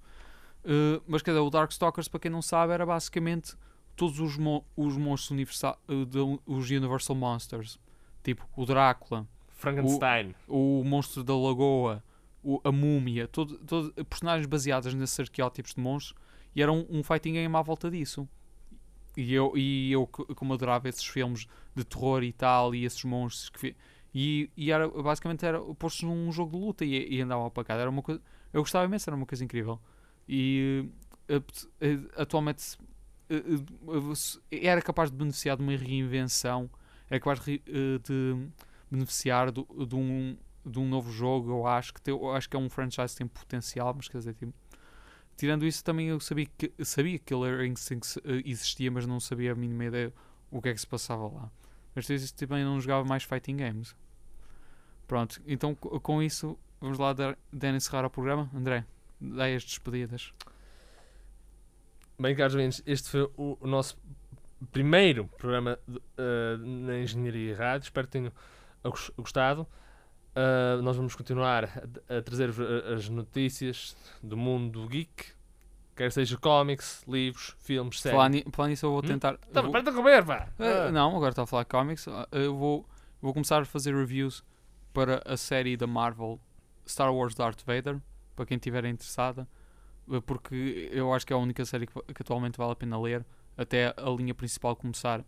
[0.66, 3.56] Eh, mas quer dizer, o Darkstalkers, para quem não sabe, era basicamente
[3.98, 7.78] todos os, mo- os monstros universal, eh, os Universal Monsters.
[8.24, 10.34] Tipo, o Drácula, Frankenstein.
[10.48, 12.04] o monstro da lagoa,
[12.44, 16.18] o- a múmia, todo, todo- personagens baseadas nesses arqueótipos de monstros,
[16.56, 18.28] e era um, um fighting game à volta disso.
[19.16, 23.04] E eu, e eu co- como adorava esses filmes de terror e tal, e esses
[23.04, 23.76] monstros que
[24.14, 27.74] e, e era basicamente era postos num jogo de luta e, e andavam para cá.
[27.76, 28.22] Era uma coisa,
[28.54, 29.80] eu gostava imenso, era uma coisa incrível.
[30.30, 30.88] E
[31.28, 31.42] eh,
[31.82, 32.78] eh, atualmente
[34.52, 36.70] era capaz de beneficiar de uma reinvenção,
[37.10, 38.48] era capaz de, eh, de
[38.90, 41.52] beneficiar do- de, um, de um novo jogo.
[41.52, 44.34] Eu acho que, eu acho que é um franchise que tem potencial, mas quer dizer,
[44.34, 44.54] tipo,
[45.36, 49.52] tirando isso, também eu sabia que sabia que Killer Instinct eh, existia, mas não sabia
[49.52, 50.14] a mínima ideia
[50.52, 51.52] o que é que se passava lá.
[51.96, 53.96] Mas também não jogava mais fighting games.
[55.08, 58.50] Pronto, então co- com isso vamos lá dar, dar encerrar o programa.
[58.54, 58.86] André,
[59.20, 60.34] dá as despedidas.
[62.20, 63.96] Bem, caros ouvintes, este foi o, o nosso
[64.72, 67.86] primeiro programa de- eh, na Engenharia Rádio.
[67.86, 68.32] Espero que tenham
[68.84, 69.68] gos- gostado.
[70.36, 75.32] Uh, nós vamos continuar a, a trazer-vos a- as notícias do mundo geek,
[75.96, 78.16] quer seja cómics, livros, filmes, séries.
[78.16, 79.08] Falar, ni- falar nisso, eu vou Hum?
[79.08, 79.34] tentar.
[79.34, 80.24] eu Tá, vou- para de comer!
[80.60, 80.92] Eh, Ah.
[80.92, 82.08] não, agora está a falar de comics.
[82.08, 82.84] Ah, Eu vou,
[83.22, 84.44] vou começar a fazer reviews
[84.94, 86.40] para a série da Marvel
[86.88, 88.00] Star Wars Darth Vader,
[88.36, 89.57] para quem estiver interessada, eh,
[90.26, 93.26] porque eu acho que é a única série que, que atualmente vale a pena ler,
[93.58, 95.24] até a linha principal começar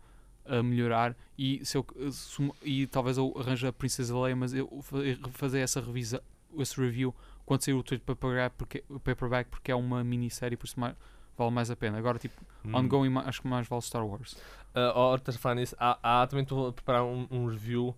[0.45, 4.53] a melhorar e, se eu, se uma- e talvez eu arranje a Princesa Leia, mas
[4.53, 4.97] eu fa-
[5.31, 6.23] fazer essa revisa,
[6.57, 7.13] esse review
[7.45, 10.95] quando sair o trade paperback porque, paperback porque é uma minissérie, por isso mais,
[11.37, 11.97] vale mais a pena.
[11.97, 12.75] Agora, tipo, Hum.
[12.75, 14.33] ongoing, acho que mais vale Star Wars.
[14.75, 15.75] Uh, oh, estás a falar nisso?
[15.79, 17.95] Há, há também estou a preparar um, um review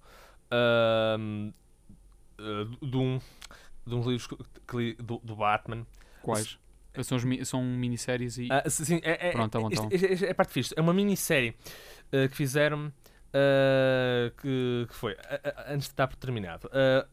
[0.52, 1.54] uh,
[2.82, 3.20] de, um,
[3.86, 5.86] de uns livros que li do, do Batman.
[6.22, 6.58] Quais?
[7.04, 8.48] São, os mi- são minisséries e.
[8.52, 10.74] Ah, sim, é, é, Pronto, isto é a parte fixe.
[10.78, 11.50] É uma minissérie
[12.14, 16.68] uh, que fizeram uh, que, que foi a- antes de estar terminado.
[16.68, 17.08] Uh,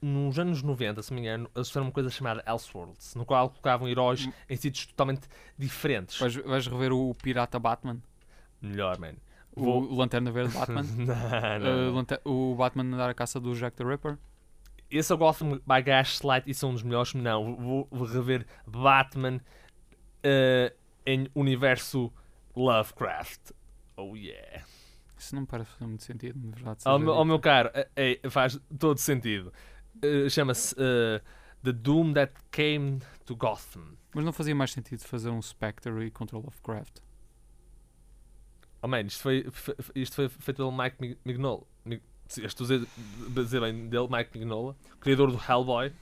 [0.00, 3.88] nos anos 90, se me engano, eles fizeram uma coisa chamada Elseworlds, no qual colocavam
[3.88, 4.32] heróis Hum.
[4.50, 5.22] em sítios totalmente
[5.58, 6.18] diferentes.
[6.18, 7.98] Vais, vais rever o Pirata Batman?
[8.60, 9.14] Melhor, man.
[9.56, 10.82] O Vou- Lanterna Verde Batman?
[10.96, 14.18] não, Uh, não, o Batman andar à caça do Jack the Ripper?
[14.98, 17.14] Esse é o Gotham by Gaslight e são um dos melhores.
[17.14, 19.40] Não, vou, vou rever Batman
[20.22, 20.72] eh,
[21.06, 22.12] em universo
[22.54, 23.50] Lovecraft.
[23.96, 24.64] Oh yeah.
[25.18, 26.80] Isso não me parece fazer muito sentido, na verdade.
[26.84, 27.88] Ao meu, ao meu caro, é-
[28.22, 29.52] é- faz todo sentido.
[30.02, 31.20] Eh, Chama-se eh,
[31.62, 33.96] The Doom That Came to Gotham.
[34.14, 36.98] Mas não fazia mais sentido fazer um Spectre e contra Lovecraft.
[38.82, 39.46] Oh man, isto foi,
[39.94, 41.18] isto foi feito pelo Mike Mig-
[42.40, 45.92] Dizer bem dele, Mike Mignola, criador do Hellboy.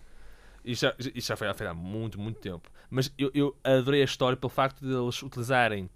[0.65, 2.71] Isto já, isto já foi feito há muito, muito tempo.
[2.91, 5.89] Mas eu, eu adorei a história pelo facto de eles utilizarem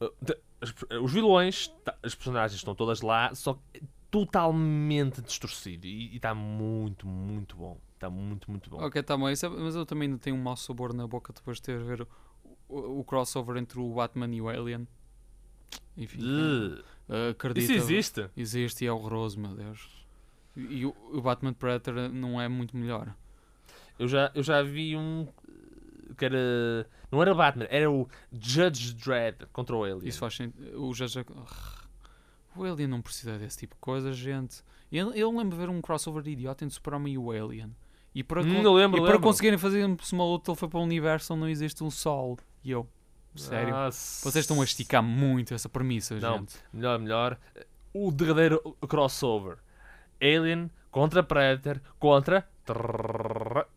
[0.00, 5.86] uh, de- as- os vilões, tá, as personagens estão todas lá, só que totalmente distorcido.
[5.86, 7.78] E está muito, muito bom.
[7.94, 8.84] Está muito, muito bom.
[8.84, 9.28] Ok, tá bom.
[9.28, 12.02] É- mas eu também tenho um mau sabor na boca depois de ter a ver
[12.02, 12.08] o,
[12.68, 14.86] o- o crossover entre o Batman e o Alien.
[15.96, 16.84] Enfim, Ugh.
[17.08, 17.60] Uh, acredita.
[17.60, 18.30] Isso existe?
[18.36, 19.88] Existe e é horroroso, meu Deus.
[20.56, 23.14] E, o, o Batman Predator não é muito melhor.
[23.98, 25.26] Eu já, eu já vi um
[26.16, 26.86] que era.
[27.10, 30.08] Não era Batman, era o Judge Dredd contra o Alien.
[30.08, 30.80] Isso faz sentido.
[30.82, 31.06] O já-
[32.56, 34.62] O Alien não precisa desse tipo de coisa, gente.
[34.92, 37.74] Eu, eu lembro de ver um crossover de idiota entre o Super-Homem e o Alien.
[38.14, 39.20] E para, Hum, con- lembro, e para lembro.
[39.22, 42.38] conseguirem fazer uma luta, ele foi para um universo onde não existe um sol.
[42.62, 42.88] E eu,
[43.36, 43.74] sério.
[43.74, 46.38] Ah, Vocês estão a esticar muito essa premissa, Não.
[46.38, 46.56] gente.
[46.72, 47.38] Melhor, melhor.
[47.92, 49.58] O derradeiro crossover:
[50.20, 52.48] Alien contra Predator contra.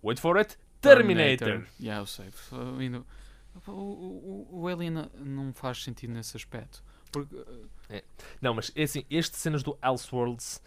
[0.04, 0.58] Wait for it.
[0.82, 1.66] Terminator.
[1.80, 2.30] Yeah, eu sei.
[3.66, 6.84] O, o- o- Alien não faz sentido nesse aspecto.
[7.12, 7.68] Porque, uh,
[8.42, 10.62] Não, mas é assim, este cenas do Elseworlds que,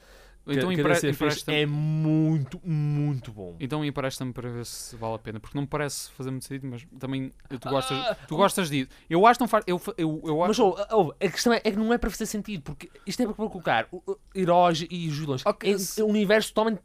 [0.47, 3.57] então, que a empre- é muito, muito bom.
[3.61, 5.39] então empresta-me para ver se vale a pena.
[5.39, 8.89] Porque não me parece fazer muito sentido, mas também tu gostas, Ah, tu gostas disso.
[9.09, 9.65] Eu acho que não faz.
[9.67, 10.65] Eu, eu, eu Mas acho.
[10.65, 13.27] oh, oh, a questão é, é que não é para fazer sentido, porque isto é
[13.27, 13.89] para colocar
[14.35, 16.81] heróis e vilões Ok, em, se- em universos totalmente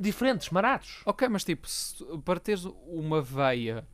[0.00, 1.00] diferentes, marados.
[1.04, 3.86] Ok, mas tipo, se- para teres uma veia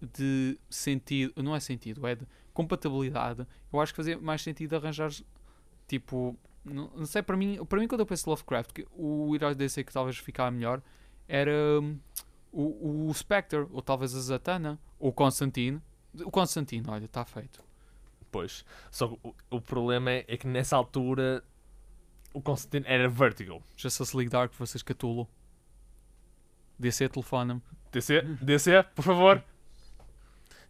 [0.00, 5.10] de sentido, não é sentido, é de compatibilidade, eu acho que fazia mais sentido arranjar
[5.86, 9.84] tipo, não, não sei, para mim, para mim quando eu penso Lovecraft, o herói DC
[9.84, 10.82] que talvez ficava melhor
[11.28, 11.98] era hum,
[12.52, 15.80] o, o Spectre, ou talvez a Zatanna, ou o Constantine.
[16.24, 17.64] O Constantine, olha, está feito.
[18.30, 21.42] Pois, só que o, o problema é, é que nessa altura
[22.32, 23.62] o Constantine era Vertigo.
[23.76, 25.28] Justice League Dark vocês Catulo.
[26.78, 27.62] DC telefona-me.
[27.92, 29.44] DC, DC, por favor.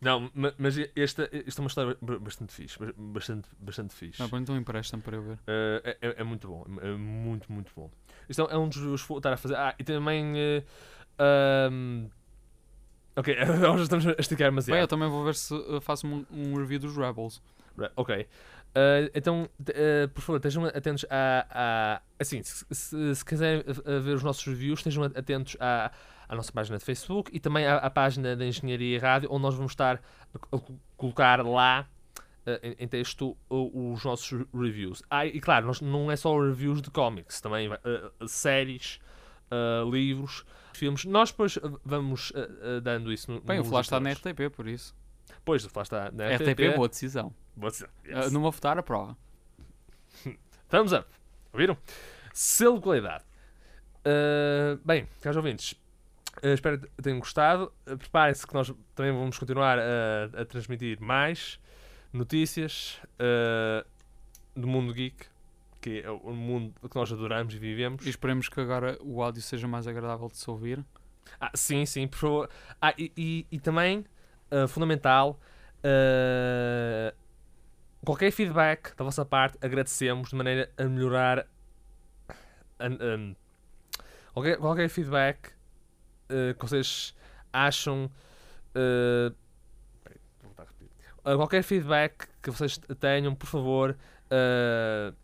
[0.02, 2.76] Não, ma- mas esta, esta é uma história ba- bastante fixe.
[2.78, 4.20] ba- Bastante, bastante fixe.
[4.22, 5.38] Ah, bom, então empresta-me para eu ver.
[5.46, 6.66] Eh, é, é- é muito bom.
[6.82, 7.88] É muito, muito bom.
[8.28, 9.54] Isto é um dos que vou estar a fazer.
[9.54, 10.34] Ah, e também.
[10.36, 10.62] eh,
[11.18, 12.06] ahm,
[13.16, 14.88] ok, agora já estamos a esticar Bem, eu demasiado.
[14.88, 17.40] também vou ver se uh, faço um, um review dos Rebels.
[17.96, 18.26] Ok.
[18.74, 21.46] Eh, então, eh, por favor, estejam atentos a.
[21.50, 25.92] a- assim, se, se, se quiserem eh, ver os nossos reviews, estejam atentos à,
[26.28, 29.54] à nossa página de Facebook e também à, à página da Engenharia Rádio, onde nós
[29.54, 31.86] vamos estar a, a co- colocar lá
[32.46, 35.02] eh, em, em texto os nossos reviews.
[35.10, 39.00] Ah, e claro, nós, não é só reviews de cómics, também eh, séries,
[39.50, 41.04] eh, livros, filmes.
[41.04, 44.10] Nós depois vamos eh, dando isso no Bem, o Flash está na.
[44.12, 44.94] RTP, por isso.
[45.44, 47.32] Pois, o Flash está na RTP, boa decisão.
[47.56, 48.32] Boa decisão, Uh, yes.
[48.32, 49.16] não vou votar a prova.
[50.68, 51.06] Thumbs up.
[51.52, 51.76] Ouviram?
[52.32, 53.24] Selo de qualidade.
[54.06, 55.74] Uh, bem, caros ouvintes,
[56.42, 57.72] uh, espero que tenham gostado.
[57.86, 61.58] Uh, Preparem-se que nós também vamos continuar a, a transmitir mais
[62.12, 63.86] notícias uh,
[64.54, 65.26] do mundo geek,
[65.80, 68.06] que é o mundo que nós adoramos e vivemos.
[68.06, 70.84] E esperemos que agora o áudio seja mais agradável de se ouvir.
[71.40, 72.50] Ah, sim, sim, por favor.
[72.80, 74.04] Ah, e, e- e também,
[74.68, 75.40] fundamental,
[78.04, 81.46] qualquer feedback da vossa parte, agradecemos de maneira a melhorar.
[84.34, 85.50] qualquer, qualquer feedback
[86.30, 87.14] uh, que vocês
[87.52, 88.10] acham.
[88.76, 89.34] uh,
[91.36, 93.96] qualquer feedback que vocês tenham, por favor,
[94.30, 95.14] uh,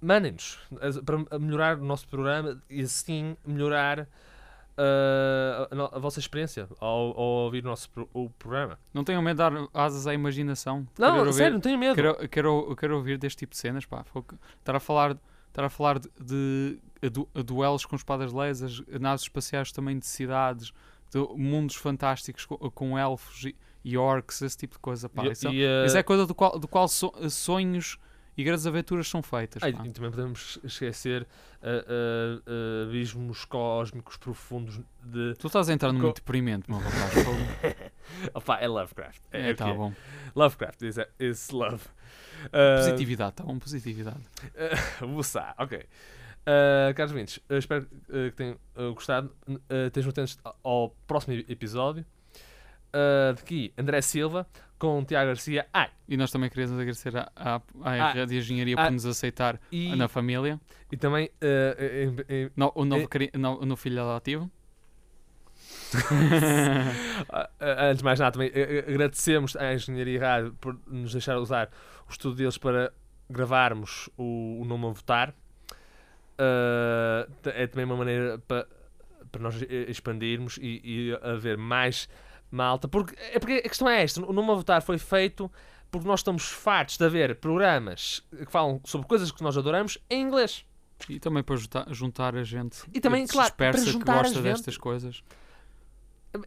[0.00, 0.58] mandem-nos
[1.04, 6.88] para melhorar o nosso programa e assim melhorar uh, a, a vossa experiência ao,
[7.18, 8.78] ao ouvir o nosso pro- o programa.
[8.94, 10.86] Não tenham medo de dar asas à imaginação.
[10.98, 11.94] Não, Quero ouvir- sério, não tenho medo.
[11.96, 14.04] Quero, quero, quero ouvir deste tipo de cenas, pá.
[14.58, 15.16] Estar a falar,
[15.52, 19.98] estar a falar de, de- a du- a duelos com espadas lasers, naves espaciais também
[19.98, 20.72] de cidades,
[21.10, 23.54] de mundos fantásticos com, com elfos e,
[23.84, 25.24] e orcs, esse tipo de coisa, pá.
[25.26, 27.98] E- isso, e, uh, isso é coisa do qual, do qual so- sonhos
[28.34, 29.62] E grandes aventuras são feitas.
[29.62, 31.26] Ah, e também podemos esquecer
[31.62, 35.34] ah, ah, abismos cósmicos profundos de.
[35.38, 37.12] Tu estás a entrar num Co- muito deprimente, meu rapaz.
[38.34, 39.22] Opa, é Lovecraft.
[39.32, 39.74] É, É, que tá é.
[39.74, 39.92] bom.
[40.34, 41.84] Lovecraft is, is love.
[42.52, 44.20] Ah, Positividade, tá bom, positividade.
[45.00, 45.78] Buçá, ok.
[45.78, 49.32] Uh, caros ouvintes, eu espero uh, que tenham uh, gostado.
[49.48, 52.04] Uh, estejam atentos ao próximo episódio.
[52.94, 54.46] Uh, daqui, André Silva
[54.78, 55.66] com Tiago Garcia.
[55.72, 59.94] Ah, E nós também queríamos agradecer à, à, Ah, Engenharia ah, por nos aceitar e,
[59.94, 60.60] na família.
[60.90, 64.50] e também uh, em- em- No, o novo, E- cari- no, o novo filho adotivo.
[67.60, 71.68] Antes de mais nada, também eh, eh, agradecemos à Engenharia Rádio por nos deixar usar
[72.08, 72.92] o estudo deles para
[73.28, 75.34] gravarmos o, o Nome a Votar.
[77.42, 78.66] T- é também uma maneira para,
[79.30, 79.54] para nós
[79.88, 82.08] expandirmos e, e haver mais
[82.50, 82.88] malta.
[82.88, 85.50] Porque, é porque a questão é esta: o Nome a Votar foi feito
[85.90, 90.22] porque nós estamos fartos de haver programas que falam sobre coisas que nós adoramos em
[90.22, 90.64] inglês.
[91.08, 94.40] E também para juntar, juntar a gente E também, claro, para que juntar a gosta
[94.40, 95.22] destas coisas.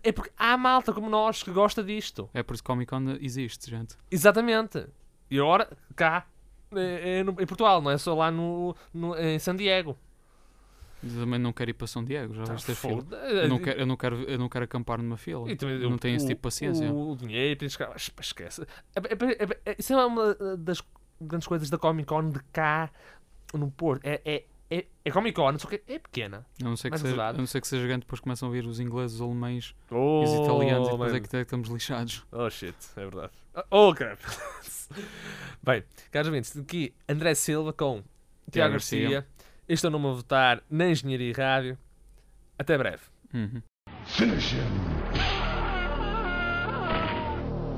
[0.03, 2.29] É porque há malta como nós que gosta disto.
[2.33, 3.95] É por isso que Comic Con existe, gente.
[4.09, 4.87] Exatamente.
[5.29, 6.25] E agora, cá,
[6.75, 9.97] é, é no- em Portugal, não é só lá no, no- em San Diego.
[11.03, 13.05] Eu também não quero ir para São Diego, já Tá, viste a fila.
[13.29, 15.55] Eu não, quero, eu, não quero, eu não quero acampar numa fila.
[15.55, 16.91] Também não tenho esse tipo de paciência.
[16.91, 17.83] O, o dinheiro, tens que...
[18.19, 18.63] esquece.
[18.95, 20.81] É- é- é- é- isso é uma das
[21.21, 22.89] grandes coisas da Comic Con de cá
[23.53, 24.03] no Porto.
[24.03, 26.45] É, é, é, é Comic Con, só que é pequena.
[26.61, 28.65] A não, ser que seja, a não ser que seja grande, depois começam a vir
[28.65, 31.17] os ingleses, os alemães Oh, e os italianos, e depois man.
[31.17, 32.25] é que, é que estamos lixados.
[32.31, 33.31] Oh shit, é verdade.
[33.69, 34.19] Oh crap.
[35.63, 38.05] Bem, caros ouvintes, aqui André Silva com Tiago
[38.51, 39.01] Tiago Garcia.
[39.09, 39.27] Garcia.
[39.67, 41.77] Este é o nome a votar na Engenharia e Rádio.
[42.57, 43.01] Até breve.
[43.33, 43.61] Uhum.
[44.05, 44.59] Finish him.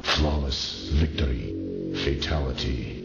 [0.03, 1.53] Flawless victory.
[2.03, 2.96] Fatality.